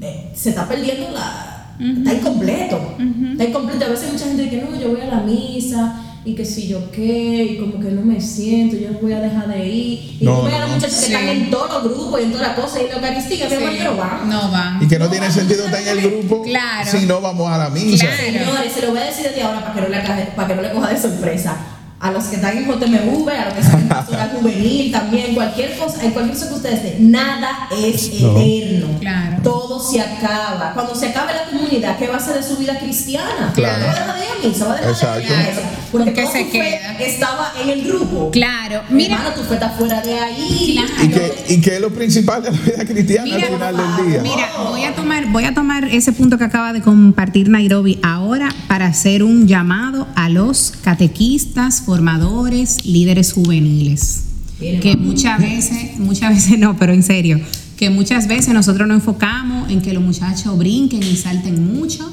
eh, 0.00 0.30
se 0.34 0.50
está 0.50 0.68
perdiendo 0.68 1.10
la. 1.10 1.48
Está 1.80 2.14
incompleto. 2.14 2.96
Está 3.32 3.44
incompleto. 3.44 3.84
A 3.84 3.88
veces 3.88 4.12
mucha 4.12 4.26
gente 4.26 4.42
dice, 4.42 4.62
no, 4.62 4.78
yo 4.78 4.90
voy 4.90 5.00
a 5.00 5.06
la 5.06 5.20
misa 5.20 6.11
y 6.24 6.34
que 6.36 6.44
si 6.44 6.68
yo 6.68 6.90
qué, 6.92 7.42
y 7.52 7.56
como 7.58 7.80
que 7.80 7.90
no 7.90 8.02
me 8.02 8.20
siento, 8.20 8.76
yo 8.76 8.90
voy 9.00 9.12
a 9.12 9.20
dejar 9.20 9.48
de 9.48 9.66
ir. 9.66 10.16
Y 10.20 10.24
No, 10.24 10.38
tú 10.40 10.44
ves 10.46 10.54
a 10.54 10.58
no, 10.58 10.60
los 10.62 10.68
no. 10.70 10.74
muchachos 10.76 10.96
Sí. 10.96 11.06
que 11.08 11.12
están 11.14 11.28
en 11.28 11.50
todos 11.50 11.82
los 11.84 11.92
grupos 11.94 12.20
y 12.20 12.24
en 12.24 12.32
todas 12.32 12.46
las 12.48 12.56
cosas 12.56 12.76
y 12.78 12.80
en 12.84 12.88
la 12.90 12.94
Eucaristía, 12.94 13.46
hermano, 13.48 13.72
pero 13.78 13.96
van. 13.96 14.28
No 14.30 14.50
van. 14.52 14.82
Y 14.82 14.86
que 14.88 14.98
no 14.98 15.08
tiene 15.10 15.30
sentido 15.30 15.64
estar 15.66 15.80
en 15.82 15.88
el 15.88 16.00
grupo 16.00 16.42
Claro. 16.44 16.90
si 16.90 17.06
no 17.06 17.20
vamos 17.20 17.50
a 17.50 17.58
la 17.58 17.70
misa. 17.70 18.06
Claro. 18.06 18.22
Señores, 18.22 18.72
se 18.72 18.82
lo 18.82 18.90
voy 18.90 18.98
a 19.00 19.04
decir 19.04 19.24
desde 19.24 19.42
ahora 19.42 19.60
para 19.62 19.74
que 19.74 19.80
no 19.80 19.88
le, 19.88 20.00
para 20.36 20.48
que 20.48 20.54
no 20.54 20.62
le 20.62 20.70
coja 20.72 20.88
de 20.90 21.00
sorpresa. 21.00 21.56
A 22.02 22.10
los 22.10 22.24
que 22.24 22.34
están 22.36 22.56
en 22.58 22.64
JMV, 22.66 23.28
a 23.30 23.44
los 23.44 23.54
que 23.54 23.60
están 23.60 23.80
en 23.80 23.88
pastoral 23.88 24.30
juvenil, 24.36 24.90
también, 24.90 25.34
cualquier 25.34 25.78
cosa, 25.78 26.02
en 26.04 26.10
cualquier 26.10 26.34
cosa 26.36 26.48
que 26.48 26.54
ustedes 26.54 26.84
estén, 26.84 27.10
nada 27.12 27.68
es 27.80 28.20
No. 28.20 28.36
eterno. 28.40 28.98
Claro. 28.98 29.36
Todo 29.44 29.78
se 29.80 30.00
acaba. 30.00 30.72
Cuando 30.74 30.94
se 30.96 31.08
acabe 31.08 31.32
la 31.32 31.44
comunidad, 31.50 31.96
¿qué 31.98 32.08
va 32.08 32.16
a 32.16 32.20
ser 32.20 32.34
de 32.34 32.42
su 32.42 32.56
vida 32.56 32.76
cristiana? 32.78 33.52
Claro. 33.54 33.84
Va 33.86 33.90
a 33.92 33.94
dejar 33.94 34.16
de 34.18 34.24
ir 34.24 34.30
a 34.44 34.48
misa, 34.48 34.66
va 34.66 34.72
a 34.74 34.80
dejar 34.80 35.16
de 35.18 35.24
ir 35.24 35.32
a. 35.32 35.82
Porque 35.92 36.04
¿Con 36.06 36.14
qué 36.14 36.22
toda 36.22 36.32
se 36.32 36.48
queda? 36.48 36.92
estaba 36.98 37.52
en 37.62 37.68
el 37.70 37.84
grupo. 37.84 38.30
Claro, 38.32 38.82
Mira, 38.90 39.18
mira, 39.18 39.34
tu 39.34 39.42
fe 39.44 39.54
está 39.54 39.70
fuera 39.70 40.00
de 40.00 40.18
ahí. 40.18 40.72
Claro. 40.74 41.04
Y 41.04 41.08
que, 41.08 41.44
y 41.54 41.60
que 41.60 41.74
es 41.76 41.80
lo 41.80 41.90
principal 41.90 42.42
de 42.42 42.50
la 42.50 42.58
vida 42.58 42.84
cristiana 42.84 43.24
Mira, 43.26 43.46
al 43.46 43.52
final 43.52 43.76
del 43.76 44.06
día. 44.10 44.22
Mira, 44.22 44.48
voy 44.70 44.84
a 44.84 44.94
tomar, 44.94 45.26
voy 45.26 45.44
a 45.44 45.54
tomar 45.54 45.84
ese 45.84 46.12
punto 46.12 46.36
que 46.38 46.44
acaba 46.44 46.72
de 46.72 46.80
compartir 46.82 47.48
Nairobi 47.48 48.00
ahora 48.02 48.48
para 48.68 48.86
hacer 48.86 49.22
un 49.22 49.46
llamado 49.46 50.08
a 50.16 50.28
los 50.30 50.72
catequistas, 50.82 51.82
formadores, 51.92 52.86
líderes 52.86 53.34
juveniles. 53.34 54.22
Que 54.58 54.96
mamá. 54.96 55.08
muchas 55.08 55.38
veces, 55.38 55.98
muchas 55.98 56.30
veces 56.34 56.58
no, 56.58 56.74
pero 56.78 56.94
en 56.94 57.02
serio, 57.02 57.38
que 57.76 57.90
muchas 57.90 58.28
veces 58.28 58.54
nosotros 58.54 58.88
nos 58.88 58.94
enfocamos 58.94 59.70
en 59.70 59.82
que 59.82 59.92
los 59.92 60.02
muchachos 60.02 60.56
brinquen 60.56 61.02
y 61.02 61.16
salten 61.16 61.76
mucho 61.76 62.10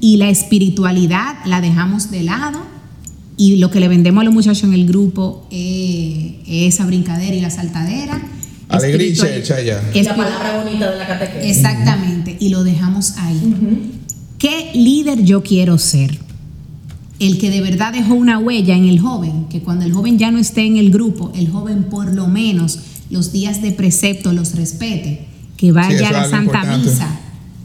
y 0.00 0.16
la 0.16 0.30
espiritualidad 0.30 1.34
la 1.44 1.60
dejamos 1.60 2.10
de 2.10 2.22
lado 2.22 2.62
y 3.36 3.56
lo 3.56 3.70
que 3.70 3.80
le 3.80 3.88
vendemos 3.88 4.22
a 4.22 4.24
los 4.24 4.32
muchachos 4.32 4.64
en 4.64 4.72
el 4.72 4.86
grupo 4.86 5.46
eh, 5.50 6.40
es 6.46 6.74
esa 6.74 6.86
brincadera 6.86 7.36
y 7.36 7.42
la 7.42 7.50
saltadera. 7.50 8.18
Alegría 8.70 9.12
ya. 9.62 9.90
Y 9.92 10.02
la 10.04 10.16
palabra 10.16 10.62
bonita 10.64 10.90
de 10.90 10.96
la 10.96 11.06
catequesis. 11.06 11.54
Exactamente, 11.58 12.34
y 12.40 12.48
lo 12.48 12.64
dejamos 12.64 13.18
ahí. 13.18 13.92
¿Qué 14.38 14.70
líder 14.74 15.22
yo 15.22 15.42
quiero 15.42 15.76
ser? 15.76 16.25
El 17.18 17.38
que 17.38 17.50
de 17.50 17.60
verdad 17.62 17.92
dejó 17.92 18.14
una 18.14 18.38
huella 18.38 18.76
en 18.76 18.84
el 18.84 18.98
joven, 19.00 19.46
que 19.48 19.60
cuando 19.60 19.84
el 19.84 19.92
joven 19.92 20.18
ya 20.18 20.30
no 20.30 20.38
esté 20.38 20.66
en 20.66 20.76
el 20.76 20.90
grupo, 20.90 21.32
el 21.34 21.48
joven 21.50 21.84
por 21.84 22.12
lo 22.14 22.26
menos 22.26 22.78
los 23.10 23.32
días 23.32 23.62
de 23.62 23.72
precepto 23.72 24.32
los 24.32 24.54
respete, 24.54 25.26
que 25.56 25.72
vaya 25.72 26.08
a 26.08 26.12
la 26.12 26.22
Santa 26.28 26.58
importante. 26.58 26.90
Misa, 26.90 27.20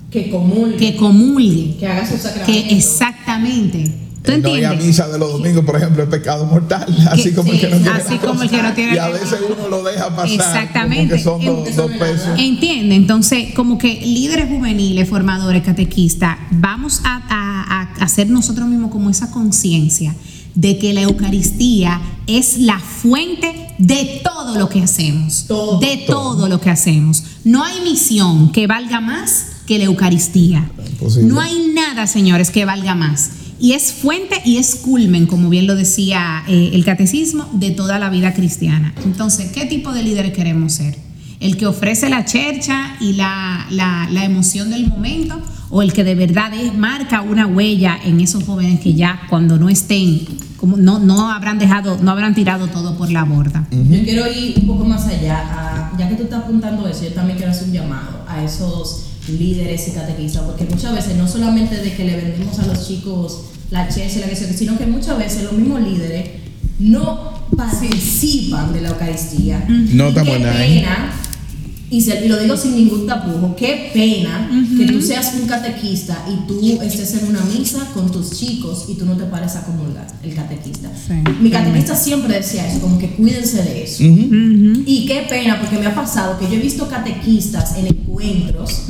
Que 0.09 0.29
comulgue. 0.29 0.77
que 0.77 0.95
comulgue, 0.95 1.75
que 1.77 1.87
haga 1.87 2.07
su 2.09 2.17
sacramento. 2.17 2.45
que 2.69 2.75
exactamente. 2.77 3.91
¿Tú 4.23 4.31
El 4.34 4.41
no 4.43 4.55
ir 4.55 4.65
a 4.67 4.73
misa 4.73 5.07
de 5.07 5.17
los 5.17 5.31
domingos, 5.31 5.65
por 5.65 5.75
ejemplo, 5.77 6.03
es 6.03 6.10
pecado 6.10 6.45
mortal. 6.45 6.86
Así 7.12 7.23
Que- 7.29 7.34
como 7.36 7.51
el 7.51 7.60
que 7.60 7.69
no 7.69 7.77
tiene 7.77 7.89
así 7.89 8.17
como 8.19 8.43
el 8.43 8.49
que 8.51 8.62
no 8.62 8.73
tiene 8.73 8.93
Y 8.95 8.97
a 8.99 9.07
veces 9.10 9.39
uno 9.49 9.67
lo 9.67 9.84
deja 9.84 10.15
pasar. 10.15 10.29
Exactamente. 10.31 11.23
Como 11.23 11.63
que 11.63 11.73
son 11.73 11.75
dos, 11.75 11.91
pesos. 11.97 12.29
Entiende, 12.38 12.95
entonces, 12.95 13.53
como 13.55 13.77
que 13.77 13.99
líderes 14.01 14.47
juveniles, 14.49 15.10
formadores, 15.10 15.63
catequistas, 15.63 16.38
vamos 16.51 17.01
a, 17.03 17.15
a- 17.29 17.81
a 17.81 18.03
hacer 18.03 18.29
nosotros 18.29 18.67
mismos 18.67 18.91
como 18.91 19.10
esa 19.10 19.31
conciencia 19.31 20.13
de 20.53 20.77
que 20.77 20.93
la 20.93 21.01
Eucaristía 21.01 22.01
es 22.27 22.57
la 22.60 22.77
fuente 22.79 23.67
de 23.79 24.21
todo 24.23 24.60
lo 24.60 24.69
que 24.69 24.81
hacemos. 24.84 25.45
Todo. 25.47 25.79
de 25.79 25.97
todo 26.05 26.47
lo 26.47 26.60
que 26.62 26.69
hacemos. 26.69 27.23
No 27.43 27.63
hay 27.63 27.79
misión 27.84 28.51
que 28.51 28.67
valga 28.67 28.99
más 29.01 29.47
que 29.65 29.77
la 29.79 29.86
Eucaristía. 29.86 30.69
Imposible. 30.91 31.27
No 31.29 31.39
hay 31.39 31.71
nada, 31.73 32.05
señores, 32.05 32.51
que 32.51 32.65
valga 32.65 32.93
más. 32.95 33.31
Y 33.62 33.74
es 33.74 33.93
fuente 33.93 34.41
y 34.43 34.58
es 34.58 34.74
culmen, 34.76 35.28
como 35.28 35.47
bien 35.50 35.67
lo 35.67 35.76
decía 35.76 36.43
eh, 36.47 36.71
el 36.74 36.84
catecismo, 36.84 37.47
de 37.54 37.69
toda 37.69 38.00
la 38.00 38.10
vida 38.10 38.34
cristiana. 38.34 38.91
Entonces, 39.06 39.52
¿qué 39.52 39.65
tipo 39.67 39.93
de 39.93 40.02
líderes 40.02 40.34
queremos 40.34 40.74
ser? 40.74 40.97
¿El 41.39 41.58
que 41.58 41.67
ofrece 41.67 42.10
la 42.10 42.26
chercha 42.26 42.95
y 43.00 43.13
la, 43.13 43.67
la- 43.69 44.08
la 44.12 44.26
emoción 44.26 44.71
del 44.71 44.88
momento? 44.88 45.39
¿O 45.69 45.84
el 45.84 45.93
que 45.93 46.04
de 46.04 46.15
verdad 46.15 46.52
es- 46.56 46.74
marca 46.76 47.21
una 47.21 47.45
huella 47.45 47.97
en 48.04 48.19
esos 48.19 48.43
jóvenes 48.43 48.80
que 48.80 48.95
ya 48.95 49.21
cuando 49.30 49.58
no 49.60 49.69
estén, 49.69 50.21
como 50.58 50.76
no, 50.78 50.97
no 51.00 51.32
habrán 51.32 51.60
dejado, 51.60 52.00
no 52.02 52.10
habrán 52.12 52.34
tirado 52.34 52.65
todo 52.67 52.97
por 52.97 53.12
la 53.12 53.24
borda? 53.26 53.67
Yo 53.71 54.04
quiero 54.04 54.26
ir 54.32 54.56
un 54.60 54.65
poco 54.67 54.86
más 54.86 55.06
allá, 55.06 55.38
a- 55.38 55.97
ya 56.00 56.10
que 56.10 56.15
tú 56.15 56.24
estás 56.24 56.39
apuntando 56.45 56.88
eso, 56.88 57.04
yo 57.04 57.13
también 57.13 57.38
quiero 57.38 57.52
hacer 57.52 57.67
un 57.67 57.74
llamado 57.74 58.26
a 58.28 58.43
esos 58.43 59.06
líderes 59.30 59.88
y 59.88 59.91
catequistas, 59.91 60.41
porque 60.43 60.65
muchas 60.65 60.93
veces 60.95 61.15
no 61.15 61.28
solamente 61.28 61.76
de 61.78 61.93
que 61.93 62.04
le 62.06 62.15
vendemos 62.17 62.58
a 62.60 62.65
los 62.65 62.88
chicos 62.88 63.45
la 63.71 63.88
chercha 63.89 64.17
y 64.17 64.21
la 64.21 64.27
que 64.29 64.36
sea, 64.36 64.51
sino 64.53 64.77
que 64.77 64.86
muchas 64.86 65.17
veces 65.17 65.43
los 65.43 65.53
mismos 65.53 65.81
líderes 65.81 66.29
no 66.79 67.31
participan 67.55 68.73
de 68.73 68.81
la 68.81 68.89
Eucaristía. 68.89 69.65
No 69.67 70.10
en 70.10 70.45
ahí. 70.45 70.79
pena, 70.79 71.12
y, 71.89 71.99
se- 72.01 72.25
y 72.25 72.29
lo 72.29 72.38
digo 72.39 72.55
sin 72.55 72.75
ningún 72.75 73.05
tapujo, 73.05 73.53
qué 73.55 73.91
pena 73.93 74.49
que 74.77 74.86
tú 74.91 75.01
seas 75.01 75.34
un 75.41 75.45
catequista 75.47 76.25
y 76.31 76.47
tú 76.47 76.79
estés 76.81 77.13
en 77.21 77.27
una 77.29 77.41
misa 77.41 77.86
con 77.93 78.10
tus 78.12 78.31
chicos 78.31 78.86
y 78.89 78.95
tú 78.95 79.05
no 79.05 79.17
te 79.17 79.25
pares 79.25 79.55
a 79.57 79.63
comulgar, 79.65 80.07
el 80.23 80.34
catequista. 80.34 80.89
Sí, 80.95 81.13
Mi 81.41 81.49
catequista 81.49 81.95
siempre 81.95 82.36
decía 82.36 82.65
eso, 82.69 82.79
como 82.79 82.97
que 82.97 83.10
cuídense 83.12 83.62
de 83.63 83.84
eso. 83.84 84.03
Ujú. 84.05 84.84
Y 84.86 85.05
qué 85.05 85.25
pena, 85.29 85.60
porque 85.60 85.77
me 85.77 85.86
ha 85.88 85.95
pasado 85.95 86.39
que 86.39 86.45
yo 86.45 86.53
he 86.53 86.60
visto 86.60 86.88
catequistas 86.88 87.75
en 87.77 87.88
encuentros, 87.88 88.84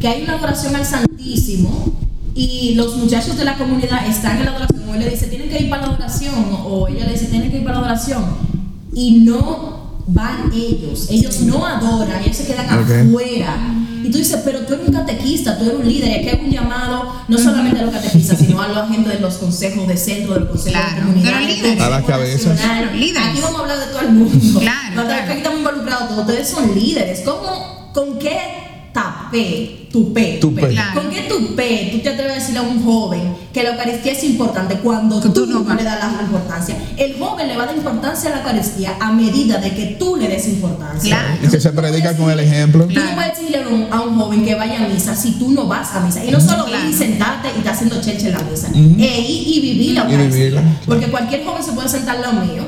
que 0.00 0.08
hay 0.08 0.22
una 0.24 0.34
adoración 0.34 0.74
al 0.74 0.84
Santísimo 0.84 1.92
y 2.38 2.74
los 2.76 2.96
muchachos 2.96 3.36
de 3.36 3.44
la 3.44 3.58
comunidad 3.58 4.06
están 4.06 4.38
en 4.38 4.44
la 4.44 4.50
adoración, 4.52 4.88
o 4.88 4.94
él 4.94 5.00
le 5.00 5.10
dice, 5.10 5.26
tienen 5.26 5.48
que 5.48 5.58
ir 5.58 5.68
para 5.68 5.82
la 5.82 5.88
adoración, 5.88 6.34
o 6.64 6.86
ella 6.86 7.04
le 7.06 7.12
dice, 7.12 7.26
tienen 7.26 7.50
que 7.50 7.56
ir 7.58 7.64
para 7.64 7.76
la 7.80 7.86
adoración, 7.86 8.24
y 8.94 9.22
no 9.22 10.04
van 10.06 10.50
ellos, 10.54 11.08
ellos 11.10 11.40
no 11.40 11.66
adoran, 11.66 12.22
ellos 12.22 12.36
se 12.36 12.46
quedan 12.46 12.66
Ok. 12.78 12.90
afuera. 13.08 13.56
Y 14.04 14.10
tú 14.10 14.18
dices, 14.18 14.40
pero 14.44 14.60
tú 14.60 14.74
eres 14.74 14.86
un 14.88 14.94
catequista, 14.94 15.58
tú 15.58 15.64
eres 15.64 15.74
un 15.80 15.86
líder, 15.88 16.08
y 16.10 16.14
aquí 16.14 16.28
hay 16.28 16.44
un 16.46 16.50
llamado 16.52 17.12
no 17.26 17.36
solamente 17.36 17.80
a 17.80 17.82
los 17.82 17.92
catequistas, 17.92 18.38
sino 18.38 18.62
a 18.62 18.68
la 18.68 18.86
gente 18.86 19.08
de 19.10 19.18
los 19.18 19.34
consejos 19.34 19.88
de 19.88 19.96
centro, 19.96 20.34
de 20.34 20.40
los 20.40 20.48
consejos 20.50 20.80
Claro, 20.80 20.94
de 20.94 21.02
comunidad, 21.02 21.40
líderes. 21.40 21.80
A 21.82 21.90
la 21.90 21.96
Consejo 22.02 22.06
cabeza. 22.06 22.48
Nacional. 22.50 22.82
Claro, 22.84 22.96
líderes. 22.96 23.28
Aquí 23.28 23.40
vamos 23.42 23.58
a 23.58 23.62
hablar 23.62 23.78
de 23.80 23.86
todo 23.86 24.00
el 24.02 24.10
mundo. 24.12 24.60
Claro, 24.60 24.94
No, 24.94 25.04
claro. 25.04 25.22
Aquí 25.24 25.32
estamos 25.38 25.58
involucrados 25.58 26.08
todos. 26.08 26.20
Ustedes 26.20 26.48
son 26.48 26.74
líderes. 26.74 27.20
¿Cómo, 27.24 27.90
¿Con 27.92 28.18
qué 28.20 28.38
tapé, 29.02 29.88
tupé, 29.92 30.38
Tupé. 30.40 30.68
Claro. 30.68 31.00
¿Con 31.00 31.10
qué 31.10 31.22
tupé 31.22 31.88
tú 31.92 31.98
te 32.00 32.08
atreves 32.10 32.32
a 32.32 32.34
decirle 32.36 32.58
a 32.60 32.62
un 32.62 32.82
joven 32.84 33.34
que 33.52 33.62
la 33.62 33.70
Eucaristía 33.70 34.12
es 34.12 34.24
importante 34.24 34.74
cuando 34.80 35.20
Que 35.20 35.28
tú, 35.28 35.46
tú 35.46 35.62
no 35.64 35.74
le 35.74 35.84
das 35.84 36.12
la 36.16 36.22
importancia? 36.22 36.76
El 36.96 37.18
joven 37.18 37.48
le 37.48 37.56
va 37.56 37.62
a 37.64 37.66
dar 37.66 37.76
importancia 37.76 38.30
a 38.30 38.32
la 38.34 38.38
Eucaristía 38.40 38.96
a 39.00 39.12
medida 39.12 39.58
de 39.58 39.74
que 39.74 39.96
tú 39.98 40.16
le 40.16 40.28
des 40.28 40.48
importancia. 40.48 41.16
Claro. 41.16 41.38
Y 41.42 41.48
que 41.48 41.60
se 41.60 41.70
predica 41.70 42.16
con 42.16 42.30
el 42.30 42.40
ejemplo. 42.40 42.86
Tú 42.86 42.94
no 43.00 43.14
puedes 43.14 43.38
decirle 43.38 43.62
a 43.62 43.68
un, 43.68 43.86
a 43.92 44.00
un 44.02 44.18
joven 44.18 44.44
que 44.44 44.54
vaya 44.54 44.84
a 44.84 44.88
misa 44.88 45.14
si 45.16 45.32
tú 45.38 45.50
no 45.52 45.66
vas 45.66 45.94
a 45.94 46.00
misa. 46.00 46.24
Y 46.24 46.30
no 46.30 46.40
solo 46.40 46.64
Claro. 46.66 46.84
ir 46.84 46.90
y 46.90 46.94
sentarte 46.94 47.48
y 47.54 47.58
estar 47.58 47.72
haciendo 47.74 48.00
cheche 48.00 48.26
en 48.28 48.32
la 48.34 48.40
misa. 48.42 48.68
E 48.74 49.20
ir 49.20 49.48
y 49.56 49.60
vivir 49.60 49.92
la 49.94 50.00
Y 50.00 50.12
Eucaristía. 50.12 50.38
vivirla, 50.44 50.60
claro. 50.60 50.76
Porque 50.86 51.06
cualquier 51.06 51.44
joven 51.44 51.62
se 51.62 51.72
puede 51.72 51.88
sentar 51.88 52.16
al 52.16 52.22
lado 52.22 52.44
mío 52.44 52.64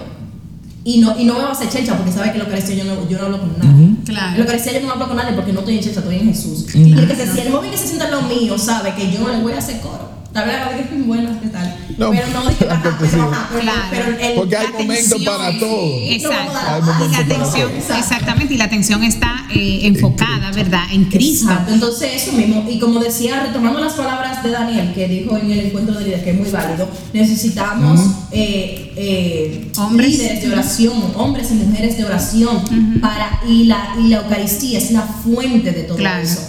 y 0.83 0.99
no, 1.01 1.19
y 1.19 1.25
no 1.25 1.35
me 1.35 1.40
va 1.43 1.49
a 1.49 1.53
hacer 1.53 1.69
checha 1.69 1.95
porque 1.97 2.11
sabe 2.12 2.33
que 2.33 2.38
la 2.38 2.45
Eucaristía 2.45 2.77
yo 2.77 2.85
no, 2.85 3.09
yo 3.09 3.19
no 3.19 3.25
hablo 3.27 3.40
con 3.40 3.59
nadie. 3.59 3.89
Claro. 4.04 4.28
En 4.28 4.34
la 4.34 4.40
Eucaristía 4.40 4.80
yo 4.80 4.86
no 4.86 4.92
hablo 4.92 5.08
con 5.08 5.16
nadie 5.16 5.34
porque 5.34 5.52
no 5.52 5.60
estoy 5.60 5.76
en 5.76 5.82
checha, 5.82 6.00
estoy 6.00 6.16
en 6.16 6.26
Jesús. 6.26 6.74
Y 6.74 6.92
el, 6.92 7.06
que 7.06 7.16
se, 7.16 7.26
si 7.26 7.40
el 7.40 7.52
joven 7.52 7.70
que 7.70 7.78
se 7.78 7.86
sienta 7.86 8.06
al 8.06 8.10
lado 8.12 8.22
mío 8.22 8.58
sabe 8.58 8.94
que 8.94 9.10
yo 9.10 9.20
no 9.20 9.28
le 9.28 9.40
voy 9.40 9.52
a 9.52 9.58
hacer 9.58 9.80
coro. 9.80 10.19
Tal 10.33 10.47
vez 10.47 10.57
la 10.61 10.69
que 10.77 10.83
es 10.95 11.07
buena, 11.07 11.40
¿qué 11.40 11.49
tal? 11.49 11.77
No, 11.99 12.11
pero 12.12 12.27
no 12.29 12.49
dije, 12.49 12.66
ajá, 12.71 12.97
pero, 13.01 13.23
ajá, 13.33 13.49
pero, 13.51 13.61
Claro. 13.62 13.81
pero 13.90 14.19
el, 14.29 14.35
Porque 14.37 14.57
hay 14.57 14.66
momentos 14.73 15.23
para 15.25 15.59
todo. 15.59 15.99
Exacto. 16.05 16.53
No, 16.53 16.59
Hay 16.69 16.81
Y 16.81 17.11
la 17.11 17.19
para 17.19 17.21
atención, 17.25 17.71
exactamente, 17.99 18.55
y 18.55 18.57
la 18.57 18.64
atención 18.64 19.03
está 19.03 19.47
eh, 19.53 19.81
enfocada, 19.85 20.53
¿verdad? 20.53 20.85
En 20.93 21.07
Cristo. 21.07 21.47
Exacto, 21.51 21.75
entonces 21.75 22.23
eso 22.23 22.33
mismo, 22.37 22.64
y 22.71 22.79
como 22.79 23.01
decía, 23.01 23.43
retomando 23.43 23.81
las 23.81 23.95
palabras 23.95 24.40
de 24.43 24.51
Daniel, 24.51 24.93
que 24.95 25.09
dijo 25.09 25.37
en 25.37 25.51
el 25.51 25.61
encuentro 25.66 25.95
de 25.97 26.05
líderes, 26.05 26.23
que 26.23 26.31
es 26.31 26.38
muy 26.38 26.49
válido, 26.51 26.88
necesitamos 27.12 28.01
eh, 28.31 28.93
eh, 28.97 29.71
Hombres. 29.79 30.11
líderes 30.11 30.43
de 30.43 30.53
oración, 30.53 30.95
hombres 31.16 31.51
y 31.51 31.55
mujeres 31.55 31.97
de 31.97 32.05
oración, 32.05 33.01
para, 33.01 33.40
y, 33.49 33.64
la, 33.64 33.97
y 33.99 34.09
la 34.09 34.19
Eucaristía 34.19 34.79
es 34.79 34.93
la 34.93 35.03
fuente 35.03 35.73
de 35.73 35.83
todo 35.83 35.97
Claro. 35.97 36.23
eso. 36.23 36.40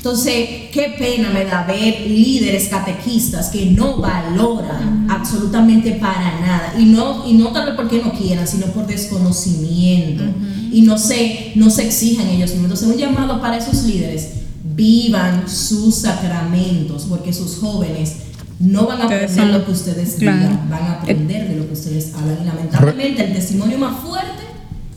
Entonces, 0.00 0.48
qué 0.72 0.94
pena 0.98 1.28
me 1.28 1.44
da 1.44 1.64
ver 1.64 2.06
líderes 2.08 2.68
catequistas 2.68 3.50
que 3.50 3.66
no 3.66 3.98
valoran 3.98 5.06
absolutamente 5.10 5.92
para 5.92 6.40
nada. 6.40 6.72
Y 6.78 6.86
no, 6.86 7.28
y 7.28 7.34
no 7.34 7.48
tal 7.48 7.66
vez 7.66 7.74
porque 7.76 8.00
no 8.02 8.10
quieran, 8.14 8.48
sino 8.48 8.64
por 8.68 8.86
desconocimiento. 8.86 10.24
Y 10.72 10.80
no 10.80 10.96
se, 10.96 11.52
no 11.54 11.68
se 11.68 11.86
exijan 11.86 12.28
ellos 12.28 12.52
mismos. 12.52 12.70
Entonces, 12.70 12.88
un 12.88 12.96
llamado 12.96 13.42
para 13.42 13.58
esos 13.58 13.82
líderes, 13.82 14.30
vivan 14.74 15.46
sus 15.46 15.96
sacramentos, 15.96 17.04
porque 17.06 17.34
sus 17.34 17.56
jóvenes 17.56 18.14
no 18.58 18.86
van 18.86 19.02
a 19.02 19.04
aprender 19.04 19.48
lo 19.48 19.66
que 19.66 19.72
ustedes 19.72 20.14
claro. 20.18 20.38
digan, 20.38 20.70
van 20.70 20.82
a 20.82 20.92
aprender 20.92 21.46
de 21.46 21.56
lo 21.56 21.66
que 21.66 21.74
ustedes 21.74 22.14
hablan. 22.14 22.38
Y 22.40 22.46
lamentablemente 22.46 23.24
el 23.24 23.34
testimonio 23.34 23.76
más 23.76 24.00
fuerte 24.00 24.39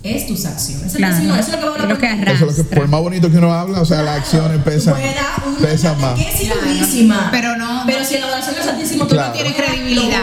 es 0.03 0.27
tus 0.27 0.45
acciones. 0.45 0.93
Claro. 0.93 1.15
eso 1.15 1.23
es 1.39 1.49
lo 1.49 1.59
que 1.59 1.65
va 1.65 1.75
a 1.75 1.83
Es 1.83 1.89
lo 1.89 1.97
que 1.97 2.07
hablar 2.07 2.27
Eso 2.29 2.33
es 2.33 2.39
lo 2.41 2.47
que, 2.47 2.53
Arrastra. 2.61 2.79
por 2.79 2.87
más 2.89 3.01
bonito 3.01 3.31
que 3.31 3.37
uno 3.37 3.53
habla, 3.53 3.81
o 3.81 3.85
sea, 3.85 4.01
las 4.03 4.17
acciones 4.17 4.61
pesan, 4.63 4.95
pesan 5.61 5.99
más. 6.01 6.11
catequesis 6.19 6.47
Claro. 6.51 6.61
durísima. 6.67 7.29
Pero 7.31 7.57
no- 7.57 7.83
Pero 7.85 8.03
si 8.03 8.15
en 8.15 8.21
la 8.21 8.27
adoración 8.27 8.55
al 8.57 8.63
Santísimo 8.63 9.05
tú 9.07 9.15
Claro. 9.15 9.29
no 9.29 9.33
tienes 9.33 9.53
credibilidad. 9.53 10.21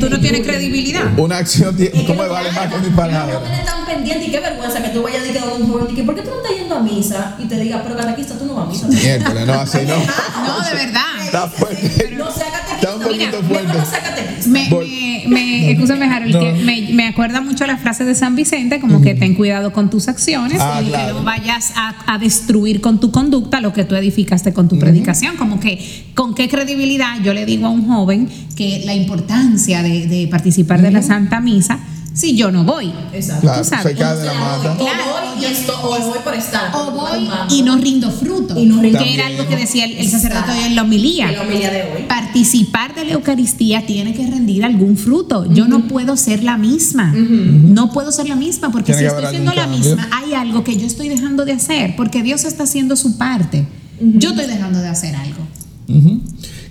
Tú 0.00 0.08
no 0.10 0.18
tienes 0.20 0.40
credibilidad. 0.46 1.02
Una 1.18 1.36
acción, 1.38 1.76
tiene- 1.76 1.90
Es 1.94 2.00
que 2.02 2.06
¿cómo 2.06 2.22
no 2.22 2.30
vale 2.32 2.50
más 2.52 2.68
que 2.72 2.78
mi 2.78 2.90
palabra? 2.90 3.34
jóvenes 3.38 3.60
están 3.60 3.84
pendientes 3.86 4.28
y 4.28 4.30
qué 4.30 4.40
vergüenza 4.40 4.82
que 4.82 4.88
tú 4.90 5.02
vayas 5.02 5.20
a 5.20 5.24
decir 5.24 5.38
a 5.40 5.44
un 5.44 5.70
joven 5.70 5.86
y 5.90 5.94
que, 5.94 6.02
¿por 6.04 6.14
qué 6.14 6.22
tú 6.22 6.30
no 6.30 6.36
estás 6.42 6.52
yendo 6.58 6.76
a 6.76 6.80
misa? 6.80 7.36
Y 7.38 7.44
te 7.46 7.56
diga, 7.60 7.82
pero 7.82 7.96
catequista, 7.96 8.34
tú 8.38 8.46
no 8.46 8.54
vas 8.54 8.66
a 8.66 8.68
misa. 8.68 8.86
Miércoles, 8.88 9.46
no, 9.46 9.52
así 9.54 9.78
no. 9.86 9.94
No, 10.46 10.60
de 10.64 10.74
verdad. 10.74 11.02
Está 11.24 11.48
fuerte. 11.48 12.10
No 12.16 12.24
catequista. 12.26 12.74
Está 12.74 12.94
un 12.96 13.02
poquito 13.02 13.42
Mira, 13.42 13.48
fuerte. 13.48 13.78
Me, 15.32 15.70
escúchame, 15.72 16.06
Harold, 16.06 16.38
que 16.38 16.52
me, 16.64 16.92
me 16.92 17.06
acuerda 17.08 17.40
mucho 17.40 17.66
la 17.66 17.76
frase 17.76 18.04
de 18.04 18.14
San 18.14 18.36
Vicente, 18.36 18.80
como 18.80 19.00
que 19.00 19.14
ten 19.14 19.34
cuidado 19.34 19.72
con 19.72 19.90
tus 19.90 20.08
acciones 20.08 20.58
Ah, 20.60 20.80
y 20.82 20.88
claro. 20.88 21.06
que 21.14 21.20
no 21.20 21.24
vayas 21.24 21.72
a, 21.76 21.94
a 22.14 22.18
destruir 22.18 22.80
con 22.80 23.00
tu 23.00 23.10
conducta 23.10 23.60
lo 23.60 23.72
que 23.72 23.84
tú 23.84 23.94
edificaste 23.96 24.52
con 24.52 24.68
tu 24.68 24.78
predicación. 24.78 25.36
Como 25.36 25.60
que, 25.60 25.78
¿con 26.14 26.34
qué 26.34 26.48
credibilidad 26.48 27.16
yo 27.22 27.34
le 27.34 27.46
digo 27.46 27.66
a 27.66 27.70
un 27.70 27.86
joven 27.86 28.28
que 28.56 28.82
la 28.84 28.94
importancia 28.94 29.82
de, 29.82 30.06
de 30.06 30.28
participar 30.28 30.82
de 30.82 30.90
la 30.90 31.02
Santa 31.02 31.40
Misa 31.40 31.78
si 32.14 32.36
yo 32.36 32.50
no 32.50 32.64
voy? 32.64 32.92
Exacto. 33.12 33.42
Claro, 33.42 33.62
Tú 33.62 33.68
sabes, 33.68 33.84
se 33.92 33.94
cae 33.98 34.12
O 34.14 34.18
de 34.18 34.24
la 34.26 34.32
sea, 34.32 34.40
mata. 34.40 34.72
o 34.72 34.76
voy 34.76 34.86
Claro. 34.86 35.40
y 35.40 35.44
esto, 35.46 35.72
o 35.82 35.88
voy 36.08 36.18
por 36.22 36.34
estar. 36.34 36.74
O 36.74 36.90
voy 36.90 37.28
y 37.50 37.62
no 37.62 37.76
rindo 37.76 38.10
fruto. 38.10 38.58
Y 38.58 38.66
no 38.66 38.80
rindo 38.82 38.98
que 38.98 39.14
era 39.14 39.26
algo 39.26 39.46
que 39.48 39.56
decía 39.56 39.84
el, 39.86 39.92
el 39.92 40.08
sacerdote 40.08 40.44
Exacto. 40.50 40.66
en 40.66 40.74
la 40.76 40.82
homilía. 40.82 41.28
En 41.30 41.36
la 41.36 41.42
homilía 41.42 41.70
de 41.70 41.82
hoy. 41.82 42.02
Participar 42.08 42.94
de 42.94 43.04
la 43.06 43.12
Eucaristía 43.12 43.86
tiene 43.86 44.12
que 44.14 44.26
rendir 44.26 44.64
algún 44.64 44.96
fruto. 44.96 45.52
Yo 45.52 45.66
no 45.68 45.88
puedo 45.88 46.16
ser 46.16 46.42
la 46.44 46.56
misma. 46.58 47.12
No 47.14 47.90
puedo 47.92 48.12
ser 48.12 48.28
la 48.28 48.36
misma 48.36 48.70
porque 48.70 48.92
Tiene 48.92 49.08
si 49.10 49.14
estoy 49.14 49.30
siendo 49.30 49.52
la 49.52 49.66
misma, 49.66 50.08
hay 50.12 50.34
algo 50.34 50.64
que 50.64 50.76
yo 50.76 50.86
estoy 50.86 51.08
dejando 51.08 51.44
de 51.44 51.52
hacer 51.52 51.94
porque 51.96 52.22
Dios 52.22 52.44
está 52.44 52.64
haciendo 52.64 52.96
su 52.96 53.16
parte. 53.18 53.66
Yo 54.00 54.30
estoy 54.30 54.46
dejando 54.46 54.80
de 54.80 54.88
hacer 54.88 55.14
algo. 55.16 55.46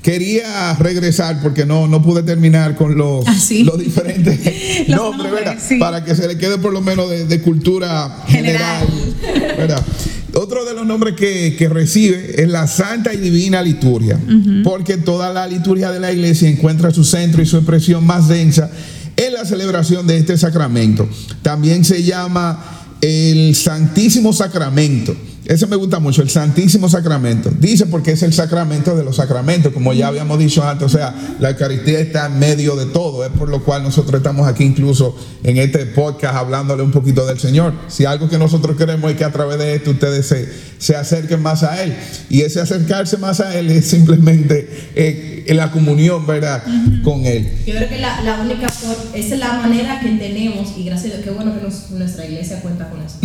Quería 0.02 0.74
regresar 0.76 1.39
porque 1.43 1.66
no, 1.66 1.88
no 1.88 2.02
pude 2.02 2.24
terminar 2.24 2.76
con 2.76 2.97
los, 2.97 3.24
Ah, 3.28 3.36
sí. 3.39 3.64
los 3.64 3.78
diferentes 3.78 4.39
Los 4.88 4.97
nombres, 4.97 4.97
nombres, 4.97 5.32
¿verdad? 5.32 5.58
sí. 5.66 5.78
Para 5.78 6.04
que 6.04 6.16
se 6.16 6.28
le 6.28 6.38
quede 6.38 6.58
por 6.58 6.74
lo 6.74 6.82
menos 6.82 7.10
de, 7.10 7.26
de 7.26 7.41
cultura 7.41 8.24
general. 8.28 8.88
General. 8.88 9.58
¿verdad? 9.58 9.86
Otro 10.34 10.66
de 10.66 10.74
los 10.74 10.86
nombres 10.88 11.16
que, 11.16 11.56
que 11.58 11.70
recibe 11.70 12.41
es 12.41 12.47
la 12.49 12.66
Santa 12.66 13.14
y 13.14 13.18
Divina 13.18 13.62
Liturgia, 13.62 14.18
porque 14.64 14.95
toda 14.97 15.32
la 15.34 15.45
liturgia 15.45 15.91
de 15.91 15.99
la 15.99 16.12
iglesia 16.14 16.47
encuentra 16.49 16.91
su 16.91 17.04
centro 17.04 17.41
y 17.41 17.45
su 17.45 17.58
expresión 17.58 18.06
más 18.06 18.30
densa 18.30 18.72
en 19.18 19.34
la 19.34 19.43
celebración 19.45 20.08
de 20.08 20.18
este 20.18 20.38
sacramento. 20.38 21.08
También 21.41 21.84
se 21.84 22.02
llama 22.04 22.64
el 23.02 23.54
Santísimo 23.56 24.32
Sacramento. 24.32 25.14
Ese 25.45 25.65
me 25.67 25.75
gusta 25.75 25.99
mucho, 25.99 26.21
el 26.21 26.29
Santísimo 26.29 26.87
Sacramento. 26.87 27.49
Dice 27.59 27.87
porque 27.87 28.11
es 28.11 28.21
el 28.23 28.31
sacramento 28.31 28.95
de 28.95 29.03
los 29.03 29.15
sacramentos, 29.15 29.73
como 29.73 29.91
ya 29.91 30.07
habíamos 30.07 30.37
dicho 30.37 30.63
antes. 30.63 30.85
O 30.85 30.89
sea, 30.89 31.13
la 31.39 31.49
Eucaristía 31.49 31.99
está 31.99 32.27
en 32.27 32.37
medio 32.39 32.75
de 32.75 32.85
todo. 32.85 33.25
Es 33.25 33.31
por 33.31 33.49
lo 33.49 33.63
cual 33.63 33.81
nosotros 33.83 34.19
estamos 34.19 34.47
aquí 34.47 34.63
incluso 34.63 35.15
en 35.43 35.57
este 35.57 35.85
podcast 35.87 36.35
hablándole 36.35 36.83
un 36.83 36.91
poquito 36.91 37.25
del 37.25 37.39
Señor. 37.39 37.73
Si 37.87 38.05
algo 38.05 38.29
que 38.29 38.37
nosotros 38.37 38.77
queremos 38.77 39.09
es 39.11 39.17
que 39.17 39.23
a 39.25 39.31
través 39.31 39.57
de 39.57 39.75
esto 39.75 39.91
ustedes 39.91 40.27
se, 40.27 40.47
se 40.77 40.95
acerquen 40.95 41.41
más 41.41 41.63
a 41.63 41.81
Él. 41.83 41.95
Y 42.29 42.41
ese 42.41 42.61
acercarse 42.61 43.17
más 43.17 43.39
a 43.39 43.57
Él 43.57 43.71
es 43.71 43.87
simplemente 43.87 44.91
eh, 44.95 45.43
en 45.47 45.57
la 45.57 45.71
comunión, 45.71 46.27
¿verdad? 46.27 46.63
Con 47.03 47.25
Él. 47.25 47.51
Yo 47.65 47.73
creo 47.75 47.89
que 47.89 47.97
la, 47.97 48.21
la 48.21 48.41
única 48.41 48.69
for- 48.69 48.95
esa 49.15 49.33
es 49.33 49.39
la 49.39 49.53
manera 49.53 49.99
que 50.01 50.09
tenemos, 50.09 50.77
y 50.77 50.83
gracias 50.85 51.13
a 51.13 51.17
Dios, 51.17 51.25
qué 51.25 51.31
bueno 51.31 51.55
que 51.57 51.63
nos- 51.63 51.89
nuestra 51.89 52.25
iglesia 52.27 52.61
cuenta 52.61 52.89
con 52.89 53.01
eso, 53.01 53.15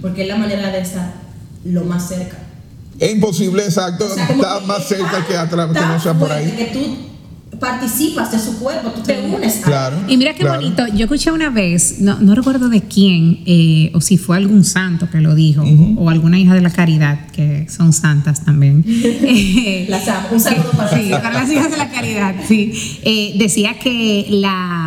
porque 0.00 0.22
es 0.22 0.28
la 0.28 0.36
manera 0.36 0.72
de 0.72 0.80
estar 0.80 1.25
lo 1.72 1.84
más 1.84 2.08
cerca. 2.08 2.38
Es 2.98 3.12
imposible, 3.12 3.62
exacto. 3.64 4.06
O 4.06 4.14
sea, 4.14 4.26
como 4.26 4.42
está 4.42 4.60
que 4.60 4.66
más 4.66 4.88
cerca 4.88 5.26
que 5.26 5.36
atrás, 5.36 5.68
que 5.72 5.80
no 5.80 6.00
sea 6.00 6.14
por 6.14 6.32
ahí. 6.32 6.50
Que 6.56 6.64
tú 6.72 6.80
participas 7.58 8.30
de 8.32 8.38
su 8.38 8.58
cuerpo, 8.58 8.90
tú 8.90 9.00
te 9.02 9.18
unes 9.20 9.54
a 9.54 9.58
él. 9.58 9.62
Claro. 9.64 9.96
Y 10.08 10.16
mira 10.18 10.34
qué 10.34 10.40
claro. 10.40 10.60
bonito, 10.60 10.86
yo 10.88 11.04
escuché 11.04 11.32
una 11.32 11.48
vez, 11.48 12.00
no, 12.00 12.18
no 12.18 12.34
recuerdo 12.34 12.68
de 12.68 12.82
quién, 12.82 13.40
eh, 13.46 13.90
o 13.94 14.00
si 14.02 14.18
fue 14.18 14.36
algún 14.36 14.62
santo 14.64 15.08
que 15.10 15.20
lo 15.22 15.34
dijo, 15.34 15.62
o 15.96 16.10
alguna 16.10 16.38
hija 16.38 16.52
de 16.54 16.60
la 16.60 16.68
caridad, 16.70 17.28
que 17.30 17.66
son 17.70 17.92
santas 17.92 18.44
también. 18.44 18.84
Eh, 19.28 19.86
Las. 19.88 20.04
Un 20.30 20.40
saludo 20.40 20.70
para 20.76 20.96
Sí, 20.98 21.08
las- 21.08 21.20
para 21.22 21.40
las 21.42 21.50
hijas 21.50 21.70
de 21.70 21.76
la 21.78 21.90
caridad, 21.90 22.34
sí. 22.46 22.72
Eh, 23.02 23.34
decía 23.38 23.78
que 23.78 24.26
la, 24.30 24.85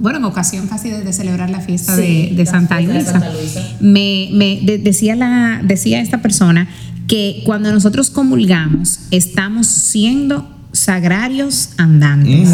bueno, 0.00 0.18
en 0.18 0.24
ocasión 0.24 0.66
casi 0.66 0.90
de, 0.90 1.02
de 1.04 1.12
celebrar 1.12 1.50
la 1.50 1.60
fiesta 1.60 1.94
Sí, 1.96 2.02
de, 2.30 2.36
de 2.36 2.44
la 2.44 2.50
Santa 2.50 2.76
de 2.78 2.82
Luisa, 2.84 3.12
Santa 3.12 3.32
Luisa. 3.32 3.62
me, 3.80 4.30
me 4.32 4.60
de- 4.62 4.78
decía, 4.78 5.14
la, 5.16 5.60
decía 5.64 6.00
esta 6.00 6.20
persona 6.22 6.68
que 7.06 7.42
cuando 7.44 7.72
nosotros 7.72 8.10
comulgamos 8.10 9.00
estamos 9.10 9.66
siendo 9.66 10.48
sagrarios 10.72 11.70
andantes. 11.78 12.48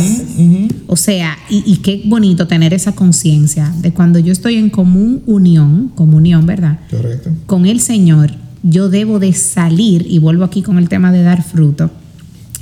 O 0.86 0.96
sea, 0.96 1.36
y, 1.50 1.62
y 1.66 1.76
qué 1.78 2.02
bonito 2.06 2.46
tener 2.46 2.72
esa 2.72 2.92
conciencia 2.92 3.72
de 3.82 3.92
cuando 3.92 4.18
yo 4.18 4.32
estoy 4.32 4.54
en 4.56 4.70
común 4.70 5.22
unión, 5.26 5.88
comunión, 5.94 6.46
¿verdad? 6.46 6.78
Correcto. 6.90 7.30
con 7.46 7.66
el 7.66 7.80
Señor, 7.80 8.32
yo 8.62 8.88
debo 8.88 9.18
de 9.18 9.32
salir, 9.34 10.06
y 10.08 10.18
vuelvo 10.18 10.44
aquí 10.44 10.62
con 10.62 10.78
el 10.78 10.88
tema 10.88 11.12
de 11.12 11.22
dar 11.22 11.42
fruto, 11.44 11.90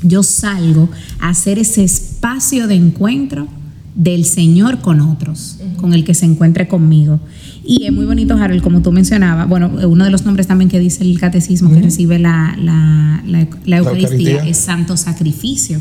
yo 0.02 0.22
salgo 0.24 0.90
a 1.20 1.28
hacer 1.28 1.58
ese 1.60 1.84
espacio 1.84 2.66
de 2.66 2.74
encuentro 2.74 3.46
del 3.94 4.24
Señor 4.24 4.80
con 4.80 5.00
otros, 5.00 5.58
con 5.76 5.94
el 5.94 6.04
que 6.04 6.14
se 6.14 6.24
encuentre 6.26 6.66
conmigo. 6.68 7.20
Y 7.64 7.84
es 7.86 7.92
muy 7.92 8.04
bonito, 8.04 8.34
Harold, 8.34 8.60
como 8.62 8.82
tú 8.82 8.90
mencionabas, 8.92 9.48
bueno, 9.48 9.70
uno 9.88 10.04
de 10.04 10.10
los 10.10 10.24
nombres 10.24 10.46
también 10.46 10.68
que 10.68 10.80
dice 10.80 11.02
el 11.04 11.18
catecismo 11.18 11.70
que 11.70 11.80
recibe 11.80 12.18
la, 12.18 12.56
la- 12.60 13.22
la- 13.26 13.46
la 13.64 13.76
Eucaristía, 13.78 14.08
Eucaristía. 14.32 14.50
es 14.50 14.56
santo 14.58 14.96
sacrificio. 14.96 15.80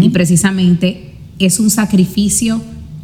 Y 0.00 0.08
precisamente 0.10 1.14
es 1.38 1.60
un 1.60 1.70
sacrificio 1.70 2.60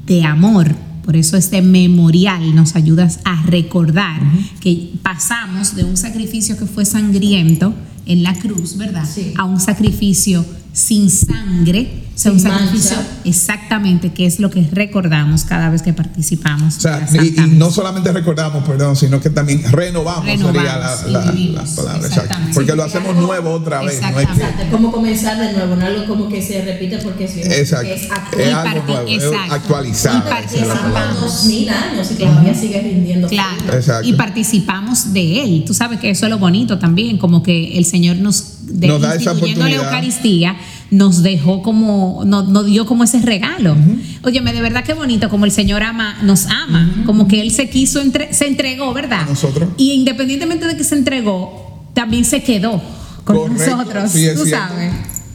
de 0.06 0.24
amor. 0.24 0.74
Por 1.04 1.16
eso 1.16 1.36
este 1.38 1.62
memorial 1.62 2.54
nos 2.54 2.74
ayuda 2.76 3.08
a 3.24 3.42
recordar 3.46 4.20
que 4.60 4.90
pasamos 5.02 5.74
de 5.74 5.84
un 5.84 5.96
sacrificio 5.96 6.58
que 6.58 6.66
fue 6.66 6.84
sangriento 6.84 7.74
en 8.04 8.22
la 8.22 8.34
cruz, 8.34 8.76
¿verdad? 8.76 9.04
Sí. 9.10 9.32
A 9.38 9.44
un 9.44 9.58
sacrificio 9.60 10.44
sin 10.72 11.10
sangre, 11.10 12.04
o 12.14 12.18
sea, 12.20 12.32
un 12.32 12.40
sacrificio 12.40 12.96
mancha. 12.96 13.10
exactamente 13.24 14.12
que 14.12 14.26
es 14.26 14.38
lo 14.40 14.50
que 14.50 14.68
recordamos 14.72 15.44
cada 15.44 15.70
vez 15.70 15.82
que 15.82 15.92
participamos. 15.92 16.76
O 16.76 16.80
sea, 16.80 17.08
y, 17.12 17.40
y 17.40 17.46
no 17.56 17.70
solamente 17.70 18.12
recordamos, 18.12 18.64
perdón, 18.64 18.94
sino 18.96 19.20
que 19.20 19.30
también 19.30 19.62
renovamos, 19.72 20.24
Renovamos 20.26 20.56
sería 20.56 20.76
la, 20.78 20.96
la- 21.24 21.30
vivimos, 21.32 21.70
la 21.70 21.76
palabra, 21.76 21.96
exacto. 21.98 22.06
exactamente. 22.22 22.54
Porque 22.54 22.70
Sí, 22.72 22.76
lo 22.76 22.84
hacemos 22.84 23.08
algo- 23.10 23.20
nuevo 23.22 23.50
otra 23.52 23.82
vez. 23.82 24.00
no 24.00 24.20
es 24.20 24.26
que- 24.28 24.62
es 24.64 24.70
como 24.70 24.92
comenzar 24.92 25.38
de 25.38 25.52
nuevo, 25.52 25.76
no 25.76 25.86
algo 25.86 26.06
como 26.06 26.28
que 26.28 26.42
se 26.42 26.62
repite 26.64 26.98
porque 26.98 27.26
sí, 27.28 27.40
Exacto. 27.42 27.86
es 27.86 28.02
Es 28.04 28.10
actual. 28.10 28.54
algo 28.68 28.86
nuevo, 28.86 29.08
es 29.08 29.22
exacto. 29.24 29.54
actualizado. 29.54 30.16
Y 30.16 30.20
es 30.20 30.24
participamos. 30.34 31.20
dos 31.20 31.44
mil 31.46 31.68
años 31.68 32.10
y 32.10 32.14
todavía 32.14 32.54
sigue 32.54 32.80
rindiendo. 32.82 33.28
Claro. 33.28 33.56
Y 34.02 34.12
participamos 34.14 35.12
de 35.12 35.42
él. 35.44 35.64
Tú 35.66 35.74
sabes 35.74 35.98
que 36.00 36.10
eso 36.10 36.26
es 36.26 36.30
lo 36.30 36.38
bonito 36.38 36.78
también, 36.78 37.18
como 37.18 37.42
que 37.42 37.78
el 37.78 37.84
Señor 37.84 38.16
nos, 38.16 38.57
de, 38.68 38.86
Nos 38.88 39.00
da 39.00 39.14
esa 39.14 39.30
instituyendo 39.32 39.60
la 39.60 39.66
oportunidad. 39.66 39.92
Eucaristía, 39.94 40.56
nos 40.90 41.22
dejó 41.22 41.62
como, 41.62 42.22
nos, 42.24 42.48
nos 42.48 42.66
dio 42.66 42.86
como 42.86 43.04
ese 43.04 43.20
regalo. 43.20 43.76
Óyeme, 44.22 44.52
de 44.52 44.60
verdad 44.62 44.84
que 44.84 44.94
bonito 44.94 45.28
como 45.28 45.44
el 45.44 45.50
Señor 45.52 45.82
ama, 45.82 46.16
nos 46.22 46.46
ama, 46.46 47.02
como 47.06 47.28
que 47.28 47.40
Él 47.40 47.50
se 47.50 47.68
quiso, 47.68 48.00
entre- 48.00 48.32
se 48.32 48.46
entregó, 48.46 48.92
¿verdad? 48.94 49.22
A 49.22 49.26
nosotros. 49.26 49.68
Y 49.76 49.92
independientemente 49.92 50.66
de 50.66 50.76
que 50.76 50.84
se 50.84 50.94
entregó, 50.96 51.88
también 51.94 52.24
se 52.24 52.42
quedó 52.42 52.80
con 53.24 53.36
Correcto, 53.36 53.76
nosotros, 53.76 54.12
sí, 54.12 54.26
es 54.26 54.34
tú 54.34 54.44
cierto. 54.44 54.68
sabes. 54.68 54.92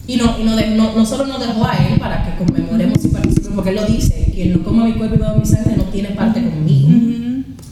Y 0.07 0.17
no, 0.17 0.35
y 0.39 0.43
no, 0.43 0.55
de- 0.55 0.67
no, 0.71 0.93
no 0.95 1.05
solo 1.05 1.25
nos 1.27 1.39
dejó 1.39 1.65
a 1.65 1.73
él 1.77 1.99
para 1.99 2.25
que 2.25 2.43
conmemoremos 2.43 2.97
y 3.05 3.07
participemos, 3.09 3.55
porque 3.55 3.69
él 3.69 3.75
lo 3.77 3.85
dice, 3.85 4.31
quien 4.33 4.53
no 4.53 4.63
coma 4.63 4.85
mi 4.85 4.93
cuerpo 4.93 5.15
y 5.15 5.17
beba 5.19 5.35
mi 5.35 5.45
sangre 5.45 5.75
no 5.77 5.83
tiene 5.85 6.09
parte 6.09 6.41
conmigo. 6.43 6.89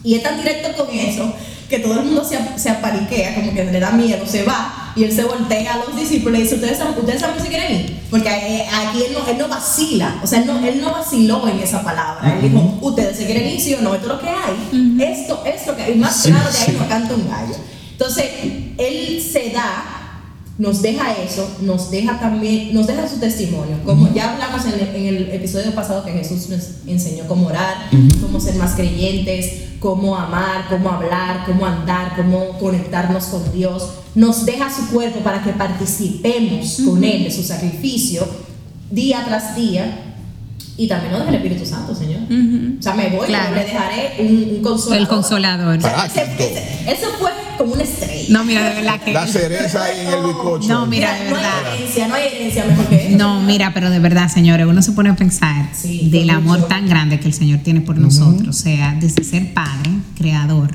Y 0.04 0.14
es 0.14 0.22
tan 0.22 0.36
directo 0.38 0.84
con 0.86 0.94
eso 0.96 1.32
que 1.68 1.78
todo 1.78 2.00
el 2.00 2.06
mundo 2.06 2.24
se, 2.24 2.38
se 2.58 2.70
apariquea, 2.70 3.34
como 3.34 3.52
que 3.54 3.64
le 3.64 3.80
da 3.80 3.92
miedo, 3.92 4.24
se 4.26 4.44
va, 4.44 4.81
y 4.94 5.04
él 5.04 5.12
se 5.12 5.24
voltea 5.24 5.74
a 5.74 5.78
los 5.78 5.96
discípulos 5.96 6.38
y 6.38 6.42
dice, 6.42 6.56
¿ustedes 6.56 6.78
saben, 6.78 6.98
¿ustedes 6.98 7.20
saben 7.20 7.36
que 7.36 7.42
se 7.42 7.48
quieren 7.48 7.72
ir? 7.80 8.00
Porque 8.10 8.28
aquí 8.28 9.02
él 9.08 9.14
no, 9.14 9.26
él 9.26 9.38
no 9.38 9.48
vacila, 9.48 10.20
o 10.22 10.26
sea, 10.26 10.40
él 10.40 10.46
no, 10.46 10.58
él 10.66 10.80
no 10.80 10.92
vaciló 10.92 11.48
en 11.48 11.58
esa 11.60 11.82
palabra. 11.82 12.34
Él 12.34 12.50
dijo, 12.50 12.78
¿ustedes 12.80 13.16
se 13.16 13.26
quieren 13.26 13.48
ir, 13.48 13.60
sí 13.60 13.74
o 13.74 13.80
no? 13.80 13.94
Esto 13.94 14.06
es 14.06 14.12
lo 14.12 14.20
que 14.20 14.28
hay. 14.28 15.12
Esto 15.12 15.42
es 15.46 15.66
lo 15.66 15.76
que 15.76 15.82
hay. 15.82 15.92
Y 15.92 15.96
más 15.96 16.16
Sí, 16.22 16.30
claro 16.30 16.50
de 16.50 16.58
ahí 16.58 16.64
sí. 16.66 16.76
no 16.78 16.88
canta 16.88 17.14
un 17.14 17.28
gallo. 17.28 17.54
Entonces, 17.92 18.24
él 18.78 19.22
se 19.22 19.50
da 19.50 19.98
nos 20.58 20.82
deja 20.82 21.12
eso, 21.14 21.48
nos 21.62 21.90
deja 21.90 22.20
también, 22.20 22.74
nos 22.74 22.86
deja 22.86 23.08
su 23.08 23.16
testimonio. 23.18 23.78
Como 23.84 24.12
ya 24.12 24.32
hablamos 24.32 24.64
en 24.66 24.74
el, 24.74 24.94
en 24.94 25.06
el 25.06 25.30
episodio 25.32 25.74
pasado 25.74 26.04
que 26.04 26.12
Jesús 26.12 26.48
nos 26.50 26.60
enseñó 26.86 27.24
cómo 27.26 27.46
orar, 27.48 27.88
cómo 28.20 28.38
ser 28.38 28.56
más 28.56 28.72
creyentes, 28.74 29.71
cómo 29.82 30.16
amar, 30.16 30.66
cómo 30.70 30.88
hablar, 30.90 31.44
cómo 31.44 31.66
andar, 31.66 32.14
cómo 32.16 32.56
conectarnos 32.60 33.24
con 33.26 33.52
Dios. 33.52 33.88
Nos 34.14 34.46
deja 34.46 34.72
su 34.72 34.86
cuerpo 34.92 35.18
para 35.20 35.42
que 35.42 35.50
participemos 35.52 36.80
con 36.86 37.02
Él 37.02 37.24
de 37.24 37.30
su 37.30 37.42
sacrificio 37.42 38.26
día 38.90 39.24
tras 39.26 39.56
día. 39.56 39.98
Y 40.76 40.88
también 40.88 41.10
nos 41.12 41.20
deja 41.20 41.30
el 41.30 41.36
Espíritu 41.42 41.66
Santo, 41.66 41.94
Señor. 41.94 42.20
O 42.78 42.82
sea, 42.82 42.94
me 42.94 43.08
voy, 43.10 43.26
Claro. 43.26 43.50
pero 43.52 43.60
le 43.60 43.72
dejaré 43.72 44.14
un, 44.20 44.56
un 44.56 44.62
consolador. 44.62 45.02
El 45.02 45.08
consolador. 45.08 45.78
O 45.78 45.80
sea, 45.82 46.06
ese- 46.06 46.22
ese- 46.38 46.92
eso 46.92 47.06
fue 47.18 47.30
como 47.56 47.74
una 47.74 47.82
estrella. 47.82 48.26
No, 48.30 48.44
mira, 48.44 48.68
de 48.70 48.74
verdad 48.76 49.00
que. 49.00 49.12
La 49.12 49.26
cereza 49.26 49.84
ahí 49.84 50.00
en 50.00 50.12
el 50.12 50.24
bizcocho. 50.26 50.68
No, 50.68 50.86
mira, 50.86 51.12
de 51.14 51.30
no 51.30 51.36
verdad. 51.36 51.50
hay 51.72 51.78
herencia, 51.78 52.08
no 52.08 52.14
hay 52.14 52.26
herencia 52.28 52.64
mejor 52.64 52.86
que 52.88 53.06
eso. 53.08 53.18
No, 53.18 53.40
mira, 53.42 53.72
pero 53.74 53.90
de 53.90 53.98
verdad, 53.98 54.28
señores, 54.32 54.66
uno 54.66 54.82
se 54.82 54.92
pone 54.92 55.10
a 55.10 55.16
pensar 55.16 55.70
Sí, 55.74 56.08
del 56.10 56.30
amor 56.30 56.58
mucho. 56.58 56.68
tan 56.68 56.88
grande 56.88 57.20
que 57.20 57.26
el 57.28 57.34
Señor 57.34 57.60
tiene 57.60 57.80
por 57.80 57.98
nosotros, 57.98 58.48
o 58.48 58.52
sea, 58.62 58.96
desde 59.00 59.24
ser 59.24 59.52
padre, 59.54 59.90
creador, 60.16 60.70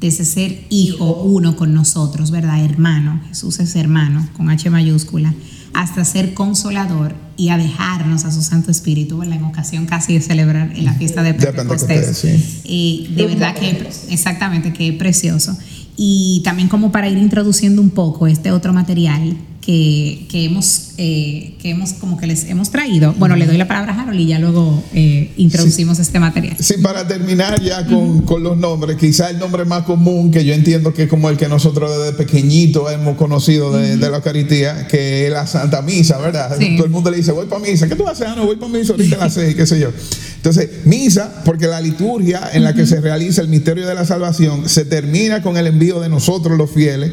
desde 0.00 0.24
ser 0.24 0.60
hijo 0.70 1.22
uno 1.22 1.56
con 1.56 1.74
nosotros, 1.74 2.30
¿verdad? 2.30 2.64
Hermano, 2.64 3.20
Jesús 3.28 3.58
es 3.58 3.74
hermano, 3.76 4.28
con 4.36 4.48
H 4.50 4.70
mayúscula, 4.70 5.34
hasta 5.74 6.04
ser 6.04 6.34
consolador 6.34 7.14
y 7.36 7.50
a 7.50 7.58
dejarnos 7.58 8.24
a 8.24 8.32
su 8.32 8.42
Santo 8.42 8.70
Espíritu, 8.70 9.18
¿verdad? 9.18 9.36
En 9.36 9.44
ocasión 9.44 9.86
casi 9.86 10.14
de 10.14 10.20
celebrar 10.20 10.72
en 10.74 10.84
la 10.84 10.94
fiesta 10.94 11.22
de 11.22 11.32
De 11.34 11.46
Pentecostés. 11.52 12.16
Sí. 12.18 12.60
Y 12.64 13.14
de 13.14 13.26
verdad 13.26 13.54
que, 13.54 13.88
exactamente, 14.10 14.72
que 14.72 14.88
es 14.88 14.94
precioso. 14.94 15.56
Y 16.00 16.42
también 16.44 16.68
como 16.68 16.92
para 16.92 17.08
ir 17.08 17.18
introduciendo 17.18 17.82
un 17.82 17.90
poco 17.90 18.28
este 18.28 18.52
otro 18.52 18.72
material 18.72 19.36
que, 19.68 20.26
que 20.30 20.46
hemos, 20.46 20.92
eh, 20.96 21.56
que 21.60 21.68
hemos 21.68 21.92
como 21.92 22.16
que 22.16 22.26
les 22.26 22.44
hemos 22.44 22.70
traído. 22.70 23.12
Bueno, 23.18 23.36
le 23.36 23.46
doy 23.46 23.58
la 23.58 23.68
palabra 23.68 23.92
a 23.92 24.00
Harold 24.00 24.18
y 24.18 24.26
ya 24.26 24.38
luego 24.38 24.82
eh, 24.94 25.30
introducimos 25.36 25.98
este 25.98 26.18
material. 26.18 26.56
Sí, 26.58 26.76
para 26.82 27.06
terminar 27.06 27.60
ya 27.60 27.84
con, 27.84 28.22
con 28.22 28.42
los 28.42 28.56
nombres, 28.56 28.96
quizá 28.96 29.28
el 29.28 29.38
nombre 29.38 29.66
más 29.66 29.82
común 29.82 30.30
que 30.30 30.42
yo 30.42 30.54
entiendo 30.54 30.94
que 30.94 31.02
es 31.02 31.08
como 31.10 31.28
el 31.28 31.36
que 31.36 31.48
nosotros 31.48 31.90
desde 31.98 32.16
pequeñito 32.16 32.88
hemos 32.88 33.18
conocido 33.18 33.70
de, 33.70 33.98
de 33.98 34.08
la 34.08 34.16
Eucaristía, 34.16 34.86
que 34.86 35.26
es 35.26 35.32
la 35.32 35.46
Santa 35.46 35.82
Misa, 35.82 36.16
¿verdad? 36.16 36.56
Sí. 36.58 36.76
Todo 36.76 36.86
el 36.86 36.90
mundo 36.90 37.10
le 37.10 37.18
dice, 37.18 37.32
voy 37.32 37.44
para 37.44 37.60
misa, 37.60 37.86
¿qué 37.88 37.94
tú 37.94 38.08
haces? 38.08 38.26
Ah, 38.26 38.36
no, 38.36 38.46
voy 38.46 38.56
para 38.56 38.72
misa 38.72 38.92
ahorita 38.94 39.16
a 39.16 39.18
las 39.24 39.34
seis, 39.34 39.54
qué 39.54 39.66
sé 39.66 39.78
yo. 39.78 39.90
Entonces, 40.38 40.70
misa, 40.86 41.42
porque 41.44 41.66
la 41.66 41.80
liturgia 41.80 42.48
en 42.52 42.62
la 42.64 42.72
que 42.72 42.86
se 42.86 43.00
realiza 43.00 43.42
el 43.42 43.48
misterio 43.48 43.86
de 43.86 43.94
la 43.94 44.04
salvación 44.06 44.68
se 44.68 44.84
termina 44.84 45.42
con 45.42 45.56
el 45.56 45.66
envío 45.66 46.00
de 46.00 46.08
nosotros 46.08 46.56
los 46.56 46.70
fieles 46.70 47.10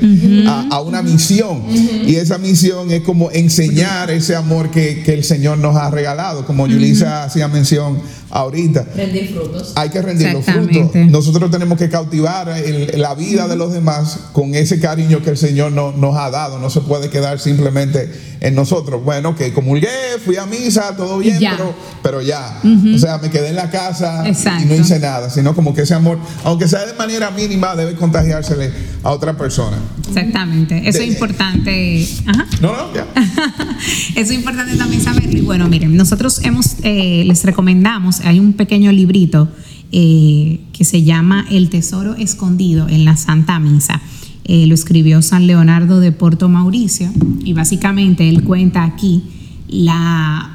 a, 0.48 0.68
a 0.72 0.82
una 0.82 1.02
misión. 1.02 1.64
Y 2.06 2.16
esa 2.16 2.38
misión 2.38 2.92
es 2.92 3.02
como 3.02 3.32
enseñar 3.32 4.12
ese 4.12 4.36
amor 4.36 4.70
que, 4.72 5.02
que 5.04 5.14
el 5.14 5.24
Señor 5.24 5.58
nos 5.58 5.76
ha 5.76 5.90
regalado, 5.90 6.46
como 6.46 6.68
Yulisa 6.68 7.24
hacía 7.24 7.48
mención 7.48 8.00
ahorita 8.30 8.86
Rendir 8.96 9.30
frutos. 9.34 9.72
hay 9.76 9.90
que 9.90 10.02
rendir 10.02 10.28
los 10.34 10.40
Exactamente. 10.42 10.80
frutos. 10.92 11.12
Nosotros 11.12 11.52
tenemos 11.52 11.78
que 11.78 11.90
cautivar 11.90 12.50
el- 12.50 13.00
la 13.02 13.16
vida 13.16 13.48
de 13.48 13.56
los 13.56 13.72
demás 13.74 14.20
con 14.34 14.56
ese 14.56 14.80
cariño 14.80 15.22
que 15.24 15.30
el 15.32 15.38
Señor 15.38 15.72
no- 15.72 15.94
nos 15.94 16.16
ha 16.18 16.30
dado. 16.30 16.60
No 16.60 16.70
se 16.70 16.82
puede 16.82 17.10
quedar 17.10 17.40
simplemente 17.40 18.12
en 18.42 18.54
nosotros. 18.56 19.04
Bueno, 19.04 19.36
que 19.36 19.54
comulgué, 19.54 19.88
fui 20.24 20.36
a 20.36 20.46
misa, 20.46 20.96
todo 20.98 21.18
bien, 21.20 21.40
ya. 21.40 21.52
pero, 21.56 21.74
pero 22.04 22.22
ya. 22.22 22.62
O 22.94 22.98
sea, 23.00 23.15
me 23.22 23.30
quedé 23.30 23.50
en 23.50 23.56
la 23.56 23.70
casa 23.70 24.24
y 24.28 24.66
no 24.66 24.76
hice 24.76 25.00
nada, 25.00 25.30
sino 25.30 25.54
como 25.56 25.74
que 25.74 25.82
ese 25.82 25.94
amor, 25.94 26.20
aunque 26.44 26.68
sea 26.68 26.86
de 26.86 26.94
manera 26.94 27.32
mínima, 27.32 27.76
debe 27.76 27.96
contagiársele 27.96 28.72
a 29.04 29.12
otra 29.12 29.36
persona. 29.38 29.78
Exactamente. 30.08 30.88
Eso 30.88 31.00
De- 31.00 31.06
es 31.06 31.12
importante. 31.12 32.08
Ajá. 32.28 32.46
No, 32.62 32.72
no, 32.76 32.94
ya. 32.94 33.06
Eso 34.16 34.32
es 34.32 34.38
importante 34.38 34.76
también 34.78 35.02
saberlo. 35.02 35.38
Y 35.38 35.42
bueno, 35.42 35.68
miren, 35.68 35.96
nosotros 35.96 36.40
hemos, 36.44 36.76
eh, 36.84 37.24
les 37.26 37.44
recomendamos, 37.44 38.22
hay 38.22 38.40
un 38.40 38.54
pequeño 38.54 38.92
librito 38.92 39.50
eh, 39.92 40.62
que 40.74 40.84
se 40.86 41.04
llama 41.04 41.46
El 41.50 41.70
Tesoro 41.70 42.16
Escondido 42.16 42.88
en 42.90 43.06
la 43.06 43.16
Santa 43.18 43.60
Misa. 43.60 44.02
Eh, 44.48 44.68
lo 44.68 44.76
escribió 44.76 45.22
San 45.22 45.48
Leonardo 45.48 46.00
de 46.00 46.12
Porto 46.12 46.50
Mauricio 46.50 47.10
y 47.44 47.54
básicamente 47.54 48.30
él 48.30 48.44
cuenta 48.44 48.84
aquí 48.84 49.24
la 49.68 50.55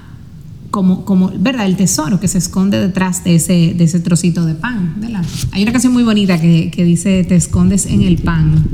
como, 0.70 1.04
como, 1.04 1.32
¿verdad? 1.36 1.66
El 1.66 1.76
tesoro 1.76 2.20
que 2.20 2.28
se 2.28 2.38
esconde 2.38 2.80
detrás 2.80 3.24
de 3.24 3.34
ese, 3.36 3.72
de 3.74 3.84
ese 3.84 4.00
trocito 4.00 4.44
de 4.46 4.54
pan, 4.54 4.94
¿verdad? 4.98 5.22
Hay 5.52 5.62
una 5.62 5.72
canción 5.72 5.92
muy 5.92 6.02
bonita 6.04 6.40
que, 6.40 6.70
que 6.70 6.84
dice, 6.84 7.24
te 7.24 7.34
escondes 7.36 7.86
en 7.86 8.02
el 8.02 8.18
pan. 8.18 8.64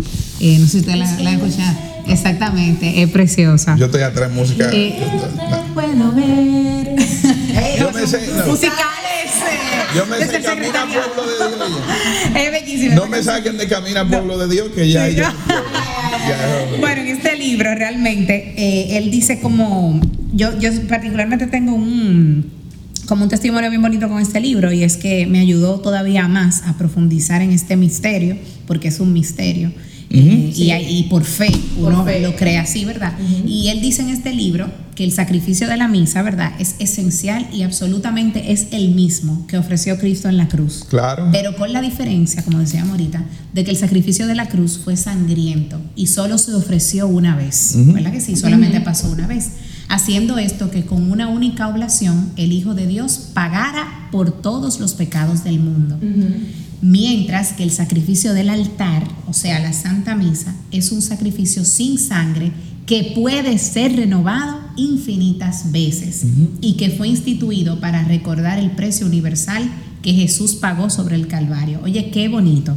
Eh, 0.40 0.59
no 0.59 0.66
sé 0.66 0.72
si 0.72 0.78
usted 0.80 0.94
la, 0.97 1.20
la 1.20 1.30
ha 1.30 1.34
escuchado. 1.34 1.78
Exactamente, 2.07 3.03
es 3.03 3.11
preciosa. 3.11 3.74
Yo 3.76 3.86
estoy 3.86 4.03
atrás 4.03 4.30
de 4.30 4.34
música. 4.36 4.68
Eh, 4.72 4.99
No. 5.51 5.74
Puedo 5.74 6.12
ver. 6.12 6.97
Yo 7.78 7.90
me 7.92 8.07
sé, 8.07 8.28
no. 8.36 8.47
Musicales. 8.47 8.76
eh, 9.26 9.97
Yo 9.97 10.07
me 10.07 10.18
sé 10.24 10.40
Camina. 10.42 10.86
Pueblo 10.86 11.26
de 11.26 11.59
Dios. 11.59 11.80
Es 12.34 12.51
bellísimo. 12.53 12.94
No 12.94 13.07
me 13.09 13.22
saquen 13.22 13.59
de 13.59 13.66
Camina 13.68 14.07
Pueblo 14.09 14.38
de 14.38 14.49
Dios, 14.49 14.68
que 14.74 14.90
ya 14.90 15.07
Sí, 15.09 15.16
ya- 15.16 15.34
Bueno, 16.80 17.02
en 17.02 17.08
este 17.08 17.36
libro 17.36 17.74
realmente 17.74 18.54
eh, 18.56 18.98
él 18.98 19.10
dice 19.10 19.40
como 19.40 20.00
yo 20.32 20.58
yo 20.58 20.70
particularmente 20.88 21.46
tengo 21.46 21.74
un 21.74 22.50
como 23.06 23.22
un 23.22 23.28
testimonio 23.28 23.70
bien 23.70 23.82
bonito 23.82 24.08
con 24.08 24.20
este 24.20 24.40
libro 24.40 24.72
y 24.72 24.82
es 24.82 24.96
que 24.96 25.26
me 25.26 25.38
ayudó 25.38 25.80
todavía 25.80 26.26
más 26.28 26.62
a 26.64 26.76
profundizar 26.76 27.40
en 27.40 27.52
este 27.52 27.76
misterio 27.76 28.36
porque 28.66 28.88
es 28.88 29.00
un 29.00 29.12
misterio 29.12 29.72
eh, 30.11 30.52
y, 30.54 30.72
y 30.72 31.02
por 31.04 31.24
fe 31.24 31.50
Por 31.80 31.92
uno 31.92 32.04
fe. 32.04 32.20
lo 32.20 32.36
cree 32.36 32.59
así, 32.59 32.84
¿verdad? 32.84 33.12
Y 33.46 33.68
él 33.68 33.80
dice 33.80 34.02
en 34.02 34.09
este 34.11 34.32
libro 34.32 34.70
que 34.94 35.04
el 35.04 35.12
sacrificio 35.12 35.68
de 35.68 35.76
la 35.76 35.88
misa, 35.88 36.22
¿verdad? 36.22 36.52
Es 36.59 36.76
esencial 36.78 37.46
y 37.52 37.62
absolutamente 37.62 38.52
es 38.52 38.68
el 38.70 38.94
mismo 38.94 39.46
que 39.46 39.59
ofreció 39.59 39.98
Cristo 39.98 40.28
en 40.28 40.38
la 40.38 40.48
cruz. 40.48 40.84
Claro. 40.88 41.28
Pero 41.32 41.54
con 41.57 41.72
la 41.72 41.82
diferencia, 41.82 42.42
como 42.44 42.61
decíamos 42.61 42.92
ahorita, 42.92 43.24
de 43.52 43.64
que 43.64 43.70
el 43.72 43.76
sacrificio 43.76 44.26
de 44.26 44.34
la 44.34 44.48
cruz 44.48 44.80
fue 44.82 44.96
sangriento 44.96 45.78
y 45.96 46.07
solo 46.07 46.38
se 46.38 46.54
ofreció 46.54 47.09
una 47.09 47.36
vez. 47.36 47.74
¿Verdad 47.76 48.12
que 48.12 48.20
sí? 48.22 48.36
Solamente 48.36 48.80
pasó 48.80 49.11
una 49.11 49.26
vez. 49.26 49.50
Haciendo 49.88 50.38
esto 50.38 50.70
que 50.70 50.84
con 50.84 51.12
una 51.12 51.28
única 51.28 51.68
oblación 51.68 52.30
el 52.36 52.50
Hijo 52.52 52.74
de 52.74 52.86
Dios 52.86 53.20
pagara 53.34 54.09
por 54.11 54.32
todos 54.32 54.80
los 54.80 54.94
pecados 54.94 55.44
del 55.44 55.61
mundo. 55.61 55.98
Mientras 56.82 57.52
que 57.52 57.62
el 57.62 57.70
sacrificio 57.70 58.34
del 58.34 58.50
altar, 58.50 59.06
o 59.26 59.32
sea, 59.32 59.58
la 59.60 59.72
Santa 59.72 60.14
Misa, 60.14 60.54
es 60.70 60.92
un 60.92 61.02
sacrificio 61.02 61.64
sin 61.64 61.98
sangre 61.98 62.52
que 62.86 63.12
puede 63.14 63.58
ser 63.58 63.96
renovado 63.96 64.60
infinitas 64.76 65.72
veces 65.72 66.24
y 66.60 66.74
que 66.74 66.90
fue 66.90 67.08
instituido 67.08 67.80
para 67.80 68.04
recordar 68.04 68.58
el 68.58 68.70
precio 68.72 69.06
universal 69.06 69.68
que 70.02 70.12
Jesús 70.12 70.54
pagó 70.54 70.90
sobre 70.90 71.16
el 71.16 71.26
Calvario. 71.26 71.80
Oye, 71.82 72.10
qué 72.10 72.28
bonito. 72.28 72.76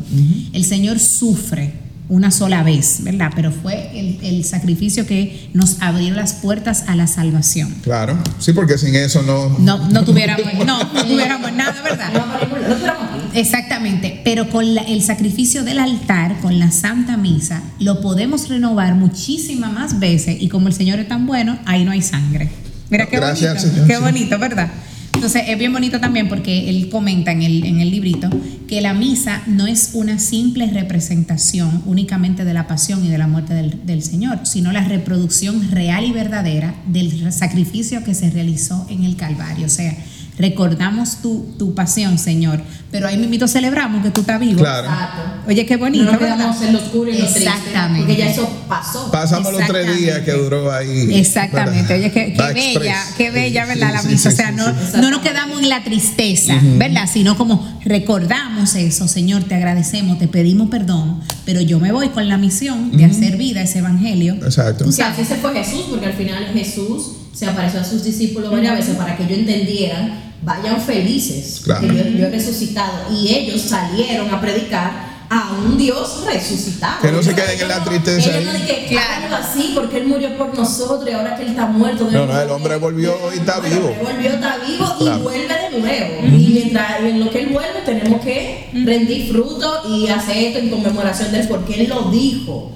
El 0.53 0.65
Señor 0.65 0.99
sufre 0.99 1.73
una 2.09 2.31
sola 2.31 2.63
vez, 2.63 3.03
¿verdad? 3.03 3.31
Pero 3.35 3.51
fue 3.51 3.91
el, 3.97 4.17
el 4.23 4.43
sacrificio 4.43 5.05
que 5.05 5.49
nos 5.53 5.79
abrió 5.79 6.15
las 6.15 6.33
puertas 6.33 6.85
a 6.87 6.95
la 6.95 7.05
salvación. 7.05 7.73
Claro, 7.83 8.17
sí, 8.39 8.51
porque 8.51 8.79
sin 8.79 8.95
eso 8.95 9.21
no. 9.21 9.49
No, 9.59 9.89
no 9.89 10.03
tuviéramos, 10.03 10.45
no, 10.65 10.83
no 10.91 11.05
tuviéramos 11.05 11.53
nada, 11.53 11.75
¿verdad? 11.83 12.11
No, 12.11 12.25
no, 12.25 13.18
Exactamente, 13.33 14.21
pero 14.23 14.49
con 14.49 14.73
la- 14.75 14.81
el 14.81 15.01
sacrificio 15.01 15.63
del 15.63 15.79
altar, 15.79 16.39
con 16.41 16.59
la 16.59 16.71
Santa 16.71 17.17
Misa, 17.17 17.61
lo 17.79 18.01
podemos 18.01 18.49
renovar 18.49 18.95
muchísimas 18.95 19.71
más 19.73 19.99
veces 19.99 20.41
y 20.41 20.47
como 20.49 20.67
el 20.67 20.73
Señor 20.73 20.99
es 20.99 21.07
tan 21.07 21.25
bueno, 21.25 21.57
ahí 21.65 21.83
no 21.85 21.91
hay 21.91 22.01
sangre. 22.01 22.49
Mira 22.89 23.05
qué 23.07 23.17
Gracias 23.17 23.55
bonito, 23.55 23.69
Señor, 23.73 23.87
qué 23.87 23.95
sí. 23.95 24.01
bonito, 24.01 24.39
¿verdad? 24.39 24.69
Entonces 25.13 25.43
es 25.47 25.59
bien 25.59 25.73
bonito 25.73 25.99
también 25.99 26.29
porque 26.29 26.69
él 26.69 26.87
comenta 26.89 27.31
en 27.33 27.41
el, 27.41 27.65
en 27.65 27.81
el 27.81 27.91
librito 27.91 28.29
que 28.69 28.79
la 28.79 28.93
misa 28.93 29.41
no 29.47 29.67
es 29.67 29.89
una 29.93 30.17
simple 30.17 30.67
representación 30.67 31.81
únicamente 31.85 32.45
de 32.45 32.53
la 32.53 32.67
pasión 32.67 33.03
y 33.03 33.09
de 33.09 33.17
la 33.17 33.27
muerte 33.27 33.53
del, 33.53 33.85
del 33.85 34.01
Señor, 34.01 34.39
sino 34.43 34.71
la 34.71 34.83
reproducción 34.85 35.71
real 35.71 36.05
y 36.05 36.11
verdadera 36.13 36.73
del 36.87 37.33
sacrificio 37.33 38.03
que 38.03 38.13
se 38.13 38.29
realizó 38.29 38.85
en 38.89 39.03
el 39.03 39.15
Calvario. 39.17 39.65
O 39.65 39.69
sea, 39.69 39.93
recordamos 40.39 41.21
tu, 41.21 41.53
tu 41.59 41.75
pasión, 41.75 42.17
Señor, 42.17 42.61
pero 42.91 43.07
ahí 43.07 43.17
mismito 43.17 43.47
celebramos 43.47 44.01
que 44.01 44.09
tú 44.09 44.21
estás 44.21 44.39
vivo. 44.39 44.59
Claro. 44.59 44.87
Exacto. 44.87 45.21
Oye, 45.47 45.65
qué 45.65 45.75
bonito. 45.75 46.05
No 46.05 46.11
nos 46.11 46.19
¿verdad? 46.19 46.37
quedamos 46.37 46.61
en 46.61 46.73
lo 46.73 46.79
oscuro 46.79 47.11
y 47.11 47.17
lo 47.17 47.25
triste. 47.25 47.39
Exactamente. 47.39 47.99
Porque 47.99 48.15
ya 48.15 48.29
eso 48.29 48.49
pasó. 48.67 49.11
Pasamos 49.11 49.51
los 49.51 49.67
tres 49.67 49.97
días 49.97 50.19
que 50.21 50.31
duró 50.31 50.71
ahí. 50.71 51.13
Exactamente, 51.13 51.93
oye, 51.93 52.11
qué, 52.11 52.33
qué 52.33 52.53
bella, 52.53 53.03
qué 53.17 53.31
bella, 53.31 53.63
Sí, 53.65 53.69
¿verdad? 53.69 53.93
La 53.93 54.03
misa, 54.03 54.29
sí, 54.31 54.33
o 54.33 54.37
sea, 54.37 54.49
sí, 54.49 54.55
no, 54.55 54.65
sí. 54.65 55.01
no 55.01 55.11
nos 55.11 55.19
quedamos 55.19 55.61
en 55.61 55.69
la 55.69 55.83
tristeza, 55.83 56.53
¿verdad? 56.77 57.09
Sino 57.11 57.37
como 57.37 57.79
recordamos 57.83 58.75
eso, 58.75 59.07
Señor, 59.09 59.43
te 59.43 59.55
agradecemos, 59.55 60.19
te 60.19 60.29
pedimos 60.29 60.69
perdón, 60.69 61.19
pero 61.45 61.59
yo 61.59 61.79
me 61.79 61.91
voy 61.91 62.09
con 62.09 62.29
la 62.29 62.37
misión 62.37 62.95
de 62.95 63.05
hacer 63.05 63.35
vida 63.35 63.61
ese 63.61 63.79
evangelio. 63.79 64.35
Exacto. 64.35 64.87
O 64.87 64.91
sea, 64.91 65.09
así 65.09 65.25
se 65.25 65.35
fue 65.35 65.53
Jesús, 65.53 65.87
porque 65.89 66.05
al 66.05 66.13
final 66.13 66.45
Jesús 66.53 67.11
se 67.39 67.45
apareció 67.45 67.79
a 67.79 67.85
sus 67.85 68.03
discípulos 68.03 68.51
varias 68.51 68.75
veces 68.75 68.97
para 68.97 69.15
que 69.15 69.23
ellos 69.23 69.37
entendieran, 69.37 70.33
vayan 70.41 70.81
felices, 70.81 71.61
Claro. 71.63 71.87
que 71.87 71.95
yo, 71.95 72.03
yo 72.03 72.25
he 72.25 72.29
resucitado. 72.31 73.15
Y 73.15 73.29
ellos 73.33 73.61
salieron 73.61 74.29
a 74.33 74.41
predicar 74.41 75.08
a 75.29 75.51
un 75.51 75.77
Dios 75.77 76.23
resucitado. 76.25 77.01
Que 77.01 77.11
no 77.11 77.21
se 77.21 77.35
queden 77.35 77.59
en 77.61 77.67
la 77.67 77.83
tristeza 77.83 78.37
Ellos 78.37 78.53
no 78.53 78.65
que 78.65 78.85
Claro. 78.89 79.35
así, 79.35 79.71
porque 79.75 79.97
Él 79.97 80.07
murió 80.07 80.35
por 80.37 80.55
nosotros 80.57 81.07
y 81.07 81.13
ahora 81.13 81.35
que 81.35 81.43
Él 81.43 81.49
está 81.49 81.67
muerto. 81.67 82.07
No, 82.11 82.25
no, 82.25 82.41
el 82.41 82.49
hombre 82.49 82.75
volvió 82.77 83.15
y 83.33 83.37
está 83.39 83.59
vivo. 83.59 83.95
Volvió, 84.01 84.31
está 84.31 84.57
vivo 84.65 84.85
y 84.99 85.03
Claro. 85.03 85.19
vuelve 85.19 85.47
de 85.47 85.79
nuevo. 85.79 86.25
Y 86.25 86.47
mientras 86.53 87.01
y 87.03 87.07
en 87.09 87.19
lo 87.19 87.29
que 87.29 87.39
Él 87.41 87.49
vuelve, 87.49 87.81
tenemos 87.85 88.21
que 88.21 88.69
rendir 88.73 89.31
fruto 89.31 89.81
y 89.87 90.07
hacer 90.07 90.37
esto 90.37 90.59
en 90.59 90.69
conmemoración 90.69 91.31
de 91.31 91.41
Él, 91.41 91.47
porque 91.47 91.81
Él 91.81 91.89
lo 91.89 92.09
dijo. 92.09 92.71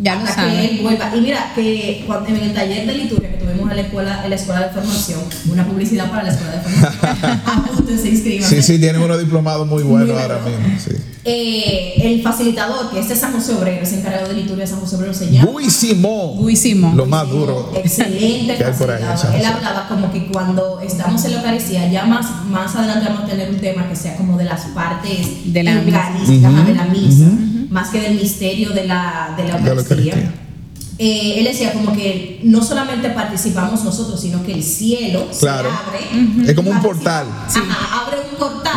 Ya 0.00 0.14
lo 0.14 0.20
hasta 0.24 0.46
que 0.48 0.64
él 0.70 0.80
vuelva. 0.82 1.10
Y 1.16 1.20
mira, 1.20 1.52
que 1.54 2.04
cuando, 2.06 2.28
en 2.30 2.36
el 2.36 2.54
taller 2.54 2.86
de 2.86 2.94
liturgia 2.94 3.30
que 3.32 3.38
tuvimos 3.38 3.70
en 3.70 3.76
la 3.76 3.82
escuela, 3.82 4.20
en 4.24 4.30
la 4.30 4.36
escuela 4.36 4.68
de 4.68 4.72
formación, 4.74 5.20
una 5.50 5.66
publicidad 5.66 6.08
para 6.10 6.22
la 6.24 6.30
escuela 6.30 6.52
de 6.52 6.60
formación. 6.60 7.40
Apúntense, 7.46 8.08
inscríbanse. 8.08 8.56
Sí, 8.56 8.74
sí, 8.74 8.78
tienen 8.78 9.02
unos 9.02 9.18
diplomados 9.18 9.66
muy 9.66 9.82
buenos 9.82 10.16
ahora 10.20 10.38
mismo. 10.38 10.78
Sí. 10.78 10.92
Eh, 11.24 11.87
el 11.96 12.22
facilitador, 12.22 12.90
que 12.90 13.00
es 13.00 13.06
San 13.18 13.32
José 13.32 13.54
Obrero, 13.54 13.82
ese 13.82 13.98
encargado 13.98 14.28
de 14.28 14.34
liturgia 14.34 14.64
de 14.64 14.66
San 14.66 14.80
José 14.80 14.96
Obrero, 14.96 15.14
se 15.14 15.30
llama. 15.30 15.50
Luis 15.52 16.60
Simón. 16.60 16.96
Lo 16.96 17.06
más 17.06 17.28
duro. 17.28 17.72
Excelente 17.74 18.56
que 18.56 18.64
hay 18.64 18.72
por 18.72 18.90
ahí, 18.90 19.02
Él 19.34 19.44
hablaba 19.44 19.88
como 19.88 20.12
que 20.12 20.26
cuando 20.26 20.80
estamos 20.80 21.24
en 21.24 21.32
la 21.32 21.36
Eucaristía, 21.38 21.90
ya 21.90 22.04
más, 22.04 22.44
más 22.46 22.74
adelante 22.76 23.08
vamos 23.08 23.24
a 23.24 23.26
tener 23.26 23.50
un 23.50 23.58
tema 23.58 23.88
que 23.88 23.96
sea 23.96 24.16
como 24.16 24.36
de 24.36 24.44
las 24.44 24.62
partes 24.66 25.52
De 25.52 25.62
la 25.62 25.72
eucarísticas, 25.72 26.54
ajá, 26.54 26.64
de 26.64 26.74
la 26.74 26.84
misa, 26.86 27.26
más 27.70 27.88
que 27.90 28.00
del 28.00 28.14
misterio 28.14 28.70
de 28.70 28.86
la, 28.86 29.34
de 29.36 29.44
la 29.44 29.58
De 29.58 29.74
la 29.74 29.80
Eucaristía. 29.80 30.47
Eh, 31.00 31.34
él 31.38 31.44
decía 31.44 31.72
como 31.72 31.92
que 31.94 32.40
no 32.42 32.62
solamente 32.62 33.08
participamos 33.10 33.84
nosotros, 33.84 34.20
sino 34.20 34.42
que 34.42 34.52
el 34.52 34.64
cielo 34.64 35.28
Claro. 35.38 35.70
se 35.70 35.76
abre. 36.16 36.50
Es 36.50 36.54
como 36.56 36.70
un 36.72 36.80
portal. 36.82 37.26
Ajá, 37.46 38.02
abre 38.04 38.16
un 38.32 38.36
portal. 38.36 38.68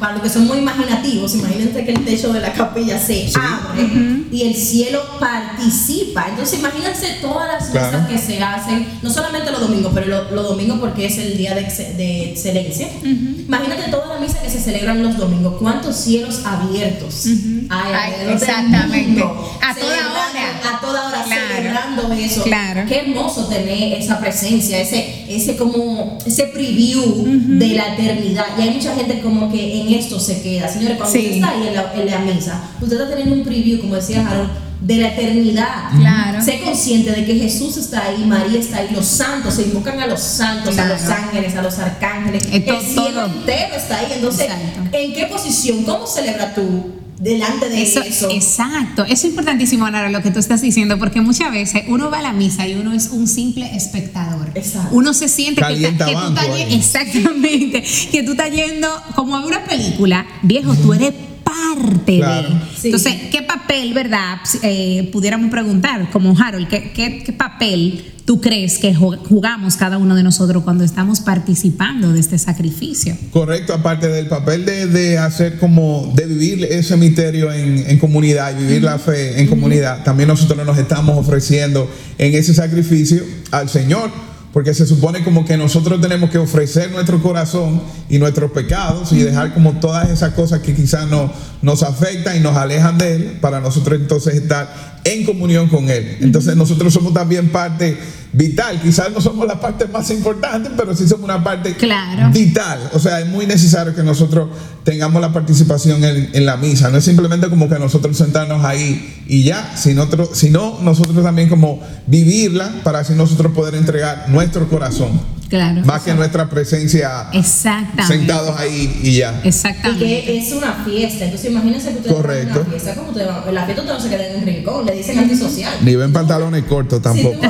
Para 0.00 0.14
los 0.14 0.22
que 0.22 0.28
son 0.30 0.46
muy 0.46 0.58
imaginativos, 0.58 1.34
imagínense 1.34 1.84
que 1.84 1.92
el 1.92 2.04
techo 2.04 2.32
de 2.32 2.40
la 2.40 2.52
capilla 2.52 2.98
se 2.98 3.30
abre 3.34 3.82
y 4.30 4.42
el 4.42 4.54
cielo 4.54 5.00
participa. 5.20 6.26
Entonces, 6.28 6.58
imagínense 6.58 7.18
todas 7.20 7.48
las 7.48 7.70
Claro. 7.70 7.92
cosas 7.98 8.08
que 8.08 8.18
se 8.18 8.42
hacen, 8.42 8.86
no 9.02 9.10
solamente 9.10 9.50
los 9.50 9.60
domingos, 9.60 9.92
pero 9.94 10.06
lo- 10.06 10.30
los 10.30 10.48
domingos 10.48 10.78
porque 10.80 11.06
es 11.06 11.18
el 11.18 11.36
día 11.36 11.54
de, 11.54 11.60
ex- 11.62 11.96
de 11.96 12.30
excelencia. 12.30 12.88
Imagínate 13.02 13.90
toda 13.90 14.14
la 14.14 14.20
misa 14.20 14.40
que 14.42 14.50
se 14.50 14.60
celebran 14.60 15.02
los 15.02 15.16
domingos. 15.16 15.54
¿Cuántos 15.58 15.96
cielos 15.96 16.42
abiertos 16.44 17.26
hay 17.26 17.68
Ay, 17.70 17.92
alrededor 18.12 18.26
del 18.40 18.48
exactamente. 18.48 19.06
mundo? 19.24 19.58
A 19.62 19.74
toda 19.74 19.86
Celebrando- 19.96 20.18
hora. 20.18 20.76
A 20.76 20.80
toda 20.80 21.08
hora 21.08 21.24
Celebrando 21.58 22.12
eso. 22.14 22.42
Claro. 22.42 22.82
Qué 22.88 23.00
hermoso 23.00 23.46
tener 23.46 23.94
esa 23.94 24.18
presencia, 24.20 24.78
ese, 24.80 25.24
ese 25.28 25.56
como, 25.56 26.18
ese 26.26 26.44
preview 26.44 27.24
de 27.58 27.68
la 27.68 27.94
eternidad. 27.94 28.46
Y 28.58 28.62
hay 28.62 28.70
mucha 28.70 28.94
gente 28.94 29.20
como 29.20 29.50
que 29.50 29.80
en 29.82 29.92
esto 29.94 30.18
se 30.20 30.40
queda. 30.42 30.68
Señores, 30.68 30.96
cuando 30.96 31.12
Sí. 31.12 31.18
usted 31.20 31.34
está 31.36 31.50
ahí 31.50 31.66
en 31.68 31.74
la, 31.74 31.92
en 31.94 32.06
la 32.10 32.18
misa, 32.20 32.62
usted 32.80 32.96
está 33.00 33.08
teniendo 33.10 33.34
un 33.34 33.44
preview, 33.44 33.80
como 33.80 33.94
decía 33.96 34.26
Harold, 34.28 34.50
de 34.80 34.96
la 34.96 35.08
eternidad. 35.08 35.90
Claro. 35.98 36.40
Sé 36.44 36.60
consciente 36.60 37.10
de 37.10 37.24
que 37.24 37.34
Jesús 37.34 37.76
está 37.76 38.04
ahí, 38.06 38.24
María 38.24 38.60
está 38.60 38.76
ahí, 38.78 38.88
los 38.94 39.06
santos, 39.06 39.54
se 39.54 39.62
invocan 39.62 39.98
a 40.00 40.06
los 40.06 40.20
santos, 40.20 40.74
Claro. 40.74 40.94
a 40.94 40.98
los 40.98 41.08
ángeles, 41.10 41.56
a 41.56 41.62
los 41.62 41.78
arcángeles. 41.80 42.44
Eh, 42.52 42.60
to- 42.60 42.78
el 42.78 42.86
cielo 42.86 43.10
todo. 43.10 43.26
entero 43.26 43.74
está 43.76 43.98
ahí. 43.98 44.06
Entonces, 44.14 44.42
Exacto. 44.46 44.96
¿en 44.96 45.12
qué 45.14 45.26
posición? 45.26 45.82
¿Cómo 45.82 46.06
celebras 46.06 46.54
tú 46.54 46.92
delante 47.18 47.68
de 47.68 47.82
Eso, 47.82 48.00
eso? 48.00 48.30
Exacto, 48.30 49.04
eso 49.04 49.12
es 49.14 49.24
importantísimo, 49.24 49.88
Nara, 49.90 50.10
lo 50.10 50.22
que 50.22 50.30
tú 50.30 50.38
estás 50.38 50.60
diciendo, 50.60 50.98
porque 50.98 51.20
muchas 51.20 51.50
veces 51.52 51.84
uno 51.88 52.10
va 52.10 52.18
a 52.18 52.22
la 52.22 52.32
misa 52.32 52.66
y 52.66 52.74
uno 52.74 52.92
es 52.92 53.08
un 53.08 53.26
simple 53.26 53.74
espectador. 53.76 54.50
Exacto. 54.54 54.90
Uno 54.92 55.14
se 55.14 55.28
siente 55.28 55.60
que, 55.60 55.66
Calienta 55.66 56.06
que 56.06 56.12
tú 56.12 56.28
estás 56.28 56.46
exactamente, 56.70 57.84
que 58.10 58.22
tú 58.22 58.32
estás 58.32 58.50
yendo 58.50 58.88
como 59.14 59.36
a 59.36 59.44
una 59.44 59.64
película, 59.64 60.26
viejo, 60.42 60.74
tú 60.74 60.92
eres 60.92 61.12
parte 61.58 62.16
Claro. 62.18 62.48
de. 62.48 62.54
Sí. 62.80 62.88
Entonces, 62.88 63.14
¿qué 63.30 63.42
papel, 63.42 63.92
verdad? 63.94 64.38
Eh, 64.62 65.08
pudiéramos 65.12 65.50
preguntar, 65.50 66.10
como 66.10 66.36
Harold, 66.38 66.68
¿qué, 66.68 66.92
qué, 66.92 67.22
qué 67.24 67.32
papel 67.32 68.04
tú 68.24 68.40
crees 68.42 68.78
que 68.78 68.94
ju- 68.94 69.16
jugamos 69.26 69.76
cada 69.76 69.96
uno 69.96 70.14
de 70.14 70.22
nosotros 70.22 70.62
cuando 70.62 70.84
estamos 70.84 71.20
participando 71.20 72.12
de 72.12 72.20
este 72.20 72.38
sacrificio? 72.38 73.16
Correcto, 73.32 73.72
aparte 73.72 74.08
del 74.08 74.26
papel 74.28 74.64
de, 74.66 74.86
de 74.86 75.18
hacer 75.18 75.58
como, 75.58 76.12
de 76.14 76.26
vivir 76.26 76.64
ese 76.70 76.96
misterio 76.96 77.50
en, 77.52 77.84
en 77.88 77.98
comunidad 77.98 78.52
y 78.58 78.62
vivir 78.64 78.82
la 78.82 78.98
fe 78.98 79.40
en 79.40 79.46
comunidad, 79.46 80.04
también 80.04 80.28
nosotros 80.28 80.64
nos 80.66 80.76
estamos 80.78 81.16
ofreciendo 81.16 81.90
en 82.18 82.34
ese 82.34 82.52
sacrificio 82.54 83.22
al 83.50 83.68
Señor. 83.68 84.10
Porque 84.52 84.72
se 84.74 84.86
supone 84.86 85.22
como 85.22 85.44
que 85.44 85.56
nosotros 85.56 86.00
tenemos 86.00 86.30
que 86.30 86.38
ofrecer 86.38 86.90
nuestro 86.90 87.22
corazón 87.22 87.82
y 88.08 88.18
nuestros 88.18 88.50
pecados 88.50 89.12
y 89.12 89.18
dejar 89.18 89.52
como 89.52 89.74
todas 89.74 90.08
esas 90.08 90.32
cosas 90.32 90.60
que 90.60 90.74
quizás 90.74 91.06
no, 91.06 91.30
nos 91.60 91.82
afectan 91.82 92.36
y 92.36 92.40
nos 92.40 92.56
alejan 92.56 92.96
de 92.98 93.16
Él 93.16 93.38
para 93.40 93.60
nosotros 93.60 94.00
entonces 94.00 94.34
estar 94.34 95.00
en 95.04 95.24
comunión 95.24 95.68
con 95.68 95.90
Él. 95.90 96.18
Entonces 96.20 96.56
nosotros 96.56 96.92
somos 96.94 97.12
también 97.12 97.50
parte 97.50 97.98
vital. 98.32 98.80
Quizás 98.80 99.10
no 99.12 99.20
somos 99.20 99.46
la 99.46 99.60
parte 99.60 99.86
más 99.86 100.10
importante, 100.10 100.70
pero 100.76 100.94
sí 100.94 101.06
somos 101.08 101.24
una 101.24 101.42
parte 101.42 101.74
Claro. 101.74 102.30
vital. 102.32 102.78
O 102.92 102.98
sea, 102.98 103.20
es 103.20 103.26
muy 103.28 103.46
necesario 103.46 103.94
que 103.94 104.02
nosotros 104.02 104.48
tengamos 104.84 105.20
la 105.20 105.32
participación 105.32 106.02
en, 106.04 106.30
en 106.32 106.46
la 106.46 106.56
misa. 106.56 106.90
No 106.90 106.98
es 106.98 107.04
simplemente 107.04 107.48
como 107.48 107.68
que 107.68 107.78
nosotros 107.78 108.16
sentarnos 108.16 108.64
ahí 108.64 109.22
y 109.26 109.44
ya, 109.44 109.76
sino, 109.76 110.02
otro- 110.04 110.30
sino 110.34 110.78
nosotros 110.82 111.22
también 111.24 111.48
como 111.48 111.80
vivirla 112.06 112.70
para 112.84 113.00
así 113.00 113.14
nosotros 113.14 113.52
poder 113.52 113.74
entregar 113.74 114.26
nuestro 114.28 114.68
corazón. 114.68 115.20
Claro. 115.48 115.80
Más 115.84 116.02
que 116.02 116.14
nuestra 116.14 116.48
presencia 116.48 117.28
Exactamente. 117.32 118.04
sentados 118.06 118.58
ahí 118.58 119.00
y 119.02 119.16
ya. 119.16 119.40
Y 119.44 119.48
Exactamente. 119.48 120.04
que 120.04 120.38
es 120.38 120.52
una 120.52 120.72
fiesta. 120.84 121.24
Entonces, 121.24 121.50
imagínense 121.50 121.90
que 121.90 121.96
ustedes 121.98 122.12
van 122.12 122.18
a 122.18 122.22
Correcto. 122.26 122.60
una 122.60 122.70
fiesta. 122.70 122.94
¿Cómo 122.94 123.08
ustedes 123.10 123.26
van? 123.28 123.48
En 123.48 123.54
la 123.54 123.64
fiesta 123.64 123.82
usted 123.82 123.94
no 123.94 124.00
se 124.00 124.08
queda 124.10 124.26
en 124.26 124.36
un 124.36 124.46
rincón, 124.46 124.86
le 124.86 124.92
dicen 124.92 125.18
antisocial. 125.18 125.74
Ni 125.82 125.96
ven 125.96 126.12
pantalones 126.12 126.64
cortos 126.64 127.00
tampoco. 127.02 127.40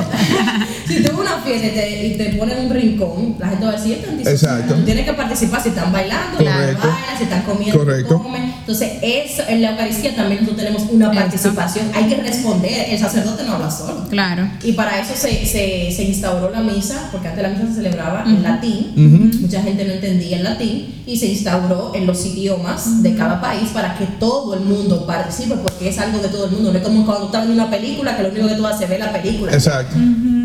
Si 0.87 1.01
tú, 1.03 1.09
si 1.13 1.21
una 1.21 1.37
fiesta 1.43 1.67
y 1.67 1.71
te, 1.71 2.07
y 2.07 2.17
te 2.17 2.37
ponen 2.37 2.57
en 2.59 2.65
un 2.67 2.73
rincón, 2.73 3.35
la 3.37 3.49
gente 3.49 3.65
va 3.65 3.71
a 3.71 3.75
decir, 3.75 3.93
"Este 3.93 4.05
es 4.05 4.11
antisocial". 4.11 4.59
Exacto. 4.59 4.75
Tú 4.75 4.85
tienes 4.85 5.05
que 5.05 5.13
participar 5.13 5.61
si 5.63 5.69
están 5.69 5.91
bailando, 5.91 6.37
Correcto. 6.37 6.87
bailan, 6.87 7.08
si 7.19 7.23
están 7.25 7.43
comiendo, 7.43 7.77
Correcto. 7.77 8.25
Entonces, 8.59 8.93
eso, 9.01 9.43
en 9.47 9.61
la 9.61 9.71
Eucaristía 9.71 10.15
también 10.15 10.41
nosotros 10.41 10.65
tenemos 10.65 10.89
una 10.91 11.11
participación. 11.11 11.91
Hay 11.93 12.05
que 12.05 12.15
responder. 12.15 12.89
El 12.89 12.99
sacerdote 12.99 13.43
no 13.43 13.53
habla 13.53 13.69
solo. 13.69 14.07
Claro. 14.09 14.49
Y 14.63 14.71
para 14.73 14.99
eso 14.99 15.13
se, 15.15 15.45
se, 15.45 15.91
se 15.91 16.03
instauró 16.03 16.49
la 16.49 16.61
misa, 16.61 17.09
porque 17.11 17.27
antes 17.27 17.43
la 17.43 17.49
misa 17.49 17.67
se 17.67 17.73
celebraba 17.75 18.23
en 18.25 18.41
latín, 18.41 19.31
mucha 19.41 19.61
gente 19.61 19.85
no 19.85 19.93
entendía 19.93 20.37
el 20.37 20.43
latín, 20.43 21.03
y 21.05 21.17
se 21.17 21.27
instauró 21.27 21.91
en 21.95 22.05
los 22.05 22.25
idiomas 22.25 23.01
de 23.03 23.15
cada 23.15 23.41
país 23.41 23.69
para 23.73 23.97
que 23.97 24.05
todo 24.19 24.53
el 24.53 24.61
mundo 24.61 25.05
participe, 25.05 25.55
porque 25.55 25.89
es 25.89 25.99
algo 25.99 26.19
de 26.19 26.29
todo 26.29 26.45
el 26.45 26.51
mundo. 26.51 26.71
No 26.71 26.77
es 26.77 26.83
como 26.83 27.05
cuando 27.05 27.21
tú 27.21 27.25
estás 27.27 27.45
viendo 27.45 27.63
una 27.63 27.71
película, 27.71 28.15
que 28.15 28.23
lo 28.23 28.29
único 28.29 28.47
que 28.47 28.55
tú 28.55 28.67
haces 28.67 28.81
es 28.81 28.89
ver 28.89 28.99
la 28.99 29.11
película. 29.11 29.51
Exacto. 29.51 29.95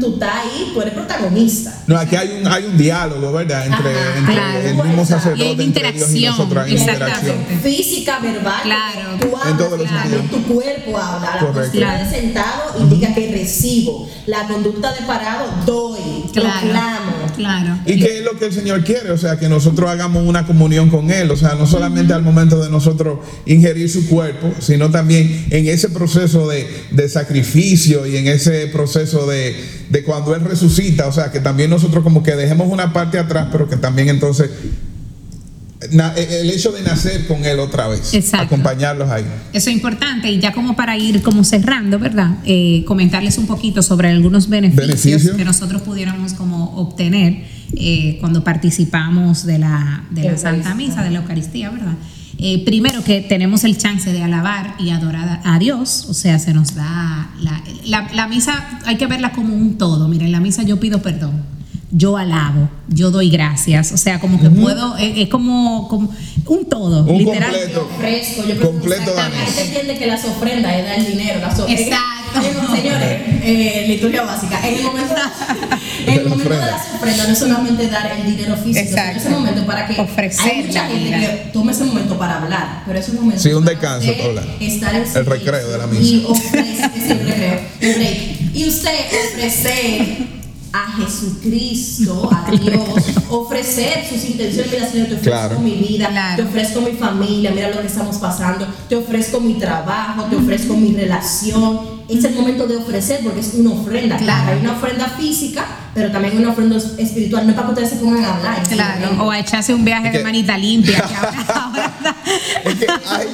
Tú 0.00 0.14
estás 0.14 0.30
ahí, 0.34 0.70
tú 0.72 0.80
eres 0.80 0.94
protagonista. 0.94 1.82
No, 1.86 1.98
aquí 1.98 2.16
hay 2.16 2.40
un, 2.40 2.46
hay 2.46 2.64
un 2.64 2.76
diálogo, 2.76 3.32
¿verdad? 3.32 3.66
Entre, 3.66 3.90
Ajá, 3.90 4.18
entre 4.18 4.34
claro. 4.34 4.58
el 4.60 4.74
mismo 4.88 5.06
sacerdote, 5.06 5.62
entre 5.62 5.92
Dios 5.92 6.14
y 6.14 6.24
nosotros. 6.24 6.63
Interacción. 6.68 7.36
Física, 7.62 8.18
verbal, 8.20 8.62
Claro. 8.62 9.18
tú 9.20 9.26
En 9.26 9.34
hablas, 9.34 9.58
todos 9.58 9.78
los 9.80 10.30
tu 10.30 10.42
cuerpo 10.54 10.98
habla, 10.98 11.38
la 11.42 11.52
postura 11.52 12.02
de 12.04 12.10
sentado 12.10 12.74
indica 12.80 13.14
que 13.14 13.30
recibo, 13.32 14.08
la 14.26 14.46
conducta 14.46 14.92
de 14.92 15.00
parado 15.06 15.46
doy, 15.66 16.24
Claro. 16.32 16.60
proclamo. 16.60 17.12
Claro. 17.36 17.78
¿Y 17.86 17.98
qué 17.98 18.18
es 18.18 18.24
lo 18.24 18.38
que 18.38 18.46
el 18.46 18.52
Señor 18.52 18.84
quiere? 18.84 19.10
O 19.10 19.18
sea, 19.18 19.38
que 19.38 19.48
nosotros 19.48 19.88
hagamos 19.90 20.24
una 20.26 20.46
comunión 20.46 20.88
con 20.90 21.10
Él. 21.10 21.30
O 21.30 21.36
sea, 21.36 21.54
no 21.54 21.66
solamente 21.66 22.12
al 22.12 22.22
momento 22.22 22.62
de 22.62 22.70
nosotros 22.70 23.18
ingerir 23.46 23.90
su 23.90 24.08
cuerpo, 24.08 24.52
sino 24.60 24.90
también 24.90 25.46
en 25.50 25.66
ese 25.68 25.88
proceso 25.88 26.48
de, 26.48 26.68
de 26.90 27.08
sacrificio 27.08 28.06
y 28.06 28.16
en 28.16 28.28
ese 28.28 28.66
proceso 28.68 29.26
de, 29.26 29.56
de 29.90 30.02
cuando 30.04 30.34
Él 30.34 30.42
resucita. 30.42 31.06
O 31.08 31.12
sea, 31.12 31.30
que 31.30 31.40
también 31.40 31.70
nosotros 31.70 32.02
como 32.04 32.22
que 32.22 32.36
dejemos 32.36 32.68
una 32.68 32.92
parte 32.92 33.18
atrás, 33.18 33.48
pero 33.52 33.68
que 33.68 33.76
también 33.76 34.08
entonces 34.08 34.50
na- 35.92 36.14
el 36.14 36.50
hecho 36.50 36.72
de 36.72 36.82
nacer 36.82 37.26
con 37.26 37.44
Él 37.44 37.58
otra 37.58 37.88
vez. 37.88 38.14
Exacto. 38.14 38.46
Acompañarlos 38.46 39.10
ahí. 39.10 39.24
Eso 39.52 39.70
es 39.70 39.76
importante 39.76 40.30
y 40.30 40.38
ya 40.40 40.52
como 40.52 40.76
para 40.76 40.96
ir 40.96 41.22
como 41.22 41.44
cerrando, 41.44 41.98
¿verdad? 41.98 42.38
Eh, 42.44 42.84
comentarles 42.86 43.38
un 43.38 43.46
poquito 43.46 43.82
sobre 43.82 44.08
algunos 44.10 44.48
beneficios, 44.48 45.30
que 45.36 45.44
nosotros 45.44 45.82
pudiéramos 45.82 46.34
como 46.34 46.76
obtener 46.76 47.44
eh, 47.76 48.18
cuando 48.20 48.44
participamos 48.44 49.46
de 49.46 49.58
la, 49.58 50.04
de 50.10 50.24
la. 50.32 50.38
Santa 50.38 50.74
Misa, 50.74 51.02
de 51.02 51.10
la 51.10 51.18
Eucaristía, 51.20 51.70
¿verdad? 51.70 51.94
Eh, 52.38 52.64
primero 52.64 53.04
que 53.04 53.20
tenemos 53.20 53.62
el 53.62 53.78
chance 53.78 54.12
de 54.12 54.20
alabar 54.22 54.74
y 54.80 54.90
adorar 54.90 55.40
a 55.44 55.58
Dios, 55.60 56.06
o 56.08 56.14
sea, 56.14 56.38
se 56.40 56.52
nos 56.52 56.74
da 56.74 57.30
la, 57.40 57.62
la, 57.86 58.08
la 58.12 58.26
misa, 58.26 58.80
hay 58.86 58.96
que 58.96 59.06
verla 59.06 59.30
como 59.32 59.54
un 59.54 59.78
todo. 59.78 60.08
Miren, 60.08 60.32
la 60.32 60.40
misa 60.40 60.64
yo 60.64 60.80
pido 60.80 61.00
perdón, 61.00 61.42
yo 61.96 62.16
alabo, 62.16 62.68
yo 62.88 63.12
doy 63.12 63.30
gracias, 63.30 63.92
o 63.92 63.96
sea, 63.96 64.18
como 64.18 64.40
que 64.40 64.50
puedo, 64.50 64.96
es, 64.96 65.16
es 65.16 65.28
como, 65.28 65.86
como 65.86 66.10
un 66.46 66.68
todo, 66.68 67.04
Un 67.04 67.18
literal. 67.18 67.52
completo. 67.52 67.88
ofrezco, 67.94 68.42
yo 68.48 68.56
creo 68.56 68.70
Completo 68.72 69.12
que 69.54 69.62
entiende 69.62 69.96
que 69.98 70.06
las 70.06 70.24
ofrendas 70.24 70.74
es 70.74 70.84
dar 70.84 70.98
el 70.98 71.06
dinero, 71.06 71.38
las 71.40 71.56
ofrendas. 71.58 71.80
Exacto. 71.86 72.74
señores, 72.74 73.20
eh, 73.44 73.84
liturgia 73.86 74.22
básica. 74.24 74.58
En 74.66 74.74
el 74.74 74.82
momento, 74.82 75.14
en 76.06 76.14
el 76.18 76.28
momento 76.28 76.50
de 76.52 76.58
las 76.66 76.94
ofrendas 76.96 77.26
no 77.28 77.32
es 77.32 77.38
solamente 77.38 77.88
dar 77.88 78.10
el 78.10 78.26
dinero 78.36 78.56
físico, 78.56 78.78
Exacto. 78.88 79.20
ese 79.20 79.30
momento 79.30 79.64
para 79.64 79.86
que 79.86 80.00
Ofrecer 80.00 80.50
hay 80.52 80.62
mucha 80.64 80.86
gente 80.88 81.04
vida. 81.04 81.20
que 81.20 81.50
toma 81.52 81.70
ese 81.70 81.84
momento 81.84 82.18
para 82.18 82.42
hablar, 82.42 82.82
pero 82.86 82.98
es 82.98 83.08
un 83.10 83.16
momento 83.20 83.40
Sí, 83.40 83.52
un 83.52 83.64
descanso 83.64 84.10
para 84.12 84.24
hablar. 84.24 84.44
Estar 84.58 84.94
en 84.96 85.04
El 85.14 85.26
recreo 85.26 85.68
de 85.70 85.78
la 85.78 85.86
misa. 85.86 86.02
Y 86.02 86.24
ofrecer, 86.26 86.90
sí, 86.92 87.12
el 87.12 87.18
recreo, 87.28 87.60
el 87.80 87.94
break. 87.94 88.18
Y 88.52 88.68
usted 88.68 88.90
ofrecer 89.32 90.43
a 90.76 90.90
Jesucristo, 90.98 92.28
a 92.32 92.50
Dios, 92.56 92.82
ofrecer 93.30 94.04
sus 94.08 94.24
intenciones, 94.28 94.72
mira 94.72 94.90
Señor, 94.90 95.06
te 95.08 95.14
ofrezco 95.14 95.22
Claro. 95.30 95.60
mi 95.60 95.76
vida, 95.76 96.08
Claro. 96.08 96.42
te 96.42 96.48
ofrezco 96.48 96.80
mi 96.80 96.92
familia, 96.92 97.52
mira 97.52 97.70
lo 97.70 97.80
que 97.80 97.86
estamos 97.86 98.16
pasando, 98.16 98.66
te 98.88 98.96
ofrezco 98.96 99.40
mi 99.40 99.54
trabajo, 99.54 100.24
te 100.24 100.34
ofrezco 100.36 100.74
mi 100.74 100.92
relación. 100.92 101.94
Es 102.08 102.24
el 102.24 102.34
momento 102.34 102.66
de 102.66 102.76
ofrecer 102.76 103.20
porque 103.22 103.40
es 103.40 103.54
una 103.54 103.70
ofrenda. 103.70 104.16
Claro. 104.18 104.50
Hay 104.52 104.60
una 104.60 104.72
ofrenda 104.72 105.06
física, 105.16 105.64
pero 105.94 106.10
también 106.10 106.36
una 106.38 106.50
ofrenda 106.50 106.76
espiritual. 106.76 107.44
No 107.46 107.50
es 107.50 107.56
para 107.56 107.68
que 107.68 107.72
ustedes 107.74 107.90
se 107.90 107.96
pongan 107.96 108.24
a 108.24 108.36
hablar. 108.36 108.62
Claro, 108.68 109.24
o 109.24 109.30
a 109.30 109.38
echarse 109.38 109.72
un 109.74 109.84
viaje 109.84 110.06
Es 110.08 110.12
que- 110.12 110.18
de 110.18 110.24
manita 110.24 110.58
limpia. 110.58 110.96
que 110.96 111.14
ahora- 111.14 111.44
ahora- 111.54 111.94
Es 112.64 112.74
que 112.74 112.86
hay 112.88 113.26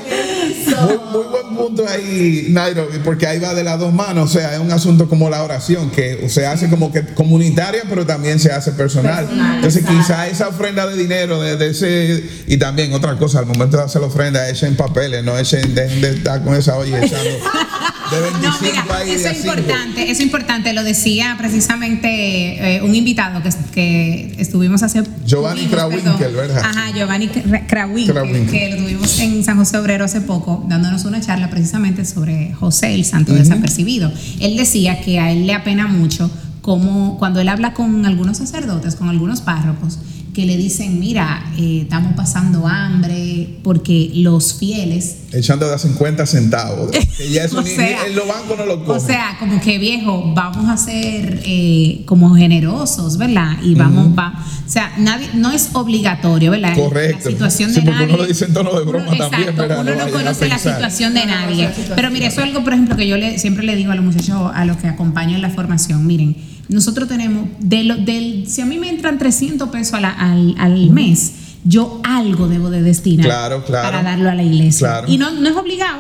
muy, 0.67 0.99
muy 1.13 1.27
buen 1.31 1.57
punto 1.57 1.87
ahí, 1.89 2.47
Nairobi, 2.51 2.99
porque 3.05 3.27
ahí 3.27 3.39
va 3.39 3.55
de 3.55 3.63
las 3.65 3.79
dos 3.79 3.93
manos. 3.93 4.31
O 4.31 4.33
sea, 4.39 4.55
es 4.55 4.61
un 4.61 4.71
asunto 4.73 5.09
como 5.09 5.31
la 5.31 5.43
oración, 5.43 5.91
que 5.91 6.29
se 6.29 6.47
hace 6.47 6.69
como 6.69 6.93
que 6.93 7.05
comunitaria, 7.15 7.83
pero 7.89 8.05
también 8.07 8.39
se 8.41 8.51
hace 8.53 8.73
personal. 8.73 9.25
Personal, 9.27 9.57
Entonces, 9.57 9.83
exacto. 9.83 10.01
quizá 10.03 10.29
esa 10.29 10.49
ofrenda 10.49 10.87
de 10.87 10.97
dinero, 10.97 11.41
de, 11.41 11.57
de 11.57 11.71
ese. 11.71 12.25
Y 12.47 12.57
también 12.57 12.93
otra 12.93 13.17
cosa, 13.17 13.39
al 13.39 13.47
momento 13.47 13.77
de 13.77 13.85
hacer 13.85 14.01
la 14.01 14.09
ofrenda, 14.09 14.49
echen 14.49 14.77
papeles, 14.77 15.23
no 15.25 15.39
echen, 15.39 15.75
dejen 15.75 16.01
de 16.01 16.11
estar 16.11 16.43
con 16.43 16.55
esa 16.55 16.77
olla 16.77 16.99
echando. 17.05 17.31
de 18.11 18.21
25 18.21 18.43
No, 18.43 18.57
mira, 18.61 18.85
ahí, 18.97 19.11
eso 19.13 19.29
es 19.29 19.39
importante, 19.39 20.03
eso 20.03 20.13
es 20.13 20.21
importante, 20.21 20.73
lo 20.73 20.83
decía 20.83 21.37
precisamente 21.39 22.50
eh, 22.59 22.83
un 22.83 22.95
invitado 22.95 23.43
que, 23.43 23.51
que 23.73 24.35
estuvimos 24.39 24.83
hace... 24.83 25.03
Giovanni 25.27 25.67
Krawinkel. 25.67 26.33
¿verdad? 26.35 26.59
Ajá, 26.65 26.91
Giovanni 26.95 27.29
Kra- 27.29 27.67
Krawinkel, 27.67 28.15
Krawinkel. 28.15 28.51
que 28.51 28.71
lo 28.71 28.77
tuvimos 28.83 29.19
en 29.21 29.45
San 29.45 29.57
José 29.57 29.79
Obrero 29.79 30.05
hace 30.05 30.21
poco, 30.21 30.65
dándonos 30.69 31.05
una 31.05 31.21
charla 31.21 31.51
precisamente 31.51 32.05
sobre 32.05 32.53
José, 32.55 32.95
el 32.95 33.05
santo 33.05 33.33
desapercibido. 33.35 34.11
Él 34.41 34.57
decía 34.57 35.01
que 35.01 35.19
a 35.19 35.31
él 35.33 35.47
le 35.47 35.55
apena 35.55 35.87
mucho 35.87 36.31
como 36.63 37.19
cuando 37.19 37.41
él 37.41 37.49
habla 37.49 37.73
con 37.75 38.05
algunos 38.07 38.37
sacerdotes, 38.39 38.95
con 38.95 39.09
algunos 39.09 39.41
párrocos, 39.41 39.99
que 40.35 40.47
le 40.47 40.57
dicen, 40.57 41.01
mira, 41.01 41.45
eh, 41.59 41.81
estamos 41.83 42.15
pasando 42.15 42.67
hambre 42.69 43.59
porque 43.63 44.11
los 44.15 44.55
fieles 44.55 45.17
Echando 45.33 45.69
de 45.69 45.75
a 45.75 45.79
50 45.79 46.27
centavos. 46.27 46.91
Que 47.17 47.31
ya 47.31 47.45
eso 47.45 47.59
O 47.59 47.63
ni, 47.63 47.69
sea, 47.71 48.07
en 48.07 48.17
los 48.17 48.27
bancos 48.27 48.57
no 48.59 48.65
lo 48.67 48.75
O 48.75 48.85
cogen. 48.85 49.01
sea, 49.07 49.37
como 49.39 49.61
que 49.61 49.79
viejo, 49.79 50.33
vamos 50.35 50.69
a 50.71 50.77
ser 50.77 51.43
eh, 51.45 52.03
como 52.07 52.35
generosos, 52.35 53.17
¿verdad? 53.19 53.59
Y 53.63 53.75
vamos, 53.75 54.19
va, 54.19 54.33
o 54.67 54.69
sea, 54.71 54.93
nadie, 54.99 55.29
no 55.35 55.51
es 55.53 55.71
obligatorio, 55.75 56.51
¿verdad? 56.53 56.75
Correcto. 56.75 57.25
La 57.27 57.31
situación 57.31 57.71
Sí, 57.75 57.81
de 57.81 57.91
nadie. 57.91 58.07
uno 58.07 58.17
lo 58.17 58.27
dice 58.27 58.47
en 58.47 58.55
tono 58.55 58.73
de 58.79 58.85
broma 58.85 59.07
Uno- 59.09 59.19
también, 59.19 59.43
exacto, 59.51 59.63
¿verdad? 59.63 59.81
Uno 59.83 59.95
No 59.97 60.07
no, 60.07 60.13
conoce 60.13 60.49
la 60.49 60.59
situación 60.59 61.13
de 61.15 61.27
No, 61.27 61.27
no 61.27 61.41
nadie. 61.43 61.63
la 61.65 61.69
situación. 61.71 61.97
Pero 61.97 62.11
mire, 62.11 62.27
eso 62.27 62.41
es 62.41 62.47
algo, 62.47 62.65
por 62.65 62.73
ejemplo, 62.73 62.97
que 62.97 63.07
yo 63.07 63.17
le, 63.17 63.39
siempre 63.39 63.65
le 63.65 63.77
digo 63.77 63.93
a 63.93 63.95
los 63.97 64.05
muchachos, 64.05 64.51
a 64.55 64.65
los 64.65 64.77
que 64.79 64.89
acompaño 64.89 65.37
en 65.37 65.43
la 65.43 65.51
formación, 65.51 66.07
miren, 66.07 66.37
nosotros 66.71 67.09
tenemos, 67.09 67.49
de 67.59 67.85
lo, 67.85 67.97
del, 67.97 68.47
si 68.49 68.61
a 68.63 68.67
mí 68.67 68.79
me 68.79 68.89
entran 68.89 69.19
300 69.19 69.69
pesos 69.69 69.95
a 69.95 70.01
la- 70.01 70.11
al, 70.11 70.55
al 70.59 70.91
mes, 70.91 71.33
yo 71.65 72.01
algo 72.05 72.49
debo 72.49 72.71
de 72.71 72.83
destinar 72.83 73.27
Claro, 73.27 73.65
claro. 73.65 73.91
para 73.91 74.03
darlo 74.03 74.31
a 74.31 74.35
la 74.35 74.43
iglesia. 74.43 74.87
Claro. 74.89 75.09
Y 75.09 75.19
no, 75.19 75.31
no 75.33 75.49
es 75.51 75.57
obligado, 75.57 75.99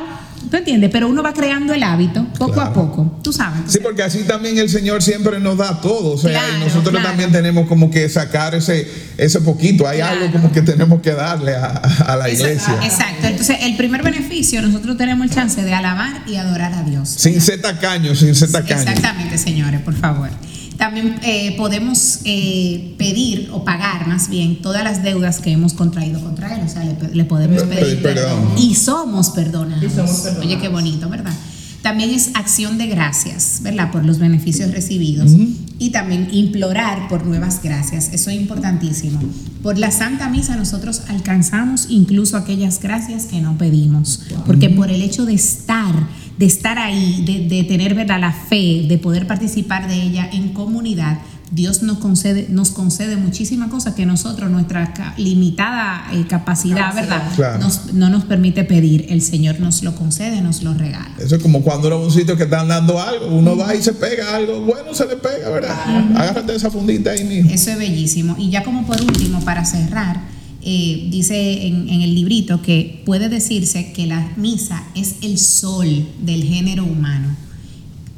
¿tú 0.50 0.56
entiendes? 0.56 0.88
Pero 0.90 1.06
uno 1.08 1.22
va 1.22 1.34
creando 1.34 1.74
el 1.74 1.82
hábito 1.82 2.24
poco 2.38 2.52
Claro. 2.52 2.70
a 2.70 2.72
poco, 2.72 3.18
tú 3.22 3.30
sabes. 3.32 3.60
Sí, 3.66 3.78
porque 3.82 4.02
así 4.02 4.20
también 4.20 4.56
el 4.56 4.70
Señor 4.70 5.02
siempre 5.02 5.38
nos 5.38 5.58
da 5.58 5.80
todo. 5.82 6.12
O 6.14 6.18
sea, 6.18 6.30
Claro, 6.30 6.56
y 6.56 6.64
nosotros 6.64 6.90
claro. 6.92 7.08
también 7.08 7.30
tenemos 7.30 7.68
como 7.68 7.90
que 7.90 8.08
sacar 8.08 8.54
ese, 8.54 8.88
ese 9.18 9.40
poquito. 9.42 9.86
Hay 9.86 10.00
algo 10.00 10.30
como 10.32 10.50
que 10.50 10.62
tenemos 10.62 11.02
que 11.02 11.10
darle 11.12 11.56
a, 11.56 11.66
a 11.66 12.16
la 12.16 12.30
iglesia. 12.30 12.78
Exacto. 12.82 13.26
Entonces, 13.26 13.58
el 13.60 13.76
primer 13.76 14.02
beneficio, 14.02 14.62
nosotros 14.62 14.96
tenemos 14.96 15.26
el 15.26 15.34
chance 15.34 15.62
de 15.62 15.74
alabar 15.74 16.22
y 16.26 16.36
adorar 16.36 16.72
a 16.72 16.84
Dios. 16.84 17.08
Sin 17.10 17.38
ser 17.42 17.60
tacaño, 17.60 18.14
sin 18.14 18.34
ser 18.34 18.50
tacaño. 18.50 18.80
Exactamente, 18.80 19.36
señores, 19.36 19.80
por 19.82 19.94
favor. 19.94 20.30
También 20.80 21.20
eh, 21.22 21.54
podemos 21.58 22.20
eh, 22.24 22.94
pedir 22.96 23.50
o 23.52 23.64
pagar 23.64 24.08
más 24.08 24.30
bien 24.30 24.62
todas 24.62 24.82
las 24.82 25.02
deudas 25.02 25.38
que 25.38 25.50
hemos 25.50 25.74
contraído 25.74 26.18
contra 26.22 26.56
él. 26.56 26.62
O 26.64 26.68
sea, 26.70 26.82
le, 26.82 26.96
le 27.14 27.24
podemos 27.26 27.64
Pedir 27.64 28.00
pedir 28.00 28.02
perdón. 28.02 28.54
Y 28.56 28.74
somos 28.74 29.28
perdonados. 29.28 29.84
Y 29.84 29.90
somos 29.90 30.20
perdonados. 30.20 30.46
Oye, 30.46 30.58
qué 30.58 30.68
bonito, 30.68 31.10
¿verdad? 31.10 31.34
También 31.82 32.10
es 32.10 32.30
acción 32.34 32.78
de 32.78 32.86
gracias, 32.86 33.60
¿verdad? 33.62 33.90
Por 33.90 34.06
los 34.06 34.18
beneficios 34.18 34.70
recibidos. 34.70 35.32
Y 35.78 35.90
también 35.90 36.28
implorar 36.30 37.08
por 37.08 37.24
nuevas 37.26 37.62
gracias. 37.62 38.10
Eso 38.12 38.30
es 38.30 38.36
importantísimo. 38.36 39.18
Por 39.62 39.78
la 39.78 39.90
Santa 39.90 40.28
Misa 40.28 40.56
nosotros 40.56 41.02
alcanzamos 41.08 41.86
incluso 41.88 42.36
aquellas 42.36 42.80
gracias 42.80 43.24
que 43.24 43.40
no 43.40 43.56
pedimos. 43.56 44.22
Porque 44.46 44.68
por 44.68 44.90
el 44.90 45.02
hecho 45.02 45.24
de 45.24 45.34
estar, 45.34 45.94
de 46.40 46.46
estar 46.46 46.78
ahí, 46.78 47.22
de, 47.26 47.54
de 47.54 47.64
tener 47.64 47.94
¿verdad? 47.94 48.18
la 48.18 48.32
fe, 48.32 48.86
de 48.88 48.96
poder 48.96 49.26
participar 49.26 49.86
de 49.88 49.94
ella 50.02 50.26
en 50.32 50.54
comunidad, 50.54 51.18
Dios 51.52 51.82
nos 51.82 51.98
concede, 51.98 52.46
nos 52.48 52.70
concede 52.70 53.16
muchísimas 53.16 53.68
cosas 53.70 53.94
que 53.94 54.06
nosotros, 54.06 54.50
nuestra 54.50 54.94
limitada 55.18 56.06
eh, 56.12 56.24
capacidad, 56.28 56.94
¿verdad? 56.94 57.22
Claro. 57.36 57.58
Nos- 57.58 57.92
no 57.92 58.08
nos 58.08 58.24
permite 58.24 58.64
pedir. 58.64 59.06
El 59.10 59.20
Señor 59.20 59.60
nos 59.60 59.82
lo 59.82 59.94
concede, 59.96 60.40
nos 60.40 60.62
lo 60.62 60.72
regala. 60.74 61.10
Eso 61.18 61.36
es 61.36 61.42
como 61.42 61.60
cuando 61.62 61.88
uno 61.88 61.96
va 61.98 62.04
a 62.04 62.06
un 62.06 62.12
sitio 62.12 62.36
que 62.38 62.44
están 62.44 62.68
dando 62.68 63.00
algo, 63.02 63.26
uno 63.26 63.56
va 63.56 63.74
y 63.74 63.82
se 63.82 63.92
pega 63.92 64.34
algo, 64.36 64.60
bueno, 64.62 64.94
se 64.94 65.06
le 65.06 65.16
pega, 65.16 65.50
¿verdad? 65.50 65.76
Agárrate 66.16 66.54
esa 66.54 66.70
fundita 66.70 67.10
ahí, 67.10 67.24
mijo. 67.24 67.48
Eso 67.50 67.70
es 67.72 67.78
bellísimo. 67.78 68.36
Y 68.38 68.48
ya 68.50 68.62
como 68.62 68.86
por 68.86 68.98
último, 69.02 69.40
para 69.40 69.64
cerrar, 69.64 70.20
eh, 70.62 71.08
dice 71.10 71.66
en, 71.66 71.88
en 71.88 72.02
el 72.02 72.14
librito 72.14 72.60
que 72.60 73.02
puede 73.06 73.28
decirse 73.30 73.92
que 73.92 74.06
la 74.06 74.32
misa 74.36 74.84
es 74.94 75.16
el 75.22 75.38
sol 75.38 76.06
del 76.20 76.44
género 76.44 76.84
humano, 76.84 77.34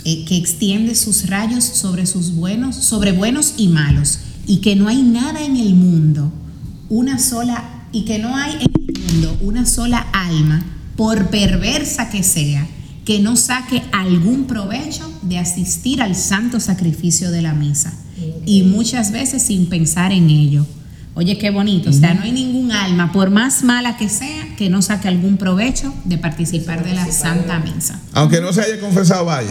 eh, 0.05 0.25
que 0.25 0.37
extiende 0.37 0.97
sus 0.97 1.29
rayos 1.29 1.63
sobre 1.63 2.07
sus 2.07 2.35
buenos, 2.35 2.75
sobre 2.75 3.13
buenos 3.13 3.55
y 3.57 3.69
malos, 3.69 4.19
y 4.47 4.57
que 4.57 4.75
no 4.75 4.89
hay 4.89 5.03
nada 5.03 5.45
en 5.45 5.57
el 5.57 5.77
mundo, 5.77 6.33
una 6.89 7.21
sola, 7.21 7.87
y 7.93 8.05
que 8.05 8.19
no 8.19 8.37
hay 8.37 8.55
en 8.55 8.97
el 8.97 9.01
mundo 9.01 9.39
una 9.43 9.65
sola 9.65 10.01
alma, 10.13 10.67
por 10.97 11.31
perversa 11.31 12.11
que 12.11 12.25
sea, 12.25 12.67
que 13.05 13.21
no 13.21 13.37
saque 13.37 13.83
algún 13.93 14.47
provecho 14.47 15.09
de 15.23 15.39
asistir 15.39 16.03
al 16.03 16.17
santo 16.17 16.59
sacrificio 16.59 17.31
de 17.31 17.43
la 17.43 17.55
misa. 17.55 17.97
Y 18.45 18.63
muchas 18.65 19.13
veces 19.13 19.43
sin 19.43 19.67
pensar 19.67 20.13
en 20.13 20.31
ello. 20.31 20.67
Oye, 21.15 21.37
qué 21.37 21.51
bonito. 21.51 21.91
O 21.91 21.93
sea, 21.93 22.15
no 22.15 22.23
hay 22.23 22.33
ningún 22.33 22.73
alma, 22.73 23.13
por 23.13 23.31
más 23.31 23.63
mala 23.65 23.99
que 23.99 24.09
sea, 24.09 24.57
que 24.57 24.71
no 24.71 24.81
saque 24.81 25.09
algún 25.09 25.37
provecho 25.37 25.93
de 26.05 26.17
participar 26.17 26.85
de 26.85 26.95
la 26.95 27.11
Santa 27.13 27.59
Misa. 27.59 28.01
Aunque 28.13 28.41
no 28.41 28.53
se 28.53 28.63
haya 28.63 28.81
confesado, 28.81 29.27
vaya. 29.27 29.51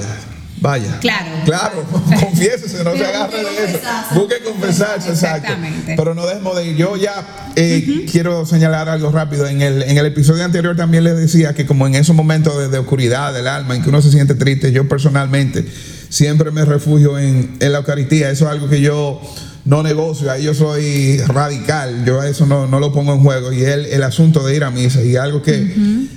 Vaya. 0.59 0.99
Claro. 0.99 1.32
Claro, 1.43 1.84
confiésese, 2.22 2.84
no 2.84 2.95
se 2.95 3.03
agarre 3.03 3.43
de 3.43 3.66
eso. 3.66 3.80
Busque 4.14 4.36
confesarse, 4.43 5.09
exacto. 5.09 5.38
Exactamente. 5.47 5.95
Pero 5.97 6.14
no 6.14 6.26
dejemos 6.28 6.55
de 6.55 6.68
ir. 6.68 6.76
Yo 6.78 6.95
ya 6.97 7.51
eh, 7.55 8.05
quiero 8.12 8.45
señalar 8.45 8.88
algo 8.88 9.12
rápido. 9.12 9.47
En 9.47 9.62
el, 9.62 9.82
en 9.82 9.97
el 9.97 10.05
episodio 10.05 10.45
anterior 10.45 10.76
también 10.76 11.03
les 11.03 11.18
decía 11.18 11.53
que 11.55 11.66
como 11.66 11.88
en 11.88 11.95
esos 11.95 12.16
momentos 12.16 12.57
de, 12.59 12.70
de 12.70 12.78
oscuridad 12.78 13.34
del 13.34 13.47
alma, 13.47 13.76
en 13.76 13.82
que 13.82 13.89
uno 13.89 14.03
se 14.03 14.12
siente 14.12 14.36
triste, 14.36 14.72
yo 14.72 14.88
personalmente 14.88 15.66
siempre 16.09 16.51
me 16.51 16.64
refugio 16.64 17.18
en, 17.18 17.57
en 17.59 17.72
la 17.72 17.80
Eucaristía. 17.80 18.30
Eso 18.30 18.45
es 18.45 18.51
algo 18.51 18.70
que 18.70 18.82
yo 18.82 19.20
no 19.64 19.84
negocio, 19.84 20.32
ahí 20.32 20.43
yo 20.43 20.53
soy 20.53 21.18
radical, 21.28 22.03
yo 22.03 22.20
a 22.20 22.28
eso 22.28 22.45
no, 22.45 22.68
no 22.68 22.80
lo 22.80 22.91
pongo 22.91 23.14
en 23.14 23.22
juego. 23.22 23.51
Y 23.53 23.64
el, 23.64 23.86
el 23.86 24.03
asunto 24.03 24.43
de 24.45 24.55
ir 24.55 24.64
a 24.64 24.72
misa, 24.72 25.03
y 25.03 25.16
algo 25.16 25.41
que 25.41 25.76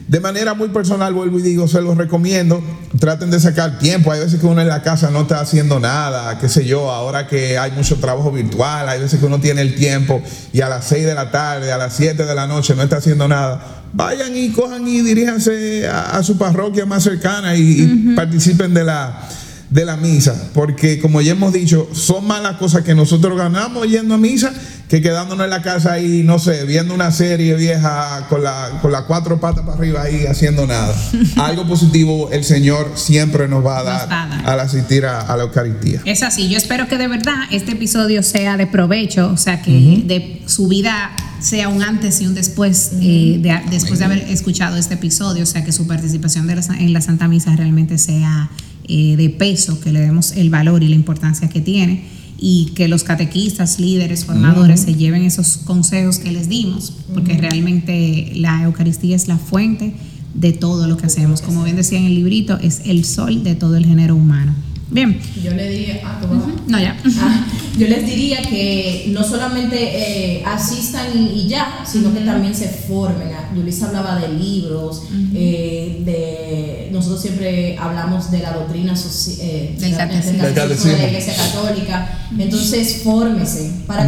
de 0.09 0.21
manera 0.21 0.55
muy 0.55 0.69
personal 0.69 1.13
vuelvo 1.13 1.39
y 1.39 1.43
digo, 1.43 1.69
se 1.69 1.83
los 1.83 1.97
recomiendo, 1.97 2.63
traten 2.99 3.31
de 3.31 3.39
sacar 3.41 3.79
tiempo. 3.79 4.13
Hay 4.13 4.21
veces 4.21 4.41
que 4.41 4.47
uno 4.47 4.63
en 4.63 4.69
la 4.69 4.83
casa 4.83 5.11
no 5.11 5.23
está 5.23 5.41
haciendo 5.41 5.79
nada, 5.79 6.39
qué 6.39 6.49
sé 6.49 6.65
yo, 6.65 6.91
ahora 6.91 7.27
que 7.27 7.59
hay 7.59 7.73
mucho 7.73 7.97
trabajo 7.97 8.33
virtual, 8.33 8.89
hay 8.89 9.01
veces 9.01 9.21
que 9.21 9.27
uno 9.27 9.41
tiene 9.41 9.61
el 9.61 9.75
tiempo 9.75 10.23
y 10.53 10.63
a 10.63 10.69
las 10.69 10.87
6 10.87 11.05
de 11.05 11.15
la 11.15 11.31
tarde, 11.31 11.71
a 11.73 11.77
las 11.79 11.95
7 11.95 12.25
de 12.25 12.35
la 12.35 12.47
noche 12.47 12.75
no 12.75 12.83
está 12.83 12.97
haciendo 12.97 13.29
nada. 13.29 13.83
Vayan 13.93 14.37
y 14.37 14.51
cojan 14.51 14.89
y 14.89 15.03
diríjanse 15.03 15.87
a, 15.87 16.17
a 16.17 16.23
su 16.25 16.37
parroquia 16.39 16.87
más 16.87 17.05
cercana 17.05 17.55
y, 17.55 17.83
y 17.83 18.15
participen 18.17 18.75
de 18.75 18.85
la 18.85 19.29
de 19.75 19.85
la 19.85 19.97
misa, 19.97 20.51
porque 20.55 21.01
como 21.01 21.21
ya 21.21 21.33
hemos 21.33 21.53
dicho, 21.53 21.89
son 21.93 22.25
más 22.29 22.41
las 22.41 22.59
cosas 22.59 22.85
que 22.85 22.95
nosotros 22.95 23.37
ganamos 23.37 23.89
yendo 23.89 24.15
a 24.15 24.19
misa 24.19 24.53
que 24.89 25.03
quedándonos 25.03 25.43
en 25.43 25.51
la 25.51 25.63
casa 25.63 25.95
ahí, 25.95 26.23
no 26.25 26.39
sé, 26.39 26.65
viendo 26.65 26.95
una 26.95 27.11
serie 27.11 27.57
vieja 27.57 28.25
con 28.29 28.45
la 28.45 28.79
con 28.81 28.93
las 28.93 29.03
cuatro 29.03 29.41
patas 29.41 29.65
para 29.65 29.77
arriba 29.77 30.03
ahí 30.03 30.27
haciendo 30.27 30.65
nada. 30.69 30.95
Algo 31.39 31.67
positivo 31.67 32.31
el 32.31 32.45
Señor 32.45 32.93
siempre 32.95 33.49
nos 33.49 33.67
va 33.67 33.81
a 33.81 33.83
dar, 33.83 34.13
va 34.13 34.23
a 34.23 34.27
dar. 34.29 34.49
al 34.49 34.61
asistir 34.61 35.07
a, 35.07 35.23
a 35.23 35.37
la 35.37 35.43
Eucaristía. 35.43 36.03
Es 36.05 36.23
así, 36.23 36.49
yo 36.49 36.57
espero 36.57 36.87
que 36.87 36.97
de 36.97 37.09
verdad 37.09 37.35
este 37.51 37.73
episodio 37.73 38.23
sea 38.23 38.57
de 38.57 38.69
provecho, 38.69 39.33
o 39.33 39.37
sea, 39.37 39.61
que 39.61 40.05
de 40.07 40.43
su 40.47 40.69
vida 40.69 41.11
sea 41.41 41.69
un 41.69 41.83
antes 41.83 42.21
y 42.21 42.29
un 42.29 42.37
después, 42.37 42.93
eh, 43.01 43.39
de, 43.41 43.61
después 43.71 43.99
de 43.99 44.05
haber 44.05 44.19
escuchado 44.31 44.77
este 44.77 44.95
episodio, 44.95 45.43
o 45.43 45.47
sea, 45.47 45.65
que 45.65 45.73
su 45.73 45.89
participación 45.89 46.47
de 46.47 46.55
la 46.55 46.63
en 46.79 46.93
la 46.93 47.01
Santa 47.01 47.27
Misa 47.27 47.57
realmente 47.57 47.99
sea 47.99 48.51
eh, 48.87 49.17
de 49.17 49.31
peso, 49.31 49.81
que 49.81 49.93
le 49.93 50.01
demos 50.01 50.33
el 50.33 50.51
valor 50.51 50.83
y 50.83 50.89
la 50.89 50.95
importancia 50.95 51.49
que 51.49 51.61
tiene 51.61 52.05
y 52.39 52.73
que 52.75 52.89
los 52.89 53.05
catequistas, 53.05 53.79
líderes, 53.79 54.25
formadores 54.25 54.81
se 54.81 54.95
lleven 54.95 55.23
esos 55.23 55.59
consejos 55.59 56.19
que 56.19 56.33
les 56.33 56.49
dimos, 56.49 56.93
porque 57.15 57.39
realmente 57.39 58.33
la 58.35 58.63
Eucaristía 58.65 59.17
es 59.17 59.29
la 59.29 59.39
fuente 59.39 59.95
de 60.35 60.53
todo 60.53 60.87
lo 60.87 60.97
que 60.97 61.07
hacemos. 61.07 61.41
Como 61.41 61.63
bien 61.65 61.77
decía 61.77 61.99
en 61.99 62.07
el 62.07 62.15
librito, 62.15 62.59
es 62.59 62.83
el 62.85 63.05
sol 63.05 63.45
de 63.45 63.55
todo 63.55 63.77
el 63.77 63.87
género 63.87 64.17
humano. 64.17 64.55
Bien, 64.91 65.19
Yo 65.43 65.51
le 65.53 65.69
diría, 65.71 66.01
ah, 66.05 66.19
tú 66.21 66.29
vas. 66.29 66.45
no 66.69 66.79
ya. 66.79 66.97
Ah, 67.21 67.47
yo 67.79 67.89
les 67.89 68.07
diría 68.07 68.43
que 68.43 69.07
no 69.09 69.25
solamente 69.25 69.77
eh, 69.81 70.43
asistan 70.47 71.07
y, 71.17 71.41
y 71.41 71.49
ya, 71.49 71.81
sino 71.91 72.13
que 72.15 72.21
también 72.21 72.55
se 72.55 72.69
formen. 72.69 73.29
Ah, 73.35 73.51
Luis 73.55 73.83
hablaba 73.83 74.17
de 74.21 74.29
libros, 74.29 75.03
eh, 75.35 76.03
de 76.05 76.91
nosotros 76.93 77.23
siempre 77.23 77.77
hablamos 77.79 78.31
de 78.31 78.39
la 78.41 78.53
doctrina 78.53 78.95
eh, 79.41 79.75
Del 79.79 79.91
de 79.91 79.97
la- 79.97 79.97
catecismo. 80.09 80.33
del 80.33 80.43
Del 80.43 80.55
catecismo 80.55 80.91
de 80.91 80.97
la 80.97 81.03
catecismo. 81.03 81.07
Iglesia 81.09 81.35
Católica. 81.37 82.19
Entonces, 82.39 83.01
fórmese. 83.03 83.71
Para 83.87 84.05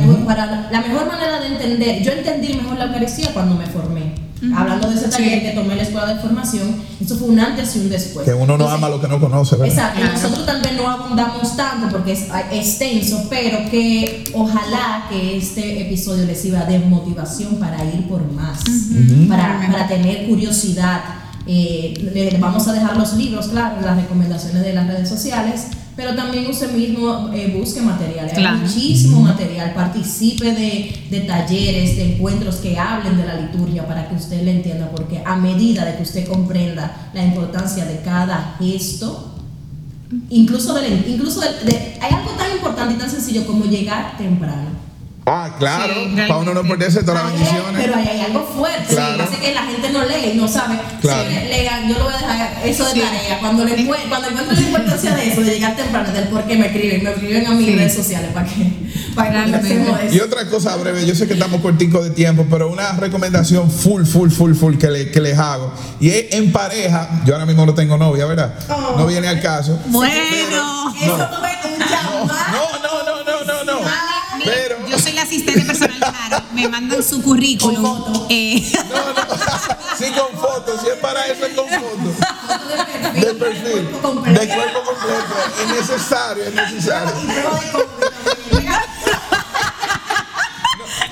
la 0.70 0.80
mejor 0.82 1.06
manera 1.08 1.40
de 1.40 1.46
entender, 1.48 2.02
yo 2.02 2.12
entendí 2.12 2.54
mejor 2.54 2.78
la 2.78 2.84
Eucaristía 2.84 3.32
cuando 3.32 3.56
me 3.56 3.66
formé. 3.66 4.25
Hablando 4.54 4.90
de 4.90 4.96
ese 4.96 5.08
taller 5.08 5.40
que 5.42 5.50
tomé 5.52 5.72
en 5.72 5.76
la 5.78 5.82
escuela 5.84 6.14
de 6.14 6.20
formación, 6.20 6.76
eso 7.00 7.16
fue 7.16 7.28
un 7.28 7.40
antes 7.40 7.74
y 7.76 7.78
un 7.80 7.88
después. 7.88 8.24
Que 8.26 8.34
uno 8.34 8.46
no 8.46 8.52
Entonces, 8.54 8.76
ama 8.76 8.88
lo 8.90 9.00
que 9.00 9.08
no 9.08 9.18
conoce, 9.18 9.56
¿verdad? 9.56 9.68
Exacto, 9.74 10.00
Claro. 10.00 10.12
nosotros 10.12 10.46
tal 10.46 10.60
vez 10.62 10.72
no 10.76 10.88
abundamos 10.90 11.56
tanto 11.56 11.88
porque 11.90 12.12
es 12.12 12.26
ah, 12.30 12.42
extenso, 12.52 13.26
pero 13.30 13.70
que 13.70 14.24
ojalá 14.34 15.06
que 15.08 15.38
este 15.38 15.80
episodio 15.86 16.26
les 16.26 16.40
sirva 16.42 16.64
de 16.64 16.78
motivación 16.80 17.56
para 17.56 17.82
ir 17.84 18.06
por 18.08 18.30
más, 18.32 18.60
para, 19.28 19.66
para 19.72 19.88
tener 19.88 20.26
curiosidad, 20.28 21.00
Eh, 21.48 21.94
le 22.12 22.38
vamos 22.38 22.66
a 22.66 22.72
dejar 22.72 22.96
los 22.96 23.12
libros, 23.14 23.46
claro, 23.46 23.80
las 23.80 23.96
recomendaciones 23.96 24.64
de 24.64 24.72
las 24.74 24.88
redes 24.88 25.08
sociales, 25.08 25.68
pero 25.96 26.14
también 26.14 26.46
usted 26.46 26.70
mismo 26.72 27.30
eh, 27.32 27.54
busque 27.58 27.80
material. 27.80 28.30
Claro. 28.34 28.56
Hay 28.58 28.62
muchísimo 28.62 29.20
material, 29.22 29.72
participe 29.74 30.52
de, 30.52 31.06
de 31.10 31.20
talleres, 31.20 31.96
de 31.96 32.14
encuentros 32.14 32.56
que 32.56 32.78
hablen 32.78 33.16
de 33.16 33.24
la 33.26 33.34
liturgia 33.40 33.86
para 33.88 34.06
que 34.08 34.14
usted 34.14 34.42
le 34.42 34.50
entienda, 34.52 34.90
porque 34.90 35.22
a 35.24 35.36
medida 35.36 35.84
de 35.86 35.96
que 35.96 36.02
usted 36.02 36.28
comprenda 36.28 37.08
la 37.14 37.24
importancia 37.24 37.84
de 37.86 38.00
cada 38.02 38.56
gesto, 38.58 39.32
incluso, 40.30 40.74
del, 40.74 41.04
incluso 41.08 41.40
de- 41.40 41.96
hay 42.00 42.12
algo 42.14 42.30
tan 42.32 42.52
importante 42.52 42.94
y 42.94 42.98
tan 42.98 43.10
sencillo 43.10 43.46
como 43.46 43.64
llegar 43.64 44.16
temprano. 44.18 44.85
Ah, 45.28 45.50
claro, 45.58 45.92
Sí, 45.92 46.14
para 46.16 46.36
uno 46.36 46.54
no 46.54 46.62
perderse 46.62 47.02
todas 47.02 47.24
las 47.24 47.32
bendiciones. 47.32 47.72
pero 47.76 47.96
ahí 47.96 48.06
hay 48.06 48.20
algo 48.20 48.46
fuerte, 48.56 48.94
Claro. 48.94 49.16
que 49.16 49.22
hace 49.24 49.36
que 49.38 49.54
la 49.54 49.62
gente 49.64 49.90
no 49.90 50.04
lee 50.04 50.30
y 50.34 50.36
no 50.36 50.46
sabe. 50.46 50.78
Claro. 51.00 51.28
Si 51.28 51.34
le- 51.34 51.48
lean, 51.48 51.88
yo 51.88 51.98
lo 51.98 52.04
voy 52.04 52.14
a 52.14 52.16
dejar 52.18 52.60
eso 52.64 52.84
de 52.84 52.92
Sí. 52.92 53.00
tarea. 53.00 53.38
Cuando, 53.40 53.64
le, 53.64 53.76
encuent- 53.76 54.08
cuando 54.08 54.28
encuentro 54.28 54.54
la 54.54 54.60
importancia 54.60 55.16
de 55.16 55.28
eso, 55.32 55.40
de 55.40 55.50
llegar 55.54 55.74
temprano, 55.74 56.12
del 56.12 56.28
por 56.28 56.44
qué 56.44 56.54
me 56.56 56.66
escriben, 56.66 57.02
me 57.02 57.10
escriben 57.10 57.44
a 57.44 57.50
mis 57.50 57.66
Sí. 57.66 57.74
redes 57.74 57.94
sociales 57.94 58.30
para 58.32 58.46
que, 58.46 58.70
para 59.16 59.44
que 59.46 59.60
de 59.74 60.08
Y 60.12 60.16
eso. 60.16 60.24
otra 60.26 60.48
cosa 60.48 60.76
breve, 60.76 61.04
yo 61.04 61.14
sé 61.16 61.26
que 61.26 61.32
estamos 61.34 61.60
corticos 61.60 62.04
de 62.04 62.10
tiempo, 62.10 62.46
pero 62.48 62.70
una 62.70 62.92
recomendación 62.92 63.68
full, 63.68 64.04
full, 64.04 64.30
full, 64.30 64.54
full 64.54 64.76
que, 64.76 64.90
le- 64.90 65.10
que 65.10 65.20
les 65.20 65.36
hago. 65.36 65.72
Y 65.98 66.08
es 66.10 66.34
en 66.34 66.52
pareja, 66.52 67.08
yo 67.24 67.34
ahora 67.34 67.46
mismo 67.46 67.66
no 67.66 67.74
tengo 67.74 67.96
novia, 67.96 68.26
¿verdad? 68.26 68.54
Oh. 68.68 68.94
No 68.96 69.06
viene 69.08 69.26
al 69.26 69.40
caso. 69.40 69.76
Bueno. 69.86 70.14
Eso 70.14 71.16
fue 71.16 71.72
un 71.72 71.78
llamado. 71.80 72.26
No, 72.52 72.78
no, 72.78 73.04
no, 73.04 73.44
no, 73.44 73.64
no, 73.64 73.80
no. 73.80 73.88
Pero, 74.44 74.75
asistente 75.18 75.64
personal 75.64 75.98
de 76.00 76.06
Jaro. 76.06 76.42
Me 76.52 76.68
mandan 76.68 77.02
su 77.02 77.22
currículum. 77.22 77.82
Con 77.82 78.04
foto. 78.04 78.26
Eh, 78.30 78.72
no, 78.88 79.12
no. 79.12 79.36
Sí, 79.98 80.04
con 80.12 80.38
fotos, 80.38 80.80
si 80.82 80.88
es 80.88 80.96
para 80.96 81.26
eso, 81.26 81.46
es 81.46 81.54
con 81.54 81.66
fotos. 81.68 82.16
De 83.14 83.34
perfil, 83.34 83.72
cuerpo 83.72 84.00
completo. 84.02 84.40
de 84.40 84.48
cuerpo 84.48 84.82
completo. 84.84 85.34
Es 85.62 85.88
necesario, 85.88 86.44
es 86.44 86.54
necesario. 86.54 87.12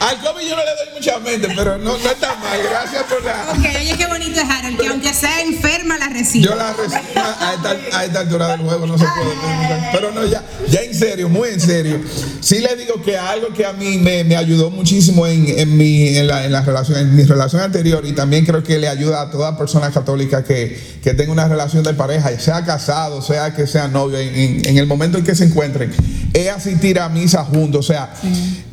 Al 0.00 0.20
COVID 0.20 0.46
yo 0.46 0.56
no 0.56 0.62
le 0.64 0.70
doy 0.70 0.94
mucha 0.94 1.18
mente, 1.18 1.48
pero 1.56 1.78
no, 1.78 1.96
no 1.96 2.10
está 2.10 2.34
mal. 2.36 2.60
Gracias 2.62 3.04
por 3.04 3.22
la. 3.24 3.52
ok, 3.52 3.58
oye, 3.58 3.96
qué 3.96 4.06
bonito 4.06 4.40
es 4.40 4.50
Harold, 4.50 4.78
que 4.78 4.88
aunque 4.88 5.14
sea 5.14 5.40
enferma, 5.40 5.96
la 5.98 6.08
recibe. 6.08 6.44
Yo 6.44 6.54
la 6.54 6.72
recibo 6.74 7.20
a 7.20 7.54
esta, 7.54 7.98
a 7.98 8.04
esta 8.04 8.20
altura 8.20 8.48
del 8.48 8.60
juego, 8.60 8.86
no 8.86 8.98
se 8.98 9.04
puede. 9.04 9.88
Pero 9.92 10.10
no, 10.12 10.26
ya, 10.26 10.42
ya 10.68 10.83
en 10.94 10.98
serio, 11.00 11.28
muy 11.28 11.48
en 11.48 11.60
serio. 11.60 12.00
Sí 12.40 12.58
le 12.60 12.76
digo 12.76 13.02
que 13.02 13.16
algo 13.18 13.48
que 13.54 13.66
a 13.66 13.72
mí 13.72 13.98
me, 13.98 14.24
me 14.24 14.36
ayudó 14.36 14.70
muchísimo 14.70 15.26
en, 15.26 15.46
en, 15.58 15.76
mi, 15.76 16.16
en, 16.16 16.26
la, 16.26 16.44
en 16.44 16.52
la 16.52 16.62
relación, 16.62 16.98
en 16.98 17.14
mi 17.16 17.24
relación 17.24 17.62
anterior, 17.62 18.04
y 18.06 18.12
también 18.12 18.44
creo 18.46 18.62
que 18.62 18.78
le 18.78 18.88
ayuda 18.88 19.22
a 19.22 19.30
toda 19.30 19.56
persona 19.58 19.90
católica 19.90 20.44
que, 20.44 20.78
que 21.02 21.14
tenga 21.14 21.32
una 21.32 21.48
relación 21.48 21.82
de 21.82 21.94
pareja, 21.94 22.30
sea 22.38 22.64
casado, 22.64 23.20
sea 23.22 23.54
que 23.54 23.66
sea 23.66 23.88
novio, 23.88 24.18
en, 24.18 24.76
el 24.78 24.86
momento 24.86 25.18
en 25.18 25.24
que 25.24 25.34
se 25.34 25.44
encuentren, 25.44 25.92
es 26.32 26.48
asistir 26.50 26.98
a 26.98 27.08
misa 27.08 27.44
juntos. 27.44 27.84
O 27.84 27.92
sea, 27.92 28.12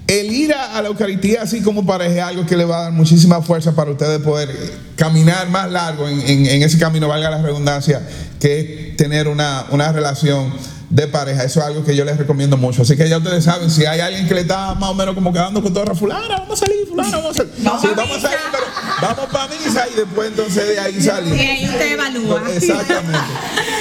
el 0.07 0.31
ir 0.31 0.53
a, 0.53 0.81
la 0.81 0.89
Eucaristía 0.89 1.41
así 1.43 1.61
como 1.61 1.85
pareja 1.85 2.13
es 2.15 2.21
algo 2.23 2.45
que 2.45 2.57
le 2.57 2.65
va 2.65 2.79
a 2.79 2.81
dar 2.83 2.91
muchísima 2.91 3.41
fuerza 3.41 3.73
para 3.73 3.91
ustedes 3.91 4.19
poder 4.19 4.49
caminar 4.95 5.49
más 5.49 5.71
largo 5.71 6.07
en, 6.09 6.19
en- 6.21 6.45
en 6.45 6.63
ese 6.63 6.77
camino, 6.77 7.07
valga 7.07 7.29
la 7.29 7.41
redundancia, 7.41 8.01
que 8.39 8.59
es 8.91 8.97
tener 8.97 9.27
una, 9.27 9.65
una 9.71 9.91
relación 9.91 10.53
de 10.91 11.07
pareja. 11.07 11.43
Eso 11.43 11.61
es 11.61 11.65
algo 11.65 11.83
que 11.83 11.95
yo 11.95 12.05
les 12.05 12.17
recomiendo 12.17 12.57
mucho. 12.57 12.81
Así 12.81 12.95
que 12.97 13.07
ya 13.07 13.17
ustedes 13.17 13.43
saben, 13.45 13.71
si 13.71 13.85
hay 13.85 14.01
alguien 14.01 14.27
que 14.27 14.33
le 14.35 14.41
está 14.41 14.75
más 14.75 14.89
o 14.89 14.93
menos 14.93 15.15
como 15.15 15.31
quedando 15.31 15.61
con 15.63 15.73
toda 15.73 15.95
fulana, 15.95 16.39
vamos 16.39 16.61
a 16.61 16.65
salir, 16.65 16.85
fulana, 16.87 17.17
vamos 17.17 17.31
a 17.31 17.33
salir. 17.37 17.53
Vamos 17.59 17.81
Sí, 17.81 17.87
a 17.87 17.95
vamos 17.95 18.17
a 18.17 18.21
salir, 18.21 18.37
pero 18.51 18.63
vamos 19.01 19.25
para 19.31 19.47
misa 19.47 19.85
y 19.91 19.95
después 19.95 20.27
entonces 20.27 20.67
de 20.67 20.79
ahí 20.79 21.01
salimos. 21.01 21.37
Y 21.37 21.41
ahí 21.41 21.65
usted 21.65 21.91
evalúa. 21.93 22.43
Exactamente. 22.55 23.19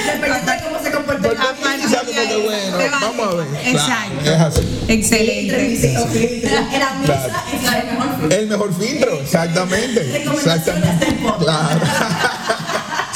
Dependiendo 0.05 0.51
de 0.51 0.61
cómo 0.63 0.83
se 0.83 0.91
comporte 0.91 1.27
el 1.27 1.35
Porque 1.35 2.41
bueno, 2.45 2.97
vamos 3.01 3.33
a 3.33 3.35
ver. 3.35 3.47
Exacto. 3.67 4.21
Claro, 4.23 4.35
es 4.35 4.57
así. 4.57 4.83
Excelente. 4.87 5.93
Claro. 6.71 6.95
filtro. 8.19 8.37
El 8.37 8.47
mejor 8.47 8.73
filtro, 8.73 9.19
exactamente. 9.19 10.23
Exactamente. 10.23 11.17
Claro. 11.39 11.81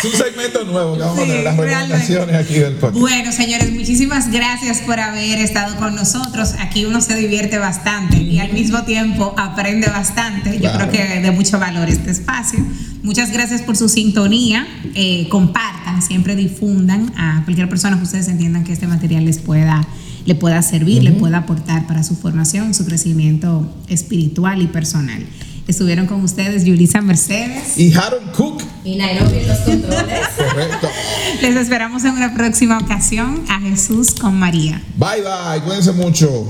un 0.05 0.11
segmento 0.13 0.63
nuevo 0.65 0.95
que 0.95 1.01
vamos 1.01 1.17
a 1.17 1.21
Sí, 1.21 1.27
tener, 1.27 1.43
las 1.43 1.57
recomendaciones 1.57 2.35
aquí 2.35 2.53
del 2.55 2.73
podcast. 2.75 2.99
Bueno, 2.99 3.31
señores, 3.31 3.71
muchísimas 3.71 4.31
gracias 4.31 4.79
por 4.79 4.99
haber 4.99 5.39
estado 5.39 5.75
con 5.77 5.95
nosotros. 5.95 6.53
Aquí 6.59 6.85
uno 6.85 7.01
se 7.01 7.15
divierte 7.15 7.57
bastante 7.57 8.17
y 8.17 8.39
al 8.39 8.53
mismo 8.53 8.83
tiempo 8.83 9.33
aprende 9.37 9.87
bastante. 9.87 10.53
Yo 10.53 10.59
Claro. 10.71 10.89
creo 10.89 10.91
que 10.91 11.21
de 11.21 11.31
mucho 11.31 11.59
valor 11.59 11.89
este 11.89 12.11
espacio. 12.11 12.59
Muchas 13.03 13.31
gracias 13.31 13.61
por 13.61 13.77
su 13.77 13.87
sintonía. 13.89 14.65
Eh, 14.95 15.27
compartan, 15.29 16.01
siempre 16.01 16.35
difundan 16.35 17.13
a 17.17 17.41
cualquier 17.45 17.69
persona 17.69 17.97
que 17.97 18.03
ustedes 18.03 18.27
entiendan 18.27 18.63
que 18.63 18.73
este 18.73 18.87
material 18.87 19.25
les 19.25 19.37
pueda, 19.39 19.85
le 20.25 20.35
pueda 20.35 20.61
servir, 20.61 21.03
le 21.03 21.11
pueda 21.11 21.39
aportar 21.39 21.85
para 21.87 22.01
su 22.03 22.15
formación, 22.15 22.73
su 22.73 22.85
crecimiento 22.85 23.71
espiritual 23.87 24.61
y 24.61 24.67
personal. 24.67 25.23
Estuvieron 25.67 26.05
con 26.05 26.23
ustedes 26.23 26.63
Yulisa 26.63 27.01
Mercedes. 27.01 27.77
Y 27.77 27.93
Harold 27.95 28.31
Cook, 28.33 28.61
Y 28.83 28.95
Nairobi 28.97 29.37
en 29.39 29.47
los 29.47 29.57
controles. 29.59 30.27
correcto. 30.37 30.87
Les 31.41 31.55
esperamos 31.55 32.03
en 32.05 32.11
una 32.11 32.35
próxima 32.35 32.77
ocasión 32.77 33.43
a 33.49 33.59
Jesús 33.59 34.13
con 34.13 34.37
María. 34.37 34.81
Bye 34.97 35.21
bye, 35.21 35.61
cuídense 35.63 35.91
mucho. 35.91 36.45